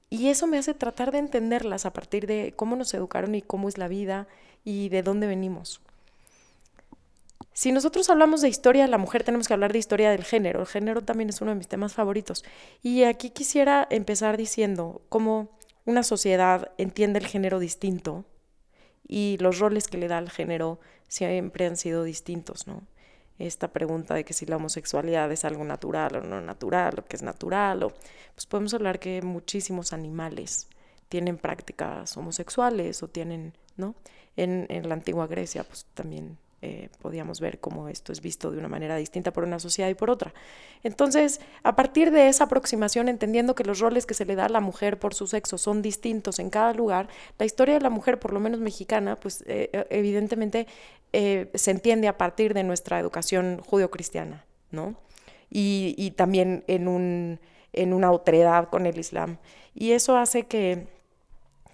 Y 0.09 0.27
eso 0.27 0.47
me 0.47 0.57
hace 0.57 0.73
tratar 0.73 1.11
de 1.11 1.19
entenderlas 1.19 1.85
a 1.85 1.93
partir 1.93 2.27
de 2.27 2.53
cómo 2.55 2.75
nos 2.75 2.93
educaron 2.93 3.35
y 3.35 3.41
cómo 3.41 3.69
es 3.69 3.77
la 3.77 3.87
vida 3.87 4.27
y 4.63 4.89
de 4.89 5.03
dónde 5.03 5.27
venimos. 5.27 5.81
Si 7.59 7.73
nosotros 7.73 8.09
hablamos 8.09 8.39
de 8.39 8.47
historia 8.47 8.83
de 8.83 8.87
la 8.87 8.97
mujer, 8.97 9.25
tenemos 9.25 9.49
que 9.49 9.53
hablar 9.53 9.73
de 9.73 9.79
historia 9.79 10.11
del 10.11 10.23
género. 10.23 10.61
El 10.61 10.65
género 10.65 11.01
también 11.01 11.27
es 11.27 11.41
uno 11.41 11.51
de 11.51 11.57
mis 11.57 11.67
temas 11.67 11.93
favoritos. 11.93 12.45
Y 12.81 13.03
aquí 13.03 13.31
quisiera 13.31 13.85
empezar 13.91 14.37
diciendo 14.37 15.01
cómo 15.09 15.49
una 15.83 16.03
sociedad 16.03 16.71
entiende 16.77 17.19
el 17.19 17.27
género 17.27 17.59
distinto 17.59 18.23
y 19.05 19.35
los 19.41 19.59
roles 19.59 19.87
que 19.87 19.97
le 19.97 20.07
da 20.07 20.19
al 20.19 20.29
género 20.29 20.79
siempre 21.09 21.65
han 21.65 21.75
sido 21.75 22.05
distintos, 22.05 22.65
¿no? 22.65 22.87
Esta 23.39 23.73
pregunta 23.73 24.13
de 24.13 24.23
que 24.23 24.31
si 24.31 24.45
la 24.45 24.55
homosexualidad 24.55 25.29
es 25.29 25.43
algo 25.43 25.65
natural 25.65 26.15
o 26.15 26.21
no 26.21 26.39
natural, 26.39 26.99
o 26.99 27.05
que 27.05 27.17
es 27.17 27.23
natural, 27.23 27.83
o 27.83 27.89
pues 28.35 28.45
podemos 28.47 28.73
hablar 28.73 28.99
que 28.99 29.21
muchísimos 29.21 29.91
animales 29.91 30.69
tienen 31.09 31.37
prácticas 31.37 32.15
homosexuales 32.15 33.03
o 33.03 33.09
tienen, 33.09 33.51
¿no? 33.75 33.95
En, 34.37 34.65
en 34.69 34.87
la 34.87 34.95
antigua 34.95 35.27
Grecia, 35.27 35.65
pues 35.65 35.85
también 35.93 36.37
eh, 36.61 36.89
podíamos 37.01 37.39
ver 37.39 37.59
cómo 37.59 37.87
esto 37.87 38.11
es 38.11 38.21
visto 38.21 38.51
de 38.51 38.57
una 38.57 38.67
manera 38.67 38.97
distinta 38.97 39.31
por 39.31 39.45
una 39.45 39.59
sociedad 39.59 39.89
y 39.89 39.93
por 39.93 40.09
otra. 40.09 40.33
Entonces, 40.83 41.39
a 41.63 41.77
partir 41.77 42.11
de 42.11 42.27
esa 42.27 42.45
aproximación, 42.45 43.07
entendiendo 43.07 43.55
que 43.55 43.63
los 43.63 43.79
roles 43.79 44.05
que 44.05 44.13
se 44.13 44.25
le 44.25 44.35
da 44.35 44.45
a 44.45 44.49
la 44.49 44.59
mujer 44.59 44.99
por 44.99 45.13
su 45.13 45.25
sexo 45.27 45.57
son 45.57 45.81
distintos 45.81 46.37
en 46.37 46.49
cada 46.49 46.73
lugar, 46.73 47.07
la 47.37 47.45
historia 47.45 47.75
de 47.75 47.81
la 47.81 47.89
mujer, 47.89 48.19
por 48.19 48.33
lo 48.33 48.41
menos 48.41 48.59
mexicana, 48.59 49.15
pues 49.15 49.41
eh, 49.47 49.69
eh, 49.71 49.87
evidentemente 49.89 50.67
se 51.11 51.71
entiende 51.71 52.07
a 52.07 52.17
partir 52.17 52.53
de 52.53 52.63
nuestra 52.63 52.99
educación 52.99 53.61
judio-cristiana, 53.65 54.45
¿no? 54.69 54.93
Y, 55.49 55.95
y, 55.97 56.11
también 56.11 56.63
en, 56.67 56.87
un, 56.87 57.39
en 57.73 57.93
una 57.93 58.11
otredad 58.11 58.69
con 58.69 58.85
el 58.85 58.99
Islam. 58.99 59.37
Y 59.73 59.93
eso 59.93 60.17
hace 60.17 60.43
que, 60.43 60.85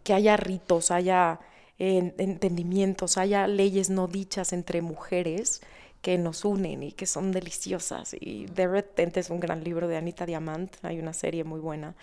que 0.03 0.13
haya 0.13 0.37
ritos, 0.37 0.89
haya 0.89 1.41
entendimientos, 1.77 3.17
haya 3.17 3.47
leyes 3.47 3.89
no 3.89 4.07
dichas 4.07 4.53
entre 4.53 4.81
mujeres 4.81 5.61
que 6.01 6.17
nos 6.17 6.45
unen 6.45 6.83
y 6.83 6.91
que 6.91 7.07
son 7.07 7.31
deliciosas. 7.31 8.15
Y 8.19 8.45
The 8.53 8.67
Red 8.67 8.85
Tent 8.93 9.17
es 9.17 9.29
un 9.29 9.39
gran 9.39 9.63
libro 9.63 9.87
de 9.87 9.97
Anita 9.97 10.25
Diamant, 10.25 10.75
hay 10.83 10.99
una 10.99 11.13
serie 11.13 11.43
muy 11.43 11.59
buena. 11.59 11.95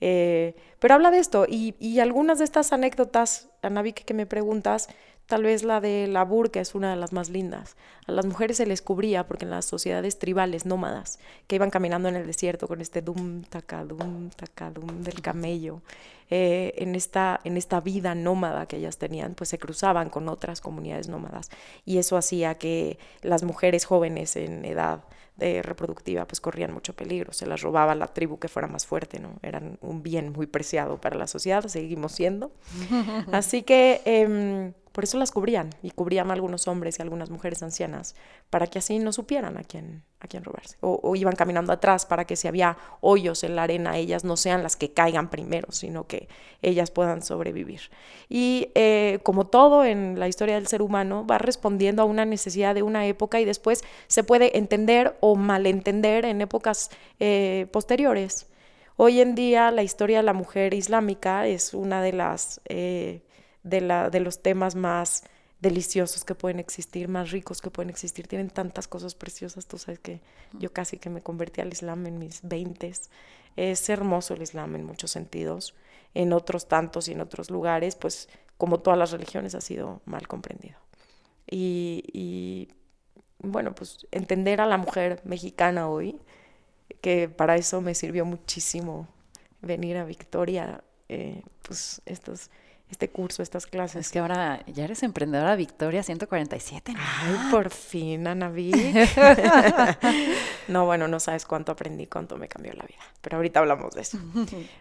Eh, 0.00 0.54
pero 0.78 0.94
habla 0.94 1.10
de 1.10 1.18
esto 1.18 1.44
y, 1.46 1.74
y, 1.78 2.00
algunas 2.00 2.38
de 2.38 2.44
estas 2.44 2.72
anécdotas, 2.72 3.50
Anavik, 3.60 4.02
que 4.04 4.14
me 4.14 4.24
preguntas, 4.24 4.88
Tal 5.30 5.44
vez 5.44 5.62
la 5.62 5.80
de 5.80 6.08
la 6.08 6.24
burka 6.24 6.58
es 6.58 6.74
una 6.74 6.90
de 6.90 6.96
las 6.96 7.12
más 7.12 7.28
lindas. 7.28 7.76
A 8.08 8.10
las 8.10 8.26
mujeres 8.26 8.56
se 8.56 8.66
les 8.66 8.82
cubría 8.82 9.28
porque 9.28 9.44
en 9.44 9.52
las 9.52 9.64
sociedades 9.64 10.18
tribales, 10.18 10.66
nómadas, 10.66 11.20
que 11.46 11.54
iban 11.54 11.70
caminando 11.70 12.08
en 12.08 12.16
el 12.16 12.26
desierto 12.26 12.66
con 12.66 12.80
este 12.80 13.00
dum, 13.00 13.44
tacadum, 13.44 14.30
tacadum 14.30 15.04
del 15.04 15.22
camello, 15.22 15.82
eh, 16.30 16.74
en, 16.78 16.96
esta, 16.96 17.38
en 17.44 17.56
esta 17.56 17.80
vida 17.80 18.16
nómada 18.16 18.66
que 18.66 18.78
ellas 18.78 18.98
tenían, 18.98 19.36
pues 19.36 19.50
se 19.50 19.58
cruzaban 19.58 20.10
con 20.10 20.28
otras 20.28 20.60
comunidades 20.60 21.08
nómadas. 21.08 21.48
Y 21.84 21.98
eso 21.98 22.16
hacía 22.16 22.56
que 22.56 22.98
las 23.22 23.44
mujeres 23.44 23.84
jóvenes 23.84 24.34
en 24.34 24.64
edad 24.64 25.04
reproductiva 25.62 26.26
pues 26.26 26.38
corrían 26.38 26.70
mucho 26.70 26.94
peligro, 26.94 27.32
se 27.32 27.46
las 27.46 27.62
robaba 27.62 27.94
la 27.94 28.08
tribu 28.08 28.38
que 28.38 28.48
fuera 28.48 28.68
más 28.68 28.84
fuerte, 28.84 29.20
¿no? 29.20 29.38
Eran 29.42 29.78
un 29.80 30.02
bien 30.02 30.32
muy 30.32 30.46
preciado 30.46 31.00
para 31.00 31.16
la 31.16 31.26
sociedad, 31.26 31.64
seguimos 31.66 32.12
siendo. 32.12 32.52
Así 33.32 33.62
que 33.62 34.02
em, 34.04 34.74
por 34.92 35.04
eso 35.04 35.18
las 35.18 35.30
cubrían 35.30 35.70
y 35.82 35.90
cubrían 35.90 36.30
a 36.30 36.34
algunos 36.34 36.66
hombres 36.66 36.98
y 36.98 37.02
algunas 37.02 37.30
mujeres 37.30 37.62
ancianas 37.62 38.16
para 38.50 38.66
que 38.66 38.80
así 38.80 38.98
no 38.98 39.12
supieran 39.12 39.56
a 39.56 39.62
quién, 39.62 40.02
a 40.18 40.26
quién 40.26 40.42
robarse. 40.42 40.76
O, 40.80 41.14
iban 41.14 41.36
caminando 41.36 41.72
atrás 41.72 42.06
para 42.06 42.24
que 42.24 42.34
si 42.34 42.48
había 42.48 42.76
hoyos 43.00 43.44
en 43.44 43.54
la 43.54 43.62
arena, 43.62 43.96
ellas 43.96 44.24
no 44.24 44.36
sean 44.36 44.62
las 44.62 44.76
que 44.76 44.92
caigan 44.92 45.30
primero, 45.30 45.70
sino 45.70 46.06
que 46.06 46.28
ellas 46.60 46.90
puedan 46.90 47.22
sobrevivir. 47.22 47.82
Y 48.28 48.70
eh, 48.74 49.20
como 49.22 49.46
todo 49.46 49.84
en 49.84 50.18
la 50.18 50.26
historia 50.26 50.56
del 50.56 50.66
ser 50.66 50.82
humano, 50.82 51.24
va 51.24 51.38
respondiendo 51.38 52.02
a 52.02 52.06
una 52.06 52.24
necesidad 52.24 52.74
de 52.74 52.82
una 52.82 53.06
época 53.06 53.40
y 53.40 53.44
después 53.44 53.84
se 54.08 54.24
puede 54.24 54.58
entender 54.58 55.16
o 55.20 55.36
malentender 55.36 56.24
en 56.24 56.40
épocas 56.40 56.90
eh, 57.20 57.68
posteriores. 57.72 58.48
Hoy 58.96 59.20
en 59.20 59.34
día 59.34 59.70
la 59.70 59.84
historia 59.84 60.18
de 60.18 60.24
la 60.24 60.34
mujer 60.34 60.74
islámica 60.74 61.46
es 61.46 61.74
una 61.74 62.02
de 62.02 62.12
las... 62.12 62.60
Eh, 62.68 63.22
de, 63.62 63.80
la, 63.80 64.10
de 64.10 64.20
los 64.20 64.42
temas 64.42 64.74
más 64.74 65.24
deliciosos 65.60 66.24
que 66.24 66.34
pueden 66.34 66.58
existir, 66.58 67.08
más 67.08 67.30
ricos 67.30 67.60
que 67.60 67.70
pueden 67.70 67.90
existir. 67.90 68.26
Tienen 68.26 68.50
tantas 68.50 68.88
cosas 68.88 69.14
preciosas. 69.14 69.66
Tú 69.66 69.78
sabes 69.78 69.98
que 69.98 70.20
yo 70.52 70.72
casi 70.72 70.98
que 70.98 71.10
me 71.10 71.20
convertí 71.20 71.60
al 71.60 71.72
Islam 71.72 72.06
en 72.06 72.18
mis 72.18 72.40
veintes. 72.42 73.10
Es 73.56 73.88
hermoso 73.88 74.34
el 74.34 74.42
Islam 74.42 74.74
en 74.76 74.84
muchos 74.84 75.10
sentidos. 75.10 75.74
En 76.14 76.32
otros 76.32 76.66
tantos 76.66 77.08
y 77.08 77.12
en 77.12 77.20
otros 77.20 77.50
lugares, 77.50 77.94
pues 77.94 78.28
como 78.56 78.80
todas 78.80 78.98
las 78.98 79.12
religiones 79.12 79.54
ha 79.54 79.60
sido 79.60 80.00
mal 80.06 80.26
comprendido. 80.26 80.76
Y, 81.48 82.04
y 82.12 82.68
bueno, 83.38 83.74
pues 83.74 84.06
entender 84.10 84.60
a 84.60 84.66
la 84.66 84.76
mujer 84.76 85.20
mexicana 85.24 85.88
hoy, 85.88 86.18
que 87.00 87.28
para 87.28 87.56
eso 87.56 87.80
me 87.80 87.94
sirvió 87.94 88.24
muchísimo 88.24 89.08
venir 89.62 89.96
a 89.96 90.04
Victoria, 90.04 90.82
eh, 91.08 91.42
pues 91.62 92.02
estos 92.06 92.50
este 92.90 93.08
curso, 93.08 93.42
estas 93.42 93.66
clases. 93.66 94.06
Es 94.06 94.12
que 94.12 94.18
ahora 94.18 94.64
ya 94.66 94.84
eres 94.84 95.02
emprendedora 95.02 95.54
Victoria 95.56 96.02
147. 96.02 96.94
Ay, 96.96 97.50
por 97.50 97.70
fin, 97.70 98.26
Anaví. 98.26 98.72
no, 100.68 100.86
bueno, 100.86 101.06
no 101.06 101.20
sabes 101.20 101.46
cuánto 101.46 101.72
aprendí, 101.72 102.06
cuánto 102.06 102.36
me 102.36 102.48
cambió 102.48 102.72
la 102.72 102.84
vida. 102.84 103.00
Pero 103.20 103.36
ahorita 103.36 103.60
hablamos 103.60 103.94
de 103.94 104.00
eso. 104.00 104.18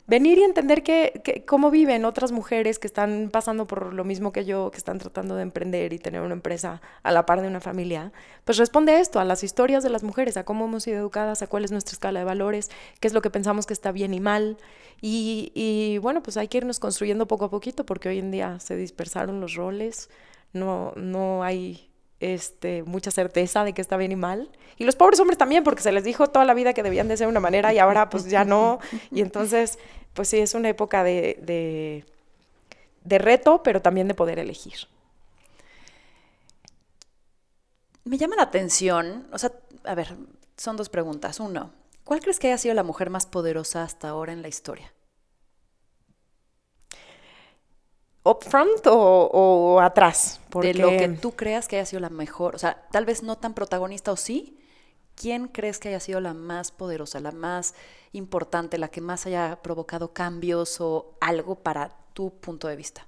Venir 0.08 0.38
y 0.38 0.44
entender 0.44 0.82
que, 0.82 1.44
cómo 1.46 1.72
viven 1.72 2.06
otras 2.06 2.32
mujeres 2.32 2.80
que 2.80 2.88
están 2.88 3.30
pasando 3.32 3.68
por 3.68 3.94
lo 3.94 4.04
mismo 4.04 4.32
que 4.32 4.46
yo, 4.46 4.72
que 4.72 4.78
están 4.78 4.98
tratando 4.98 5.36
de 5.36 5.44
emprender 5.44 5.92
y 5.92 6.00
tener 6.00 6.22
una 6.22 6.34
empresa 6.34 6.82
a 7.04 7.12
la 7.12 7.26
par 7.26 7.42
de 7.42 7.48
una 7.48 7.60
familia, 7.60 8.12
pues 8.46 8.58
responde 8.58 8.94
a 8.94 9.00
esto, 9.00 9.20
a 9.20 9.26
las 9.26 9.44
historias 9.44 9.84
de 9.84 9.90
las 9.90 10.04
mujeres, 10.04 10.38
a 10.38 10.46
cómo 10.46 10.66
hemos 10.66 10.84
sido 10.84 10.98
educadas, 10.98 11.42
a 11.42 11.48
cuál 11.48 11.66
es 11.66 11.72
nuestra 11.72 11.94
escala 11.94 12.20
de 12.20 12.26
valores, 12.26 12.72
qué 13.00 13.08
es 13.08 13.14
lo 13.14 13.22
que 13.22 13.30
pensamos 13.30 13.66
que 13.66 13.74
está 13.74 13.92
bien 13.92 14.14
y 14.14 14.20
mal. 14.20 14.58
Y, 15.02 15.52
y 15.54 15.98
bueno, 16.00 16.24
pues 16.24 16.38
hay 16.38 16.48
que 16.48 16.58
irnos 16.58 16.80
construyendo 16.80 17.28
poco 17.28 17.46
a 17.46 17.50
poquito 17.50 17.86
porque 17.86 17.99
hoy 18.08 18.20
en 18.20 18.32
día 18.32 18.60
se 18.60 18.78
dispersaron 18.78 19.42
los 19.42 19.56
roles, 19.56 20.10
no, 20.54 20.94
no 20.96 21.44
hay 21.44 21.90
este, 22.20 22.84
mucha 22.84 23.12
certeza 23.12 23.64
de 23.64 23.74
que 23.74 23.82
está 23.82 23.98
bien 23.98 24.12
y 24.12 24.16
mal. 24.16 24.50
Y 24.78 24.84
los 24.86 24.96
pobres 24.96 25.20
hombres 25.20 25.38
también, 25.38 25.64
porque 25.64 25.82
se 25.82 25.92
les 25.92 26.04
dijo 26.04 26.28
toda 26.28 26.46
la 26.46 26.54
vida 26.54 26.74
que 26.74 26.84
debían 26.84 27.08
de 27.08 27.18
ser 27.18 27.28
una 27.28 27.40
manera 27.40 27.74
y 27.74 27.80
ahora 27.80 28.10
pues 28.10 28.26
ya 28.26 28.46
no. 28.46 28.80
Y 29.12 29.22
entonces, 29.22 29.80
pues 30.14 30.30
sí, 30.30 30.38
es 30.40 30.54
una 30.54 30.70
época 30.70 31.04
de, 31.04 31.40
de, 31.42 32.06
de 33.04 33.18
reto, 33.18 33.64
pero 33.64 33.82
también 33.82 34.08
de 34.08 34.14
poder 34.14 34.40
elegir. 34.40 34.88
Me 38.04 38.18
llama 38.18 38.36
la 38.38 38.44
atención, 38.44 39.28
o 39.32 39.38
sea, 39.38 39.52
a 39.84 39.94
ver, 39.94 40.16
son 40.58 40.78
dos 40.78 40.90
preguntas. 40.90 41.40
Uno, 41.40 41.72
¿cuál 42.04 42.22
crees 42.22 42.40
que 42.40 42.48
haya 42.48 42.58
sido 42.58 42.74
la 42.74 42.84
mujer 42.84 43.10
más 43.10 43.26
poderosa 43.26 43.84
hasta 43.84 44.10
ahora 44.10 44.34
en 44.34 44.42
la 44.42 44.48
historia? 44.48 44.92
Upfront 48.30 48.86
o, 48.88 49.30
o 49.32 49.80
atrás. 49.80 50.40
De 50.62 50.74
lo 50.74 50.90
que 50.90 51.10
tú 51.10 51.32
creas 51.32 51.68
que 51.68 51.78
haya 51.78 51.86
sido 51.86 52.00
la 52.00 52.10
mejor, 52.10 52.56
o 52.56 52.60
sea, 52.60 52.86
tal 52.92 53.06
vez 53.06 53.24
no 53.24 53.38
tan 53.38 53.54
protagonista 53.54 54.12
o 54.12 54.16
sí, 54.16 54.60
¿quién 55.16 55.48
crees 55.48 55.80
que 55.80 55.90
haya 55.90 56.00
sido 56.00 56.20
la 56.20 56.34
más 56.34 56.72
poderosa, 56.72 57.20
la 57.20 57.32
más 57.32 57.76
importante, 58.14 58.78
la 58.78 58.90
que 58.90 59.02
más 59.02 59.26
haya 59.26 59.60
provocado 59.62 60.14
cambios 60.14 60.82
o 60.82 61.16
algo 61.22 61.56
para 61.56 61.92
tu 62.14 62.32
punto 62.32 62.68
de 62.68 62.76
vista? 62.76 63.08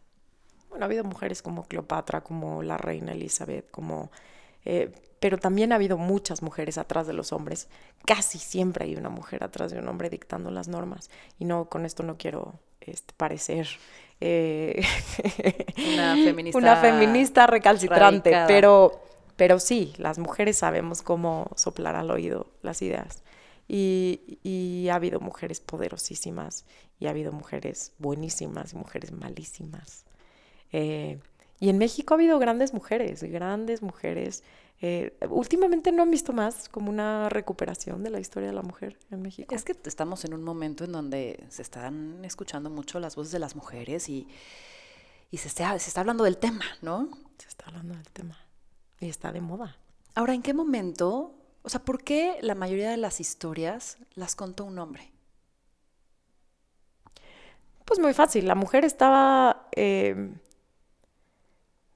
Bueno, 0.70 0.86
ha 0.86 0.88
habido 0.88 1.04
mujeres 1.04 1.42
como 1.42 1.64
Cleopatra, 1.64 2.22
como 2.22 2.64
la 2.64 2.78
reina 2.78 3.12
Elizabeth, 3.12 3.70
como 3.72 4.10
Eh, 4.66 4.92
pero 5.20 5.38
también 5.38 5.72
ha 5.72 5.76
habido 5.76 5.98
muchas 5.98 6.42
mujeres 6.42 6.78
atrás 6.78 7.06
de 7.08 7.14
los 7.14 7.32
hombres. 7.32 7.68
Casi 8.06 8.40
siempre 8.40 8.86
hay 8.86 8.96
una 8.96 9.10
mujer 9.10 9.44
atrás 9.44 9.72
de 9.72 9.80
un 9.80 9.88
hombre 9.88 10.10
dictando 10.10 10.50
las 10.50 10.68
normas. 10.68 11.10
Y 11.38 11.46
no, 11.46 11.66
con 11.66 11.86
esto 11.86 12.04
no 12.04 12.18
quiero 12.18 12.60
este, 12.80 13.14
parecer 13.16 13.68
eh, 14.22 14.84
una, 15.94 16.16
feminista 16.24 16.58
una 16.58 16.76
feminista 16.78 17.48
recalcitrante, 17.48 18.32
pero, 18.48 19.02
pero 19.36 19.60
sí, 19.60 19.94
las 19.98 20.20
mujeres 20.20 20.58
sabemos 20.58 21.02
cómo 21.02 21.50
soplar 21.56 21.96
al 21.96 22.12
oído 22.12 22.48
las 22.62 22.82
ideas. 22.82 23.24
Y, 23.68 24.40
y, 24.44 24.90
ha 24.90 24.96
habido 24.96 25.22
mujeres 25.22 25.62
poderosísimas 25.62 26.66
y 27.00 27.08
ha 27.08 27.12
habido 27.12 27.32
mujeres 27.32 27.94
buenísimas 28.00 28.74
y 28.74 28.76
mujeres 28.76 29.12
malísimas. 29.14 30.04
Eh, 30.74 31.20
y 31.60 31.70
en 31.70 31.78
México 31.78 32.14
ha 32.14 32.18
habido 32.18 32.38
grandes 32.38 32.74
mujeres, 32.74 33.24
grandes 33.24 33.82
mujeres. 33.82 34.44
Eh, 34.84 35.16
últimamente 35.30 35.92
no 35.92 36.02
han 36.02 36.10
visto 36.10 36.34
más 36.34 36.68
como 36.68 36.90
una 36.90 37.30
recuperación 37.30 38.04
de 38.04 38.10
la 38.10 38.20
historia 38.20 38.50
de 38.50 38.56
la 38.56 38.64
mujer 38.64 38.98
en 39.12 39.22
México. 39.22 39.54
Es 39.54 39.64
que 39.64 39.76
estamos 39.86 40.26
en 40.26 40.34
un 40.34 40.44
momento 40.44 40.84
en 40.84 40.92
donde 40.92 41.46
se 41.50 41.62
están 41.62 42.26
escuchando 42.26 42.72
mucho 42.72 43.00
las 43.00 43.16
voces 43.16 43.32
de 43.32 43.38
las 43.38 43.56
mujeres 43.56 44.10
y, 44.10 44.28
y 45.30 45.38
se, 45.38 45.50
está, 45.50 45.78
se 45.78 45.88
está 45.88 46.02
hablando 46.02 46.24
del 46.24 46.38
tema, 46.38 46.66
¿no? 46.82 47.10
Se 47.38 47.48
está 47.48 47.66
hablando 47.68 47.94
del 47.94 48.10
tema. 48.10 48.40
Y 49.00 49.10
está 49.10 49.32
de 49.32 49.42
moda. 49.42 49.78
Ahora, 50.16 50.34
¿en 50.34 50.42
qué 50.42 50.54
momento? 50.56 51.36
O 51.62 51.70
sea, 51.70 51.84
¿por 51.84 52.04
qué 52.04 52.40
la 52.42 52.56
mayoría 52.56 52.90
de 52.90 52.98
las 52.98 53.20
historias 53.20 54.00
las 54.16 54.36
contó 54.36 54.66
un 54.66 54.80
hombre? 54.80 55.12
Pues 57.86 58.00
muy 58.00 58.14
fácil. 58.14 58.48
La 58.48 58.56
mujer 58.56 58.84
estaba... 58.84 59.68
Eh, 59.76 60.34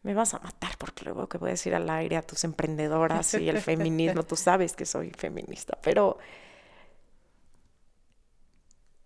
me 0.06 0.14
vas 0.14 0.36
a 0.36 0.40
matar 0.40 0.78
porque 0.78 1.04
luego 1.04 1.28
que 1.28 1.38
a 1.38 1.50
decir 1.50 1.74
al 1.74 1.90
aire 1.90 2.16
a 2.16 2.22
tus 2.22 2.44
emprendedoras 2.44 3.34
y 3.34 3.50
el 3.50 3.60
feminismo, 3.60 4.22
tú 4.22 4.36
sabes 4.36 4.76
que 4.76 4.86
soy 4.86 5.10
feminista, 5.10 5.80
pero 5.82 6.20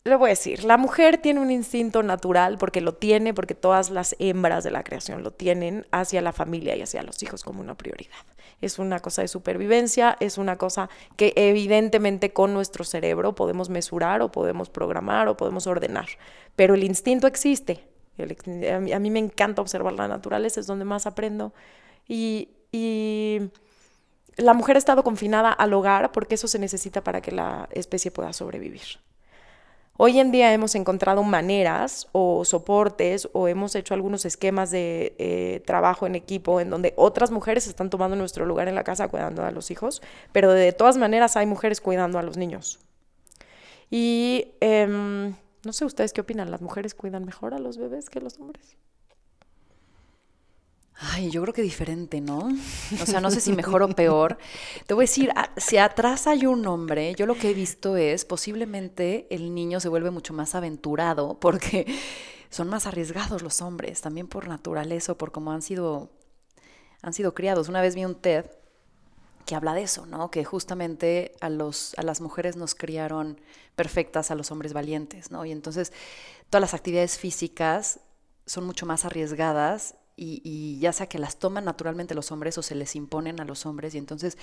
le 0.03 0.15
voy 0.17 0.27
a 0.27 0.31
decir, 0.31 0.65
la 0.65 0.75
mujer 0.75 1.17
tiene 1.17 1.39
un 1.39 1.51
instinto 1.51 2.03
natural 2.03 2.57
porque 2.57 2.81
lo 2.81 2.95
tiene, 2.95 3.33
porque 3.33 3.55
todas 3.55 3.91
las 3.91 4.13
hembras 4.19 4.65
de 4.65 4.71
la 4.71 4.83
creación 4.83 5.23
lo 5.23 5.31
tienen 5.31 5.87
hacia 5.91 6.21
la 6.21 6.33
familia 6.33 6.75
y 6.75 6.81
hacia 6.81 7.01
los 7.01 7.23
hijos 7.23 7.43
como 7.43 7.61
una 7.61 7.77
prioridad. 7.77 8.25
Es 8.59 8.77
una 8.77 8.99
cosa 8.99 9.21
de 9.21 9.29
supervivencia, 9.29 10.17
es 10.19 10.37
una 10.37 10.57
cosa 10.57 10.89
que 11.15 11.31
evidentemente 11.37 12.33
con 12.33 12.53
nuestro 12.53 12.83
cerebro 12.83 13.35
podemos 13.35 13.69
mesurar 13.69 14.21
o 14.21 14.33
podemos 14.33 14.69
programar 14.69 15.29
o 15.29 15.37
podemos 15.37 15.65
ordenar, 15.65 16.07
pero 16.57 16.73
el 16.73 16.83
instinto 16.83 17.25
existe 17.25 17.88
a 18.23 18.99
mí, 18.99 19.09
me 19.09 19.19
encanta 19.19 19.61
observar 19.61 19.93
la 19.93 20.07
naturaleza, 20.07 20.59
es 20.59 20.67
donde 20.67 20.85
más 20.85 21.05
aprendo. 21.05 21.53
Y, 22.07 22.49
la 24.37 24.53
mujer 24.53 24.77
ha 24.77 24.79
estado 24.79 25.03
confinada 25.03 25.51
al 25.51 25.73
hogar 25.73 26.13
porque 26.13 26.35
eso 26.35 26.47
se 26.47 26.59
necesita 26.59 27.03
para 27.03 27.19
que 27.19 27.31
la 27.31 27.67
especie 27.71 28.09
pueda 28.09 28.31
sobrevivir. 28.31 29.01
Hoy 29.97 30.17
en 30.17 30.31
día 30.31 30.53
hemos 30.53 30.75
encontrado 30.75 31.23
maneras 31.23 32.07
o 32.13 32.45
soportes 32.45 33.27
o 33.33 33.49
hemos 33.49 33.75
hecho 33.75 33.93
algunos 33.93 34.23
esquemas 34.23 34.71
de 34.71 35.13
eh, 35.17 35.61
trabajo 35.65 36.07
en 36.07 36.15
equipo 36.15 36.61
en 36.61 36.69
donde 36.69 36.93
otras 36.95 37.31
mujeres 37.31 37.67
están 37.67 37.89
tomando 37.89 38.15
nuestro 38.15 38.45
lugar 38.45 38.69
en 38.69 38.75
la 38.75 38.85
casa 38.85 39.09
cuidando 39.09 39.43
a 39.43 39.51
los 39.51 39.71
hijos, 39.71 40.01
pero 40.31 40.53
de 40.53 40.71
todas 40.71 40.95
maneras 40.95 41.35
hay 41.35 41.47
mujeres 41.47 41.81
cuidando 41.81 42.17
a 42.17 42.23
los 42.23 42.37
niños. 42.37 42.79
Y 43.91 44.53
em, 44.61 45.35
no 45.63 45.73
sé, 45.73 45.85
¿ustedes 45.85 46.13
qué 46.13 46.21
opinan? 46.21 46.51
¿Las 46.51 46.61
mujeres 46.61 46.93
cuidan 46.93 47.25
mejor 47.25 47.53
a 47.53 47.59
los 47.59 47.77
bebés 47.77 48.09
que 48.09 48.21
los 48.21 48.39
hombres? 48.39 48.77
Ay, 51.01 51.31
yo 51.31 51.41
creo 51.41 51.53
que 51.53 51.61
diferente, 51.61 52.19
¿no? 52.19 52.49
O 53.01 53.05
sea, 53.05 53.21
no 53.21 53.31
sé 53.31 53.39
si 53.39 53.53
mejor 53.53 53.83
o 53.83 53.89
peor. 53.95 54.37
Te 54.85 54.93
voy 54.93 55.03
a 55.03 55.07
decir, 55.07 55.31
ah, 55.35 55.49
si 55.55 55.77
atrás 55.77 56.27
hay 56.27 56.45
un 56.45 56.67
hombre, 56.67 57.15
yo 57.15 57.25
lo 57.25 57.35
que 57.35 57.51
he 57.51 57.53
visto 57.53 57.95
es 57.95 58.25
posiblemente 58.25 59.25
el 59.29 59.53
niño 59.55 59.79
se 59.79 59.87
vuelve 59.87 60.11
mucho 60.11 60.33
más 60.33 60.55
aventurado 60.55 61.39
porque 61.39 61.85
son 62.49 62.67
más 62.67 62.85
arriesgados 62.85 63.41
los 63.43 63.61
hombres, 63.61 64.01
también 64.01 64.27
por 64.27 64.49
naturaleza 64.49 65.13
o 65.13 65.17
por 65.17 65.31
cómo 65.31 65.53
han 65.53 65.61
sido, 65.61 66.09
han 67.01 67.13
sido 67.13 67.33
criados. 67.33 67.69
Una 67.69 67.81
vez 67.81 67.95
vi 67.95 68.03
un 68.03 68.15
TED 68.15 68.45
que 69.49 69.55
habla 69.55 69.73
de 69.73 69.81
eso, 69.81 70.05
¿no? 70.05 70.29
Que 70.29 70.45
justamente 70.45 71.31
a, 71.41 71.49
los, 71.49 71.95
a 71.97 72.03
las 72.03 72.21
mujeres 72.21 72.55
nos 72.55 72.75
criaron 72.75 73.41
perfectas, 73.75 74.29
a 74.29 74.35
los 74.35 74.51
hombres 74.51 74.73
valientes, 74.73 75.31
¿no? 75.31 75.43
Y 75.43 75.51
entonces 75.51 75.91
todas 76.51 76.61
las 76.61 76.75
actividades 76.75 77.17
físicas 77.17 77.99
son 78.45 78.67
mucho 78.67 78.85
más 78.85 79.05
arriesgadas 79.05 79.95
y, 80.15 80.77
ya 80.79 80.93
sea 80.93 81.09
que 81.09 81.17
las 81.17 81.37
toman 81.37 81.65
naturalmente 81.65 82.13
los 82.13 82.31
hombres 82.31 82.59
o 82.59 82.61
se 82.61 82.75
les 82.75 82.95
imponen 82.95 83.39
a 83.39 83.43
los 83.43 83.65
hombres 83.65 83.95
y 83.95 83.97
entonces, 83.97 84.37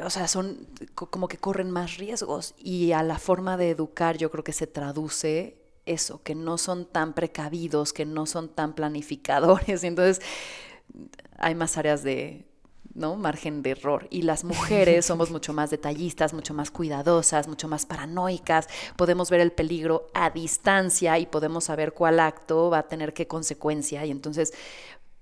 o 0.00 0.10
sea, 0.10 0.28
son 0.28 0.68
como 0.94 1.26
que 1.26 1.38
corren 1.38 1.72
más 1.72 1.96
riesgos 1.96 2.54
y 2.56 2.92
a 2.92 3.02
la 3.02 3.18
forma 3.18 3.56
de 3.56 3.70
educar 3.70 4.16
yo 4.16 4.30
creo 4.30 4.44
que 4.44 4.52
se 4.52 4.68
traduce 4.68 5.60
eso, 5.86 6.22
que 6.22 6.36
no 6.36 6.56
son 6.56 6.86
tan 6.86 7.14
precavidos, 7.14 7.92
que 7.92 8.06
no 8.06 8.26
son 8.26 8.48
tan 8.48 8.76
planificadores 8.76 9.82
y 9.82 9.86
entonces 9.88 10.20
hay 11.36 11.56
más 11.56 11.76
áreas 11.76 12.04
de, 12.04 12.46
¿no? 12.94 13.16
Margen 13.16 13.62
de 13.62 13.70
error. 13.70 14.06
Y 14.10 14.22
las 14.22 14.44
mujeres 14.44 15.06
somos 15.06 15.30
mucho 15.30 15.52
más 15.52 15.70
detallistas, 15.70 16.32
mucho 16.32 16.54
más 16.54 16.70
cuidadosas, 16.70 17.48
mucho 17.48 17.68
más 17.68 17.86
paranoicas. 17.86 18.68
Podemos 18.96 19.30
ver 19.30 19.40
el 19.40 19.52
peligro 19.52 20.08
a 20.14 20.30
distancia 20.30 21.18
y 21.18 21.26
podemos 21.26 21.64
saber 21.64 21.92
cuál 21.92 22.20
acto 22.20 22.70
va 22.70 22.78
a 22.78 22.88
tener 22.88 23.12
qué 23.12 23.26
consecuencia. 23.26 24.04
Y 24.04 24.10
entonces, 24.10 24.52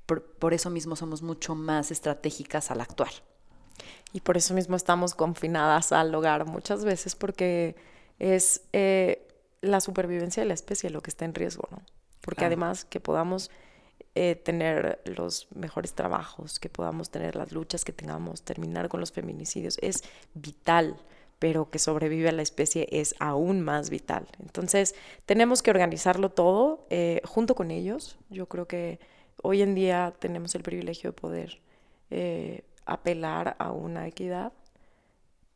por, 0.06 0.54
eso 0.54 0.70
mismo 0.70 0.96
somos 0.96 1.22
mucho 1.22 1.54
más 1.54 1.90
estratégicas 1.90 2.70
al 2.70 2.80
actuar. 2.80 3.12
Y 4.12 4.20
por 4.20 4.36
eso 4.36 4.52
mismo 4.52 4.76
estamos 4.76 5.14
confinadas 5.14 5.92
al 5.92 6.14
hogar 6.14 6.44
muchas 6.44 6.84
veces 6.84 7.14
porque 7.16 7.76
es 8.18 8.62
eh, 8.74 9.26
la 9.62 9.80
supervivencia 9.80 10.42
de 10.42 10.48
la 10.48 10.54
especie 10.54 10.90
lo 10.90 11.00
que 11.00 11.10
está 11.10 11.24
en 11.24 11.34
riesgo, 11.34 11.66
¿no? 11.70 11.80
Porque 12.20 12.44
además 12.44 12.84
que 12.84 13.00
podamos 13.00 13.50
eh, 14.14 14.34
tener 14.36 15.00
los 15.04 15.48
mejores 15.54 15.94
trabajos, 15.94 16.60
que 16.60 16.68
podamos 16.68 17.10
tener 17.10 17.36
las 17.36 17.52
luchas 17.52 17.84
que 17.84 17.92
tengamos, 17.92 18.42
terminar 18.42 18.88
con 18.88 19.00
los 19.00 19.12
feminicidios, 19.12 19.78
es 19.80 20.04
vital, 20.34 20.96
pero 21.38 21.70
que 21.70 21.78
sobrevive 21.78 22.28
a 22.28 22.32
la 22.32 22.42
especie 22.42 22.86
es 22.92 23.14
aún 23.18 23.62
más 23.62 23.90
vital. 23.90 24.28
Entonces, 24.38 24.94
tenemos 25.26 25.62
que 25.62 25.70
organizarlo 25.70 26.30
todo 26.30 26.86
eh, 26.90 27.20
junto 27.24 27.54
con 27.54 27.70
ellos. 27.70 28.16
Yo 28.30 28.46
creo 28.46 28.68
que 28.68 29.00
hoy 29.42 29.62
en 29.62 29.74
día 29.74 30.14
tenemos 30.18 30.54
el 30.54 30.62
privilegio 30.62 31.10
de 31.10 31.14
poder 31.14 31.60
eh, 32.10 32.62
apelar 32.84 33.56
a 33.58 33.72
una 33.72 34.06
equidad, 34.06 34.52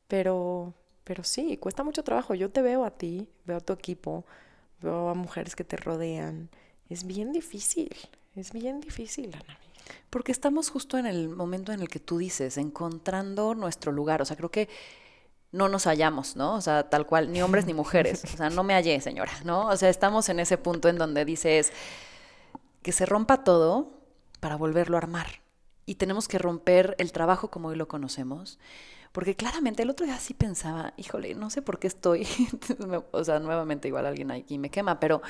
pero, 0.09 0.75
pero 1.05 1.25
sí, 1.25 1.57
cuesta 1.57 1.85
mucho 1.85 2.03
trabajo. 2.03 2.35
Yo 2.35 2.51
te 2.51 2.63
veo 2.63 2.85
a 2.85 2.91
ti, 2.91 3.29
veo 3.45 3.59
a 3.59 3.61
tu 3.61 3.73
equipo, 3.73 4.25
veo 4.81 5.09
a 5.09 5.15
mujeres 5.15 5.55
que 5.55 5.65
te 5.65 5.77
rodean. 5.77 6.49
Es 6.89 7.05
bien 7.05 7.33
difícil, 7.33 7.95
es 8.37 8.53
bien 8.53 8.81
difícil, 8.81 9.35
Ana. 9.35 9.59
Porque 10.11 10.33
estamos 10.33 10.71
justo 10.71 10.99
en 10.99 11.07
el 11.07 11.29
momento 11.29 11.73
en 11.73 11.81
el 11.81 11.89
que 11.89 12.01
tú 12.01 12.19
dices, 12.19 12.57
encontrando 12.59 13.55
nuestro 13.55 13.93
lugar. 13.93 14.23
O 14.23 14.25
sea, 14.25 14.37
creo 14.37 14.51
que 14.51 14.69
no 15.53 15.69
nos 15.69 15.85
hallamos, 15.85 16.37
¿no? 16.37 16.55
O 16.55 16.61
sea, 16.61 16.89
tal 16.89 17.07
cual, 17.07 17.33
ni 17.33 17.43
hombres 17.43 17.67
ni 17.67 17.75
mujeres. 17.75 18.25
O 18.25 18.37
sea, 18.37 18.51
no 18.51 18.63
me 18.63 18.75
hallé, 18.75 19.01
señora, 19.01 19.33
¿no? 19.45 19.69
O 19.69 19.77
sea, 19.77 19.89
estamos 19.89 20.29
en 20.29 20.41
ese 20.41 20.59
punto 20.59 20.89
en 20.89 20.99
donde 20.99 21.25
dices 21.25 21.73
que 22.83 22.93
se 22.93 23.07
rompa 23.07 23.43
todo 23.45 23.91
para 24.41 24.57
volverlo 24.57 24.97
a 24.97 25.01
armar. 25.01 25.27
Y 25.87 25.97
tenemos 25.97 26.29
que 26.29 26.39
romper 26.39 26.95
el 26.99 27.13
trabajo 27.13 27.51
como 27.51 27.69
hoy 27.69 27.77
lo 27.77 27.89
conocemos. 27.89 28.59
Porque 29.13 29.35
claramente 29.35 29.83
el 29.83 29.91
otro 29.91 30.05
día 30.05 30.19
sí 30.19 30.35
pensaba, 30.35 30.93
híjole, 30.97 31.35
no 31.35 31.49
sé 31.49 31.63
por 31.63 31.79
qué 31.79 31.87
estoy, 31.87 32.27
o 33.13 33.25
sea, 33.25 33.39
nuevamente 33.39 33.89
igual 33.89 34.05
alguien 34.05 34.31
aquí 34.31 34.59
me 34.59 34.71
quema, 34.71 35.01
pero 35.01 35.23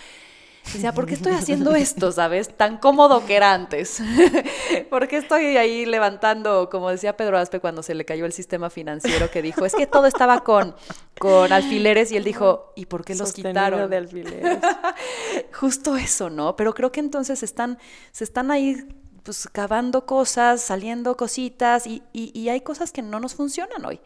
Decía, 0.72 0.92
¿por 0.92 1.06
qué 1.06 1.14
estoy 1.14 1.32
haciendo 1.32 1.74
esto, 1.74 2.12
sabes? 2.12 2.56
Tan 2.56 2.78
cómodo 2.78 3.24
que 3.24 3.36
era 3.36 3.52
antes. 3.52 4.00
¿Por 4.90 5.08
qué 5.08 5.18
estoy 5.18 5.56
ahí 5.56 5.86
levantando, 5.86 6.68
como 6.70 6.90
decía 6.90 7.16
Pedro 7.16 7.38
Aspe 7.38 7.60
cuando 7.60 7.82
se 7.82 7.94
le 7.94 8.04
cayó 8.04 8.26
el 8.26 8.32
sistema 8.32 8.68
financiero, 8.68 9.30
que 9.30 9.42
dijo, 9.42 9.64
es 9.64 9.74
que 9.74 9.86
todo 9.86 10.06
estaba 10.06 10.42
con, 10.44 10.74
con 11.18 11.52
alfileres 11.52 12.10
y 12.12 12.16
él 12.16 12.24
dijo, 12.24 12.72
¿y 12.74 12.86
por 12.86 13.04
qué 13.04 13.14
los 13.14 13.32
quitaron? 13.32 13.88
de 13.88 13.96
alfileres. 13.96 14.58
Justo 15.52 15.96
eso, 15.96 16.30
¿no? 16.30 16.56
Pero 16.56 16.74
creo 16.74 16.90
que 16.92 17.00
entonces 17.00 17.42
están, 17.42 17.78
se 18.10 18.24
están 18.24 18.50
ahí 18.50 18.86
pues 19.22 19.48
cavando 19.50 20.06
cosas, 20.06 20.62
saliendo 20.62 21.16
cositas 21.16 21.86
y, 21.86 22.02
y, 22.12 22.48
hay 22.48 22.60
cosas 22.60 22.92
que 22.92 23.02
no 23.02 23.18
nos 23.18 23.34
funcionan 23.34 23.84
hoy. 23.84 24.00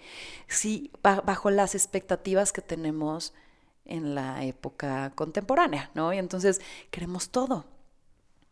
Sí, 0.48 0.90
bajo 1.02 1.50
las 1.50 1.74
expectativas 1.74 2.52
que 2.52 2.62
tenemos 2.62 3.34
en 3.91 4.14
la 4.14 4.45
época 4.45 5.12
contemporánea, 5.14 5.91
¿no? 5.95 6.12
Y 6.12 6.18
entonces 6.18 6.61
queremos 6.91 7.30
todo. 7.30 7.64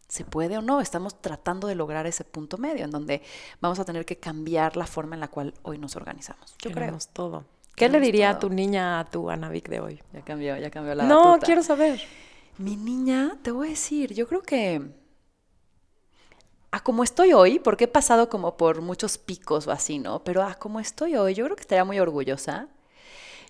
¿Se 0.09 0.25
puede 0.25 0.57
o 0.57 0.63
no? 0.63 0.81
Estamos 0.81 1.21
tratando 1.21 1.69
de 1.69 1.75
lograr 1.75 2.07
ese 2.07 2.25
punto 2.25 2.57
medio 2.57 2.85
en 2.85 2.91
donde 2.91 3.23
vamos 3.61 3.79
a 3.79 3.85
tener 3.85 4.07
que 4.07 4.17
cambiar 4.17 4.77
la 4.77 4.87
forma 4.87 5.15
en 5.17 5.21
la 5.21 5.29
cual 5.29 5.55
hoy 5.63 5.79
nos 5.79 5.97
organizamos. 5.97 6.55
Yo 6.63 6.71
queremos 6.73 7.07
creo. 7.07 7.15
todo. 7.15 7.45
¿Qué 7.75 7.89
le 7.89 8.01
diría 8.01 8.31
a 8.31 8.39
tu 8.39 8.51
niña, 8.51 8.99
a 8.99 9.05
tu 9.05 9.31
Anavik 9.31 9.69
de 9.69 9.81
hoy? 9.81 10.03
Ya 10.13 10.23
cambió, 10.23 10.57
ya 10.57 10.71
cambió 10.71 10.95
la 10.95 11.05
No, 11.05 11.39
quiero 11.41 11.63
saber. 11.63 12.01
Mi 12.57 12.75
niña, 12.75 13.37
te 13.43 13.53
voy 13.53 13.69
a 13.69 13.71
decir, 13.71 14.15
yo 14.15 14.27
creo 14.27 14.43
que 14.43 14.83
a 16.71 16.81
como 16.83 17.05
estoy 17.05 17.33
hoy, 17.33 17.59
porque 17.59 17.85
he 17.85 17.89
pasado 17.89 18.29
como 18.29 18.57
por 18.57 18.83
muchos 18.83 19.17
picos 19.17 19.67
o 19.67 19.71
así, 19.71 19.99
¿no? 19.99 20.25
Pero 20.25 20.43
a 20.43 20.55
como 20.55 20.81
estoy 20.81 21.17
hoy, 21.17 21.35
yo 21.35 21.45
creo 21.45 21.57
que 21.57 21.63
estaría 21.63 21.85
muy 21.85 21.99
orgullosa. 22.01 22.69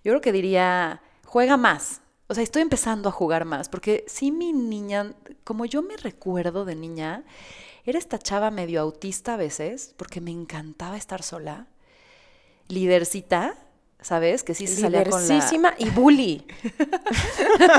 Yo 0.05 0.13
creo 0.13 0.21
que 0.21 0.33
diría, 0.33 1.03
juega 1.29 1.59
más. 1.59 2.01
O 2.27 2.35
sea, 2.35 2.43
estoy 2.43 2.63
empezando 2.63 3.09
a 3.09 3.13
jugar 3.13 3.45
más, 3.45 3.69
porque 3.69 4.05
sí 4.09 4.33
mi 4.33 4.53
niña, 4.53 5.15
como 5.45 5.67
yo 5.67 5.83
me 5.83 5.97
recuerdo 5.97 6.65
de 6.65 6.75
niña, 6.75 7.25
era 7.85 7.99
esta 7.99 8.19
chava 8.19 8.51
medio 8.51 8.81
autista 8.81 9.35
a 9.35 9.37
veces, 9.37 9.95
porque 9.97 10.21
me 10.21 10.31
encantaba 10.31 10.97
estar 10.97 11.23
sola. 11.23 11.67
Lidercita, 12.69 13.57
¿sabes? 14.01 14.43
Que 14.43 14.55
sí 14.55 14.67
se 14.67 14.81
salía 14.81 15.05
con 15.05 15.27
la... 15.27 15.75
y 15.79 15.91
bully. 15.91 16.47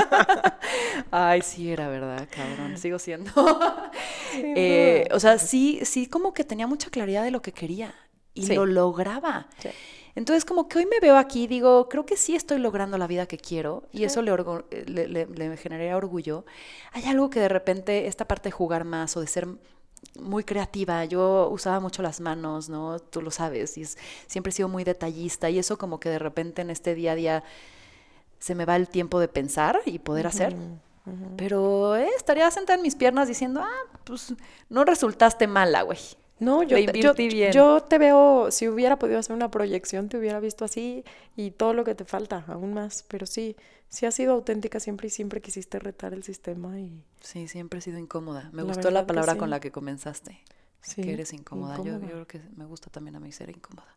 Ay, 1.10 1.42
sí 1.42 1.70
era 1.70 1.88
verdad, 1.88 2.28
cabrón. 2.30 2.78
Sigo 2.78 2.98
siendo. 2.98 3.32
Eh, 4.32 5.08
o 5.12 5.18
sea, 5.18 5.38
sí, 5.38 5.80
sí 5.82 6.06
como 6.06 6.32
que 6.32 6.44
tenía 6.44 6.68
mucha 6.68 6.88
claridad 6.88 7.24
de 7.24 7.32
lo 7.32 7.42
que 7.42 7.50
quería 7.50 7.92
y 8.32 8.46
lo 8.46 8.64
lograba. 8.64 9.48
Entonces, 10.20 10.44
como 10.44 10.68
que 10.68 10.76
hoy 10.76 10.84
me 10.84 11.00
veo 11.00 11.16
aquí, 11.16 11.46
digo, 11.46 11.88
creo 11.88 12.04
que 12.04 12.18
sí 12.18 12.36
estoy 12.36 12.58
logrando 12.58 12.98
la 12.98 13.06
vida 13.06 13.24
que 13.24 13.38
quiero 13.38 13.84
y 13.90 14.04
eso 14.04 14.20
le, 14.20 14.36
le, 14.86 15.08
le, 15.08 15.26
le 15.26 15.56
generaría 15.56 15.96
orgullo. 15.96 16.44
Hay 16.92 17.04
algo 17.06 17.30
que 17.30 17.40
de 17.40 17.48
repente, 17.48 18.06
esta 18.06 18.28
parte 18.28 18.50
de 18.50 18.52
jugar 18.52 18.84
más 18.84 19.16
o 19.16 19.22
de 19.22 19.26
ser 19.26 19.48
muy 20.20 20.44
creativa, 20.44 21.06
yo 21.06 21.48
usaba 21.50 21.80
mucho 21.80 22.02
las 22.02 22.20
manos, 22.20 22.68
¿no? 22.68 22.98
Tú 22.98 23.22
lo 23.22 23.30
sabes, 23.30 23.78
y 23.78 23.86
siempre 24.26 24.50
he 24.50 24.52
sido 24.52 24.68
muy 24.68 24.84
detallista 24.84 25.48
y 25.48 25.58
eso 25.58 25.78
como 25.78 25.98
que 25.98 26.10
de 26.10 26.18
repente 26.18 26.60
en 26.60 26.68
este 26.68 26.94
día 26.94 27.12
a 27.12 27.14
día 27.14 27.44
se 28.38 28.54
me 28.54 28.66
va 28.66 28.76
el 28.76 28.90
tiempo 28.90 29.20
de 29.20 29.28
pensar 29.28 29.80
y 29.86 30.00
poder 30.00 30.26
hacer. 30.26 30.54
Pero 31.38 31.96
eh, 31.96 32.10
estaría 32.14 32.50
sentada 32.50 32.76
en 32.76 32.82
mis 32.82 32.94
piernas 32.94 33.26
diciendo, 33.26 33.62
ah, 33.64 33.98
pues 34.04 34.34
no 34.68 34.84
resultaste 34.84 35.46
mala, 35.46 35.80
güey. 35.80 35.98
No, 36.40 36.62
yo 36.62 36.76
te, 37.14 37.52
yo, 37.52 37.82
te 37.82 37.98
veo, 37.98 38.50
si 38.50 38.66
hubiera 38.66 38.98
podido 38.98 39.18
hacer 39.18 39.36
una 39.36 39.50
proyección, 39.50 40.08
te 40.08 40.16
hubiera 40.16 40.40
visto 40.40 40.64
así 40.64 41.04
y 41.36 41.50
todo 41.50 41.74
lo 41.74 41.84
que 41.84 41.94
te 41.94 42.06
falta, 42.06 42.44
aún 42.48 42.72
más. 42.72 43.04
Pero 43.08 43.26
sí, 43.26 43.56
sí 43.90 44.06
has 44.06 44.14
sido 44.14 44.32
auténtica 44.32 44.80
siempre 44.80 45.08
y 45.08 45.10
siempre 45.10 45.42
quisiste 45.42 45.78
retar 45.78 46.14
el 46.14 46.22
sistema 46.22 46.80
y... 46.80 47.04
Sí, 47.20 47.46
siempre 47.46 47.80
he 47.80 47.82
sido 47.82 47.98
incómoda. 47.98 48.48
Me 48.52 48.62
gustó 48.62 48.90
la 48.90 49.06
palabra 49.06 49.36
con 49.36 49.50
la 49.50 49.60
que 49.60 49.70
comenzaste. 49.70 50.40
Sí, 50.80 51.02
que 51.02 51.12
eres 51.12 51.34
incómoda. 51.34 51.76
Yo, 51.76 52.00
creo 52.00 52.26
que 52.26 52.40
me 52.56 52.64
gusta 52.64 52.88
también 52.88 53.16
a 53.16 53.20
mí 53.20 53.30
ser 53.32 53.50
incómoda. 53.50 53.94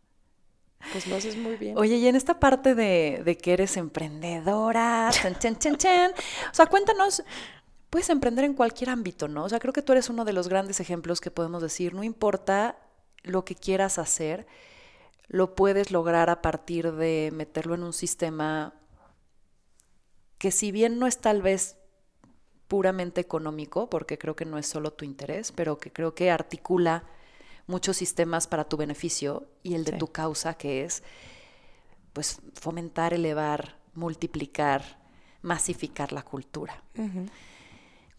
Pues 0.91 1.07
lo 1.07 1.15
haces 1.15 1.37
muy 1.37 1.55
bien. 1.55 1.77
Oye, 1.77 1.95
y 1.95 2.07
en 2.07 2.17
esta 2.17 2.41
parte 2.41 2.75
de, 2.75 3.21
de 3.23 3.37
que 3.37 3.53
eres 3.53 3.77
emprendedora, 3.77 5.09
chen, 5.11 5.35
chen, 5.39 5.57
chen, 5.57 5.77
chen, 5.77 6.11
o 6.11 6.53
sea, 6.53 6.65
cuéntanos, 6.65 7.23
puedes 7.93 8.09
emprender 8.09 8.43
en 8.43 8.55
cualquier 8.55 8.89
ámbito, 8.89 9.27
¿no? 9.27 9.43
O 9.43 9.49
sea, 9.49 9.59
creo 9.59 9.71
que 9.71 9.83
tú 9.83 9.91
eres 9.91 10.09
uno 10.09 10.25
de 10.25 10.33
los 10.33 10.47
grandes 10.49 10.79
ejemplos 10.79 11.21
que 11.21 11.29
podemos 11.29 11.61
decir, 11.61 11.93
no 11.93 12.03
importa 12.03 12.75
lo 13.21 13.45
que 13.45 13.53
quieras 13.53 13.99
hacer, 13.99 14.47
lo 15.27 15.53
puedes 15.53 15.91
lograr 15.91 16.31
a 16.31 16.41
partir 16.41 16.91
de 16.93 17.29
meterlo 17.31 17.75
en 17.75 17.83
un 17.83 17.93
sistema 17.93 18.73
que 20.39 20.49
si 20.49 20.71
bien 20.71 20.97
no 20.97 21.05
es 21.05 21.19
tal 21.19 21.43
vez 21.43 21.77
puramente 22.67 23.21
económico, 23.21 23.91
porque 23.91 24.17
creo 24.17 24.35
que 24.35 24.45
no 24.45 24.57
es 24.57 24.65
solo 24.65 24.91
tu 24.93 25.05
interés, 25.05 25.51
pero 25.51 25.77
que 25.77 25.93
creo 25.93 26.15
que 26.15 26.31
articula 26.31 27.03
muchos 27.67 27.95
sistemas 27.95 28.47
para 28.47 28.63
tu 28.63 28.75
beneficio 28.75 29.45
y 29.61 29.75
el 29.75 29.85
de 29.85 29.91
tu 29.99 30.07
causa, 30.07 30.55
que 30.55 30.83
es 30.83 31.03
pues 32.11 32.39
fomentar, 32.55 33.13
elevar, 33.13 33.77
multiplicar, 33.93 34.83
masificar 35.43 36.11
la 36.11 36.23
cultura. 36.23 36.81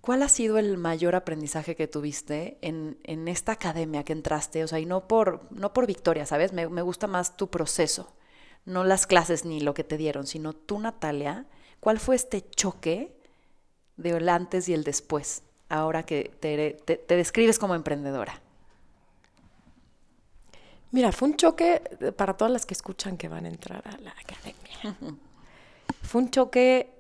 ¿Cuál 0.05 0.23
ha 0.23 0.29
sido 0.29 0.59
el 0.59 0.77
mayor 0.77 1.15
aprendizaje 1.15 1.77
que 1.77 1.89
tuviste 1.89 2.59
en, 2.61 2.99
en, 3.05 3.27
esta 3.27 3.53
academia 3.53 4.05
que 4.05 4.13
entraste? 4.13 4.63
O 4.63 4.69
sea, 4.69 4.79
y 4.79 4.85
no 4.85 5.09
por, 5.09 5.51
no 5.51 5.73
por 5.73 5.87
victoria, 5.87 6.27
¿sabes? 6.27 6.53
Me, 6.53 6.69
me, 6.69 6.83
gusta 6.83 7.07
más 7.07 7.39
tu 7.39 7.49
proceso, 7.49 8.13
no 8.67 8.85
las 8.85 9.07
clases 9.07 9.47
ni 9.47 9.61
lo 9.61 9.73
que 9.73 9.83
te 9.83 9.97
dieron, 9.97 10.27
sino 10.27 10.53
tú, 10.53 10.79
Natalia, 10.79 11.47
¿cuál 11.81 11.99
fue 11.99 12.17
este 12.17 12.47
choque 12.51 13.17
de 13.97 14.11
el 14.11 14.29
antes 14.29 14.69
y 14.69 14.75
el 14.75 14.85
después, 14.85 15.43
ahora 15.71 16.03
que 16.03 16.31
te, 16.39 16.77
te, 16.85 16.97
te 16.99 17.17
describes 17.17 17.59
como 17.59 17.75
emprendedora? 17.75 18.43
Mira, 20.91 21.13
fue 21.13 21.29
un 21.29 21.37
choque 21.37 21.81
para 22.15 22.37
todas 22.37 22.53
las 22.53 22.67
que 22.67 22.75
escuchan 22.75 23.17
que 23.17 23.29
van 23.29 23.47
a 23.47 23.49
entrar 23.49 23.83
a 23.89 23.97
la 23.97 24.11
academia. 24.11 25.17
fue 26.03 26.21
un 26.21 26.31
choque 26.31 26.94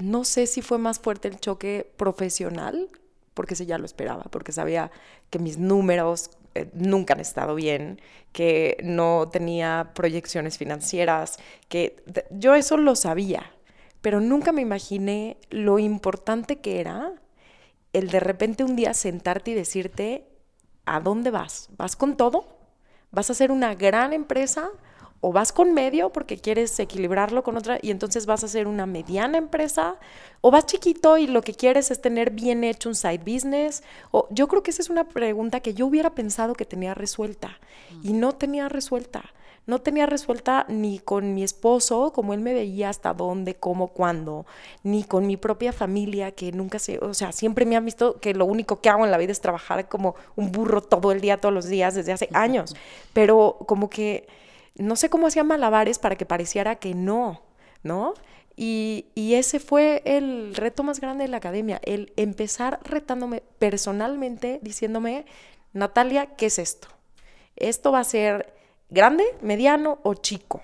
no 0.00 0.24
sé 0.24 0.46
si 0.46 0.62
fue 0.62 0.78
más 0.78 0.98
fuerte 0.98 1.28
el 1.28 1.38
choque 1.40 1.90
profesional, 1.96 2.88
porque 3.34 3.54
ese 3.54 3.66
ya 3.66 3.78
lo 3.78 3.84
esperaba, 3.84 4.24
porque 4.30 4.52
sabía 4.52 4.90
que 5.30 5.38
mis 5.38 5.58
números 5.58 6.30
eh, 6.54 6.70
nunca 6.72 7.14
han 7.14 7.20
estado 7.20 7.54
bien, 7.54 8.00
que 8.32 8.76
no 8.82 9.28
tenía 9.30 9.92
proyecciones 9.94 10.58
financieras, 10.58 11.38
que 11.68 12.02
yo 12.30 12.54
eso 12.54 12.76
lo 12.76 12.96
sabía, 12.96 13.52
pero 14.00 14.20
nunca 14.20 14.52
me 14.52 14.62
imaginé 14.62 15.36
lo 15.50 15.78
importante 15.78 16.58
que 16.60 16.80
era 16.80 17.12
el 17.92 18.10
de 18.10 18.20
repente 18.20 18.64
un 18.64 18.76
día 18.76 18.94
sentarte 18.94 19.52
y 19.52 19.54
decirte, 19.54 20.26
¿a 20.84 21.00
dónde 21.00 21.30
vas? 21.30 21.68
¿Vas 21.76 21.96
con 21.96 22.16
todo? 22.16 22.46
¿Vas 23.10 23.30
a 23.30 23.34
ser 23.34 23.50
una 23.50 23.74
gran 23.74 24.12
empresa? 24.12 24.70
O 25.20 25.32
vas 25.32 25.52
con 25.52 25.74
medio 25.74 26.10
porque 26.10 26.38
quieres 26.38 26.78
equilibrarlo 26.78 27.42
con 27.42 27.56
otra 27.56 27.78
y 27.82 27.90
entonces 27.90 28.26
vas 28.26 28.42
a 28.42 28.46
hacer 28.46 28.68
una 28.68 28.86
mediana 28.86 29.38
empresa, 29.38 29.96
o 30.40 30.50
vas 30.50 30.66
chiquito 30.66 31.18
y 31.18 31.26
lo 31.26 31.42
que 31.42 31.54
quieres 31.54 31.90
es 31.90 32.00
tener 32.00 32.30
bien 32.30 32.62
hecho 32.62 32.88
un 32.88 32.94
side 32.94 33.18
business. 33.18 33.82
O 34.12 34.28
yo 34.30 34.46
creo 34.46 34.62
que 34.62 34.70
esa 34.70 34.82
es 34.82 34.90
una 34.90 35.08
pregunta 35.08 35.60
que 35.60 35.74
yo 35.74 35.86
hubiera 35.86 36.14
pensado 36.14 36.54
que 36.54 36.64
tenía 36.64 36.94
resuelta 36.94 37.58
y 38.02 38.12
no 38.12 38.32
tenía 38.32 38.68
resuelta. 38.68 39.24
No 39.66 39.82
tenía 39.82 40.06
resuelta 40.06 40.64
ni 40.68 40.98
con 40.98 41.34
mi 41.34 41.42
esposo, 41.42 42.10
como 42.14 42.32
él 42.32 42.40
me 42.40 42.54
veía 42.54 42.88
hasta 42.88 43.12
dónde, 43.12 43.54
cómo, 43.54 43.88
cuándo, 43.88 44.46
ni 44.82 45.04
con 45.04 45.26
mi 45.26 45.36
propia 45.36 45.74
familia, 45.74 46.30
que 46.30 46.52
nunca 46.52 46.78
se, 46.78 46.98
o 47.00 47.12
sea, 47.12 47.32
siempre 47.32 47.66
me 47.66 47.76
han 47.76 47.84
visto 47.84 48.18
que 48.18 48.32
lo 48.32 48.46
único 48.46 48.80
que 48.80 48.88
hago 48.88 49.04
en 49.04 49.10
la 49.10 49.18
vida 49.18 49.30
es 49.30 49.42
trabajar 49.42 49.86
como 49.86 50.14
un 50.36 50.52
burro 50.52 50.80
todo 50.80 51.12
el 51.12 51.20
día, 51.20 51.38
todos 51.38 51.54
los 51.54 51.66
días, 51.66 51.94
desde 51.94 52.12
hace 52.12 52.30
años. 52.32 52.74
Pero 53.12 53.58
como 53.66 53.90
que 53.90 54.26
no 54.78 54.96
sé 54.96 55.10
cómo 55.10 55.26
hacía 55.26 55.44
malabares 55.44 55.98
para 55.98 56.16
que 56.16 56.26
pareciera 56.26 56.76
que 56.76 56.94
no, 56.94 57.42
¿no? 57.82 58.14
Y, 58.60 59.04
ese 59.14 59.60
fue 59.60 60.02
el 60.04 60.52
reto 60.56 60.82
más 60.82 61.00
grande 61.00 61.22
de 61.24 61.28
la 61.28 61.36
academia, 61.36 61.80
el 61.84 62.12
empezar 62.16 62.80
retándome 62.82 63.44
personalmente, 63.60 64.58
diciéndome, 64.62 65.26
Natalia, 65.72 66.34
¿qué 66.34 66.46
es 66.46 66.58
esto? 66.58 66.88
Esto 67.54 67.92
va 67.92 68.00
a 68.00 68.04
ser 68.04 68.52
grande, 68.90 69.24
mediano 69.42 69.98
o 70.02 70.14
chico. 70.14 70.60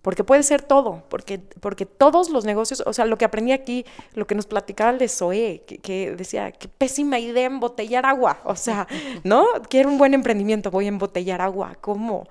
Porque 0.00 0.24
puede 0.24 0.42
ser 0.42 0.62
todo, 0.62 1.02
porque, 1.10 1.38
porque 1.60 1.84
todos 1.84 2.30
los 2.30 2.46
negocios, 2.46 2.82
o 2.86 2.92
sea, 2.94 3.04
lo 3.04 3.18
que 3.18 3.26
aprendí 3.26 3.52
aquí, 3.52 3.84
lo 4.14 4.26
que 4.26 4.34
nos 4.34 4.46
platicaba 4.46 4.90
el 4.90 4.98
de 4.98 5.08
Zoe, 5.08 5.64
que, 5.66 5.78
que, 5.78 6.12
decía, 6.12 6.50
qué 6.52 6.68
pésima 6.68 7.18
idea 7.18 7.44
embotellar 7.44 8.06
agua, 8.06 8.40
o 8.44 8.56
sea, 8.56 8.86
¿no? 9.22 9.44
Quiero 9.68 9.90
un 9.90 9.98
buen 9.98 10.14
emprendimiento, 10.14 10.70
voy 10.70 10.86
a 10.86 10.88
embotellar 10.88 11.42
agua, 11.42 11.76
¿cómo? 11.80 12.26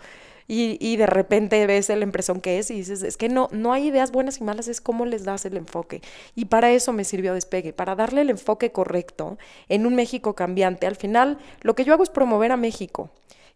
Y, 0.48 0.96
de 0.98 1.08
repente 1.08 1.66
ves 1.66 1.90
la 1.90 2.04
impresión 2.04 2.40
que 2.40 2.60
es 2.60 2.70
y 2.70 2.76
dices, 2.76 3.02
es 3.02 3.18
que 3.18 3.30
no, 3.30 3.50
no 3.52 3.74
hay 3.74 3.88
ideas 3.88 4.12
buenas 4.12 4.40
y 4.40 4.44
malas, 4.44 4.68
es 4.68 4.80
cómo 4.80 5.06
les 5.06 5.24
das 5.24 5.44
el 5.46 5.58
enfoque. 5.58 6.02
Y 6.36 6.46
para 6.46 6.72
eso 6.72 6.94
me 6.94 7.04
sirvió 7.04 7.34
Despegue, 7.34 7.74
para 7.74 7.96
darle 7.96 8.22
el 8.22 8.30
enfoque 8.30 8.72
correcto 8.72 9.40
en 9.70 9.88
un 9.88 9.96
México 9.96 10.36
cambiante. 10.36 10.86
Al 10.86 10.96
final, 10.96 11.40
lo 11.62 11.74
que 11.74 11.84
yo 11.84 11.94
hago 11.94 12.04
es 12.04 12.12
promover 12.12 12.52
a 12.52 12.58
México. 12.58 13.10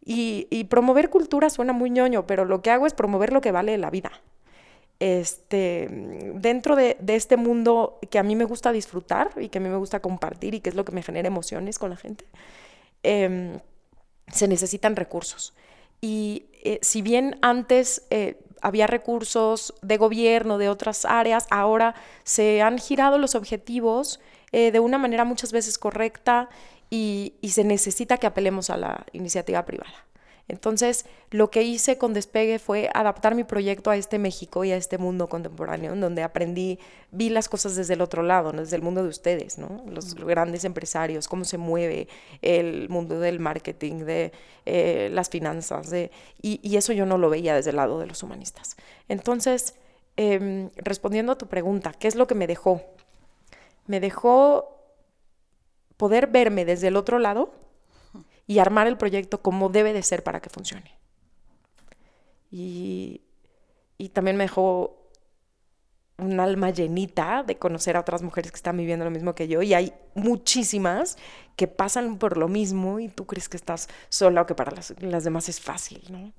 Y, 0.04 0.64
promover 0.70 1.12
cultura 1.12 1.52
suena 1.52 1.74
muy 1.74 1.92
ñoño, 1.92 2.26
pero 2.26 2.46
lo 2.46 2.64
que 2.64 2.72
hago 2.72 2.88
es 2.88 2.96
promover 2.96 3.32
lo 3.32 3.42
que 3.42 3.52
vale 3.52 3.78
la 3.78 3.92
vida. 3.92 4.12
Este, 5.00 5.88
dentro 6.34 6.76
de, 6.76 6.98
este 7.08 7.38
mundo 7.38 8.00
que 8.10 8.18
a 8.18 8.24
mí 8.24 8.36
me 8.36 8.46
gusta 8.46 8.72
disfrutar 8.72 9.30
y 9.40 9.50
que 9.50 9.60
a 9.60 9.62
mí 9.62 9.70
me 9.70 9.78
gusta 9.78 10.00
compartir 10.02 10.56
y 10.56 10.62
que 10.62 10.70
es 10.70 10.76
lo 10.76 10.84
que 10.86 10.92
me 10.92 11.04
genera 11.04 11.28
emociones 11.28 11.78
con 11.78 11.92
la 11.92 11.98
gente, 11.98 12.26
em, 13.04 13.60
se 14.32 14.48
necesitan 14.48 14.96
recursos. 14.96 15.54
Y 16.02 16.46
eh, 16.62 16.80
si 16.82 17.02
bien 17.02 17.38
antes 17.42 18.04
eh, 18.10 18.40
había 18.62 18.88
recursos 18.88 19.74
de 19.82 19.98
gobierno, 19.98 20.58
de 20.58 20.70
otras 20.70 21.06
áreas, 21.06 21.48
ahora 21.50 21.96
se 22.24 22.62
han 22.62 22.78
girado 22.78 23.18
los 23.18 23.36
objetivos 23.36 24.20
eh, 24.52 24.72
de 24.72 24.80
una 24.80 24.98
manera 24.98 25.24
muchas 25.24 25.52
veces 25.52 25.78
correcta 25.78 26.50
y 26.92 27.34
se 27.48 27.64
necesita 27.64 28.18
que 28.18 28.26
apelemos 28.26 28.72
a 28.72 28.78
la 28.78 29.06
iniciativa 29.14 29.64
privada. 29.64 30.09
Entonces, 30.50 31.06
lo 31.30 31.52
que 31.52 31.62
hice 31.62 32.00
con 32.00 32.14
Despegue 32.14 32.58
fue 32.58 32.90
adaptar 32.96 33.36
mi 33.36 33.44
proyecto 33.44 33.92
a 33.92 33.96
este 33.96 34.18
México 34.18 34.66
y 34.66 34.72
a 34.72 34.78
este 34.78 34.98
mundo 34.98 35.30
contemporáneo, 35.30 35.94
en 35.94 36.02
donde 36.02 36.24
aprendí, 36.24 36.80
vi 37.12 37.30
las 37.30 37.48
cosas 37.48 37.76
desde 37.76 37.94
el 37.94 38.02
otro 38.02 38.24
lado, 38.24 38.52
desde 38.52 38.76
el 38.76 38.82
mundo 38.82 39.04
de 39.04 39.10
ustedes, 39.10 39.60
¿no? 39.60 39.84
los 39.88 40.16
grandes 40.16 40.66
empresarios, 40.66 41.28
cómo 41.28 41.46
se 41.46 41.60
mueve 41.60 42.08
el 42.42 42.90
mundo 42.90 43.20
del 43.20 43.40
marketing, 43.40 44.06
de 44.06 44.32
eh, 44.66 45.10
las 45.14 45.30
finanzas, 45.30 45.92
de, 45.92 46.10
y, 46.42 46.76
eso 46.76 46.94
yo 46.94 47.06
no 47.06 47.20
lo 47.20 47.30
veía 47.30 47.54
desde 47.54 47.70
el 47.70 47.76
lado 47.76 48.00
de 48.00 48.08
los 48.08 48.24
humanistas. 48.24 48.76
Entonces, 49.08 49.76
em, 50.18 50.72
respondiendo 50.78 51.34
a 51.34 51.38
tu 51.38 51.46
pregunta, 51.46 51.94
¿qué 51.94 52.08
es 52.08 52.16
lo 52.16 52.26
que 52.26 52.36
me 52.36 52.48
dejó? 52.48 52.82
Me 53.86 54.00
dejó 54.00 54.80
poder 55.96 56.28
verme 56.28 56.66
desde 56.66 56.88
el 56.88 56.96
otro 56.96 57.20
lado 57.20 57.52
y 58.50 58.58
armar 58.58 58.88
el 58.88 58.98
proyecto 58.98 59.44
como 59.44 59.70
debe 59.70 59.94
de 59.94 60.02
ser 60.02 60.24
para 60.24 60.42
que 60.42 60.50
funcione. 60.50 60.98
Y, 62.50 63.22
y 64.00 64.10
también 64.10 64.38
me 64.38 64.46
dejó 64.46 65.12
un 66.18 66.40
alma 66.40 66.72
llenita 66.72 67.44
de 67.44 67.60
conocer 67.60 67.96
a 67.96 68.00
otras 68.00 68.24
mujeres 68.24 68.52
que 68.52 68.56
están 68.56 68.76
viviendo 68.76 69.06
lo 69.06 69.12
mismo 69.12 69.36
que 69.36 69.48
yo 69.48 69.62
y 69.62 69.76
hay 69.76 69.94
muchísimas 70.16 71.16
que 71.56 71.68
pasan 71.68 72.18
por 72.18 72.38
lo 72.38 72.48
mismo 72.48 73.00
y 73.00 73.08
tú 73.08 73.28
crees 73.28 73.50
que 73.50 73.56
estás 73.56 73.88
sola 74.10 74.42
o 74.42 74.46
que 74.48 74.56
para 74.56 74.72
las, 74.72 74.96
las 75.00 75.24
demás 75.24 75.48
es 75.48 75.62
fácil, 75.62 76.02
¿no? 76.10 76.34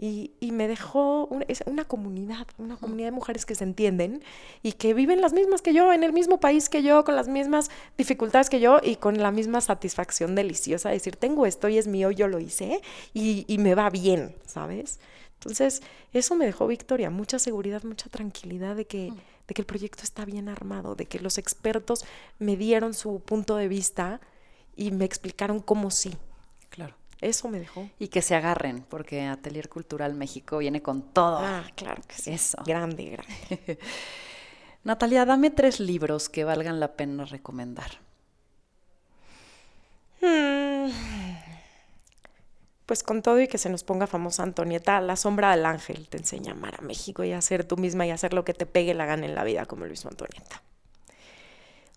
Y, 0.00 0.30
y 0.38 0.52
me 0.52 0.68
dejó 0.68 1.26
una, 1.26 1.44
una 1.66 1.84
comunidad, 1.84 2.46
una 2.56 2.76
comunidad 2.76 3.08
de 3.08 3.12
mujeres 3.12 3.44
que 3.44 3.56
se 3.56 3.64
entienden 3.64 4.22
y 4.62 4.72
que 4.72 4.94
viven 4.94 5.20
las 5.20 5.32
mismas 5.32 5.60
que 5.60 5.74
yo, 5.74 5.92
en 5.92 6.04
el 6.04 6.12
mismo 6.12 6.38
país 6.38 6.68
que 6.68 6.84
yo, 6.84 7.04
con 7.04 7.16
las 7.16 7.26
mismas 7.26 7.68
dificultades 7.96 8.48
que 8.48 8.60
yo 8.60 8.78
y 8.82 8.94
con 8.94 9.18
la 9.18 9.32
misma 9.32 9.60
satisfacción 9.60 10.36
deliciosa 10.36 10.90
de 10.90 10.94
decir, 10.94 11.16
tengo 11.16 11.46
esto 11.46 11.68
y 11.68 11.78
es 11.78 11.88
mío, 11.88 12.12
yo 12.12 12.28
lo 12.28 12.38
hice 12.38 12.80
y, 13.12 13.44
y 13.48 13.58
me 13.58 13.74
va 13.74 13.90
bien, 13.90 14.36
¿sabes? 14.46 15.00
Entonces, 15.34 15.82
eso 16.12 16.34
me 16.34 16.46
dejó 16.46 16.66
victoria, 16.66 17.10
mucha 17.10 17.38
seguridad, 17.38 17.84
mucha 17.84 18.08
tranquilidad 18.08 18.74
de 18.74 18.86
que, 18.86 19.12
de 19.46 19.54
que 19.54 19.62
el 19.62 19.66
proyecto 19.66 20.02
está 20.02 20.24
bien 20.24 20.48
armado, 20.48 20.96
de 20.96 21.06
que 21.06 21.20
los 21.20 21.38
expertos 21.38 22.04
me 22.38 22.56
dieron 22.56 22.92
su 22.92 23.20
punto 23.20 23.56
de 23.56 23.68
vista 23.68 24.20
y 24.74 24.90
me 24.90 25.04
explicaron 25.04 25.60
cómo 25.60 25.90
sí. 25.90 26.12
Eso 27.20 27.48
me 27.48 27.58
dejó. 27.58 27.88
Y 27.98 28.08
que 28.08 28.22
se 28.22 28.34
agarren, 28.34 28.84
porque 28.88 29.22
Atelier 29.22 29.68
Cultural 29.68 30.14
México 30.14 30.58
viene 30.58 30.82
con 30.82 31.02
todo. 31.02 31.38
Ah, 31.38 31.64
claro 31.74 32.02
que 32.06 32.14
sí. 32.14 32.30
Eso. 32.30 32.58
Grande, 32.64 33.10
grande. 33.10 33.78
Natalia, 34.84 35.24
dame 35.24 35.50
tres 35.50 35.80
libros 35.80 36.28
que 36.28 36.44
valgan 36.44 36.78
la 36.78 36.92
pena 36.92 37.24
recomendar. 37.24 37.98
Hmm. 40.20 40.90
Pues 42.86 43.02
con 43.02 43.20
todo 43.20 43.38
y 43.40 43.48
que 43.48 43.58
se 43.58 43.68
nos 43.68 43.84
ponga 43.84 44.06
famosa 44.06 44.42
Antonieta, 44.44 45.00
La 45.02 45.16
sombra 45.16 45.50
del 45.50 45.66
ángel 45.66 46.08
te 46.08 46.16
enseña 46.16 46.52
a 46.52 46.54
amar 46.54 46.76
a 46.78 46.82
México 46.82 47.22
y 47.22 47.32
a 47.32 47.40
ser 47.42 47.64
tú 47.64 47.76
misma 47.76 48.06
y 48.06 48.10
a 48.10 48.14
hacer 48.14 48.32
lo 48.32 48.44
que 48.44 48.54
te 48.54 48.64
pegue 48.64 48.94
la 48.94 49.04
gana 49.04 49.26
en 49.26 49.34
la 49.34 49.44
vida, 49.44 49.66
como 49.66 49.84
lo 49.84 49.92
hizo 49.92 50.08
Antonieta. 50.08 50.62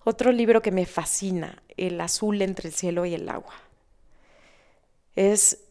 Otro 0.04 0.32
libro 0.32 0.62
que 0.62 0.72
me 0.72 0.86
fascina, 0.86 1.62
El 1.78 2.02
azul 2.02 2.42
entre 2.42 2.70
el 2.70 2.76
cielo 2.76 3.06
y 3.06 3.14
el 3.14 3.30
agua. 3.30 3.54
Es 5.16 5.66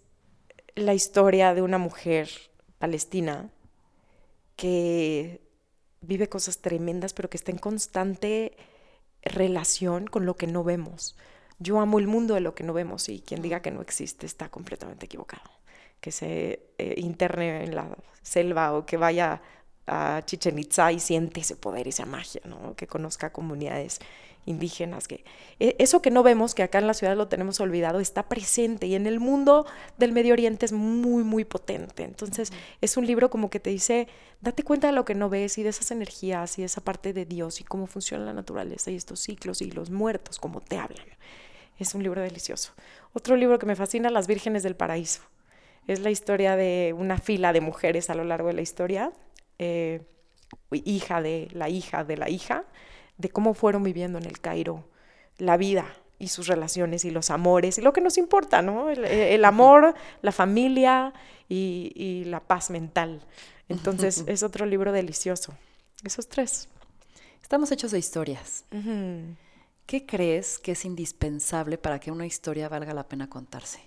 la 0.74 0.94
historia 0.94 1.54
de 1.54 1.62
una 1.62 1.78
mujer 1.78 2.30
palestina 2.78 3.50
que 4.56 5.40
vive 6.00 6.28
cosas 6.28 6.58
tremendas, 6.58 7.12
pero 7.12 7.30
que 7.30 7.36
está 7.36 7.50
en 7.50 7.58
constante 7.58 8.56
relación 9.22 10.06
con 10.06 10.26
lo 10.26 10.36
que 10.36 10.46
no 10.46 10.64
vemos 10.64 11.16
yo 11.60 11.78
amo 11.78 11.98
el 11.98 12.06
mundo 12.06 12.34
de 12.34 12.40
lo 12.40 12.54
que 12.54 12.64
no 12.64 12.72
vemos 12.72 13.08
y 13.10 13.20
quien 13.20 13.42
diga 13.42 13.60
que 13.60 13.70
no 13.70 13.82
existe 13.82 14.26
está 14.26 14.48
completamente 14.48 15.04
equivocado. 15.04 15.50
Que 16.00 16.10
se 16.10 16.72
eh, 16.78 16.94
interne 16.96 17.64
en 17.64 17.74
la 17.74 17.96
selva 18.22 18.72
o 18.72 18.86
que 18.86 18.96
vaya 18.96 19.42
a 19.86 20.22
Chichen 20.24 20.58
Itza 20.58 20.90
y 20.90 21.00
siente 21.00 21.40
ese 21.40 21.56
poder 21.56 21.86
y 21.86 21.90
esa 21.90 22.06
magia, 22.06 22.40
¿no? 22.46 22.74
que 22.76 22.86
conozca 22.86 23.32
comunidades 23.32 24.00
indígenas, 24.46 25.08
que 25.08 25.24
e, 25.58 25.76
eso 25.78 26.02
que 26.02 26.10
no 26.10 26.22
vemos, 26.22 26.54
que 26.54 26.62
acá 26.62 26.78
en 26.78 26.86
la 26.86 26.94
ciudad 26.94 27.16
lo 27.16 27.28
tenemos 27.28 27.60
olvidado, 27.60 28.00
está 28.00 28.28
presente 28.28 28.86
y 28.86 28.94
en 28.94 29.06
el 29.06 29.20
mundo 29.20 29.66
del 29.98 30.12
Medio 30.12 30.32
Oriente 30.32 30.66
es 30.66 30.72
muy, 30.72 31.24
muy 31.24 31.44
potente. 31.44 32.04
Entonces 32.04 32.52
es 32.80 32.96
un 32.96 33.06
libro 33.06 33.30
como 33.30 33.50
que 33.50 33.60
te 33.60 33.70
dice, 33.70 34.08
date 34.40 34.62
cuenta 34.62 34.88
de 34.88 34.92
lo 34.92 35.04
que 35.04 35.14
no 35.14 35.28
ves 35.28 35.58
y 35.58 35.62
de 35.62 35.70
esas 35.70 35.90
energías 35.90 36.58
y 36.58 36.62
de 36.62 36.66
esa 36.66 36.80
parte 36.80 37.12
de 37.12 37.24
Dios 37.24 37.60
y 37.60 37.64
cómo 37.64 37.86
funciona 37.86 38.24
la 38.24 38.32
naturaleza 38.32 38.90
y 38.90 38.96
estos 38.96 39.20
ciclos 39.20 39.62
y 39.62 39.70
los 39.70 39.90
muertos, 39.90 40.38
cómo 40.38 40.60
te 40.60 40.76
hablan. 40.76 41.06
Es 41.78 41.94
un 41.94 42.02
libro 42.02 42.20
delicioso. 42.20 42.72
Otro 43.12 43.36
libro 43.36 43.58
que 43.58 43.66
me 43.66 43.74
fascina, 43.74 44.10
Las 44.10 44.26
Vírgenes 44.26 44.62
del 44.62 44.76
Paraíso. 44.76 45.22
Es 45.86 46.00
la 46.00 46.10
historia 46.10 46.54
de 46.54 46.94
una 46.96 47.18
fila 47.18 47.52
de 47.52 47.60
mujeres 47.60 48.10
a 48.10 48.14
lo 48.14 48.24
largo 48.24 48.48
de 48.48 48.54
la 48.54 48.60
historia, 48.60 49.12
eh, 49.58 50.02
hija 50.70 51.22
de 51.22 51.48
la 51.52 51.68
hija 51.68 52.04
de 52.04 52.16
la 52.16 52.28
hija, 52.28 52.64
de 53.20 53.28
cómo 53.28 53.54
fueron 53.54 53.82
viviendo 53.82 54.18
en 54.18 54.24
el 54.24 54.40
Cairo 54.40 54.84
la 55.38 55.56
vida 55.56 55.86
y 56.18 56.28
sus 56.28 56.46
relaciones 56.46 57.04
y 57.04 57.10
los 57.10 57.30
amores 57.30 57.78
y 57.78 57.82
lo 57.82 57.92
que 57.92 58.00
nos 58.00 58.18
importa, 58.18 58.62
¿no? 58.62 58.90
El, 58.90 59.44
amor, 59.44 59.94
la 60.22 60.32
familia 60.32 61.12
y, 61.48 62.24
la 62.26 62.40
paz 62.40 62.70
mental. 62.70 63.22
Entonces 63.68 64.24
es 64.26 64.42
otro 64.42 64.66
libro 64.66 64.92
delicioso. 64.92 65.54
Esos 66.04 66.28
tres. 66.28 66.68
Estamos 67.42 67.70
hechos 67.72 67.90
de 67.90 67.98
historias. 67.98 68.64
¿Qué 69.86 70.06
crees 70.06 70.58
que 70.58 70.72
es 70.72 70.84
indispensable 70.84 71.78
para 71.78 71.98
que 71.98 72.10
una 72.10 72.26
historia 72.26 72.68
valga 72.68 72.94
la 72.94 73.08
pena 73.08 73.28
contarse? 73.28 73.80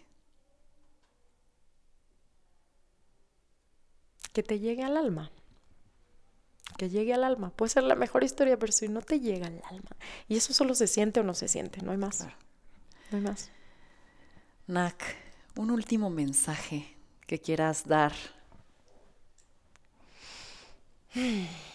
Que 4.34 4.44
te 4.44 4.60
llegue 4.60 4.84
al 4.84 4.98
alma. 4.98 5.32
Que 6.78 6.90
llegue 6.90 7.14
al 7.14 7.24
alma. 7.24 7.52
Puede 7.52 7.70
ser 7.70 7.84
la 7.84 7.96
mejor 7.96 8.24
historia, 8.24 8.58
pero 8.58 8.72
si 8.72 8.88
no 8.88 9.02
te 9.02 9.20
llega 9.20 9.48
al 9.48 9.62
alma. 9.66 9.92
Y 10.28 10.38
eso 10.38 10.54
solo 10.54 10.76
se 10.76 10.88
siente 10.88 11.20
o 11.20 11.24
no 11.24 11.34
se 11.34 11.48
siente, 11.48 11.82
no 11.82 11.92
hay 11.92 11.98
más. 11.98 12.26
No 13.12 13.18
hay 13.18 13.22
más. 13.22 13.52
Nak, 14.68 15.04
un 15.56 15.72
último 15.72 16.10
mensaje 16.10 16.96
que 17.28 17.40
quieras 17.40 17.88
dar. 17.88 18.14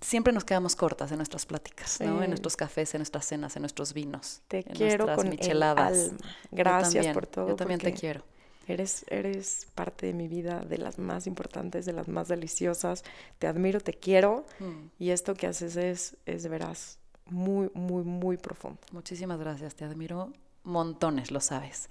siempre 0.00 0.32
nos 0.32 0.44
quedamos 0.44 0.76
cortas 0.76 1.10
en 1.10 1.16
nuestras 1.16 1.46
pláticas, 1.46 2.00
¿no? 2.00 2.22
En 2.22 2.30
nuestros 2.30 2.56
cafés, 2.56 2.94
en 2.94 3.00
nuestras 3.00 3.26
cenas, 3.26 3.56
en 3.56 3.62
nuestros 3.62 3.92
vinos. 3.92 4.42
Te 4.46 4.62
quiero 4.62 5.12
con 5.16 5.28
micheladas. 5.28 6.12
Gracias 6.52 7.08
por 7.08 7.26
todo. 7.26 7.48
Yo 7.48 7.56
también 7.56 7.80
te 7.80 7.92
quiero. 7.92 8.22
Eres, 8.70 9.04
eres 9.08 9.66
parte 9.74 10.06
de 10.06 10.12
mi 10.12 10.28
vida, 10.28 10.60
de 10.60 10.78
las 10.78 10.98
más 10.98 11.26
importantes, 11.26 11.86
de 11.86 11.92
las 11.92 12.08
más 12.08 12.28
deliciosas. 12.28 13.04
Te 13.38 13.46
admiro, 13.46 13.80
te 13.80 13.94
quiero. 13.94 14.44
Mm. 14.58 14.86
Y 14.98 15.10
esto 15.10 15.34
que 15.34 15.46
haces 15.46 15.76
es, 15.76 16.16
es 16.26 16.42
de 16.42 16.48
veras 16.48 16.98
muy, 17.26 17.70
muy, 17.74 18.04
muy 18.04 18.36
profundo. 18.36 18.78
Muchísimas 18.92 19.38
gracias. 19.38 19.74
Te 19.74 19.84
admiro 19.84 20.32
montones, 20.64 21.30
lo 21.30 21.40
sabes. 21.40 21.88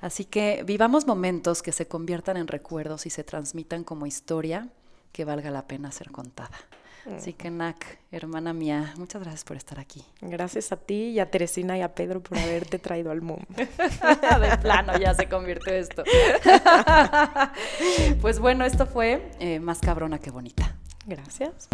Así 0.00 0.24
que 0.24 0.62
vivamos 0.64 1.06
momentos 1.06 1.62
que 1.62 1.72
se 1.72 1.88
conviertan 1.88 2.36
en 2.36 2.46
recuerdos 2.46 3.06
y 3.06 3.10
se 3.10 3.24
transmitan 3.24 3.84
como 3.84 4.06
historia 4.06 4.68
que 5.12 5.24
valga 5.24 5.50
la 5.50 5.66
pena 5.66 5.90
ser 5.92 6.10
contada. 6.10 6.58
Así 7.14 7.32
que, 7.32 7.50
Nak, 7.50 7.84
hermana 8.10 8.52
mía, 8.52 8.92
muchas 8.96 9.22
gracias 9.22 9.44
por 9.44 9.56
estar 9.56 9.78
aquí. 9.78 10.04
Gracias 10.20 10.72
a 10.72 10.76
ti 10.76 11.10
y 11.10 11.20
a 11.20 11.30
Teresina 11.30 11.78
y 11.78 11.82
a 11.82 11.94
Pedro 11.94 12.20
por 12.20 12.38
haberte 12.38 12.78
traído 12.78 13.10
al 13.10 13.20
mundo. 13.20 13.46
de 13.56 14.58
plano 14.60 14.98
ya 14.98 15.14
se 15.14 15.28
convirtió 15.28 15.72
esto. 15.72 16.02
pues 18.20 18.40
bueno, 18.40 18.64
esto 18.64 18.86
fue 18.86 19.30
eh, 19.38 19.60
más 19.60 19.80
cabrona 19.80 20.18
que 20.18 20.30
bonita. 20.30 20.76
Gracias. 21.06 21.68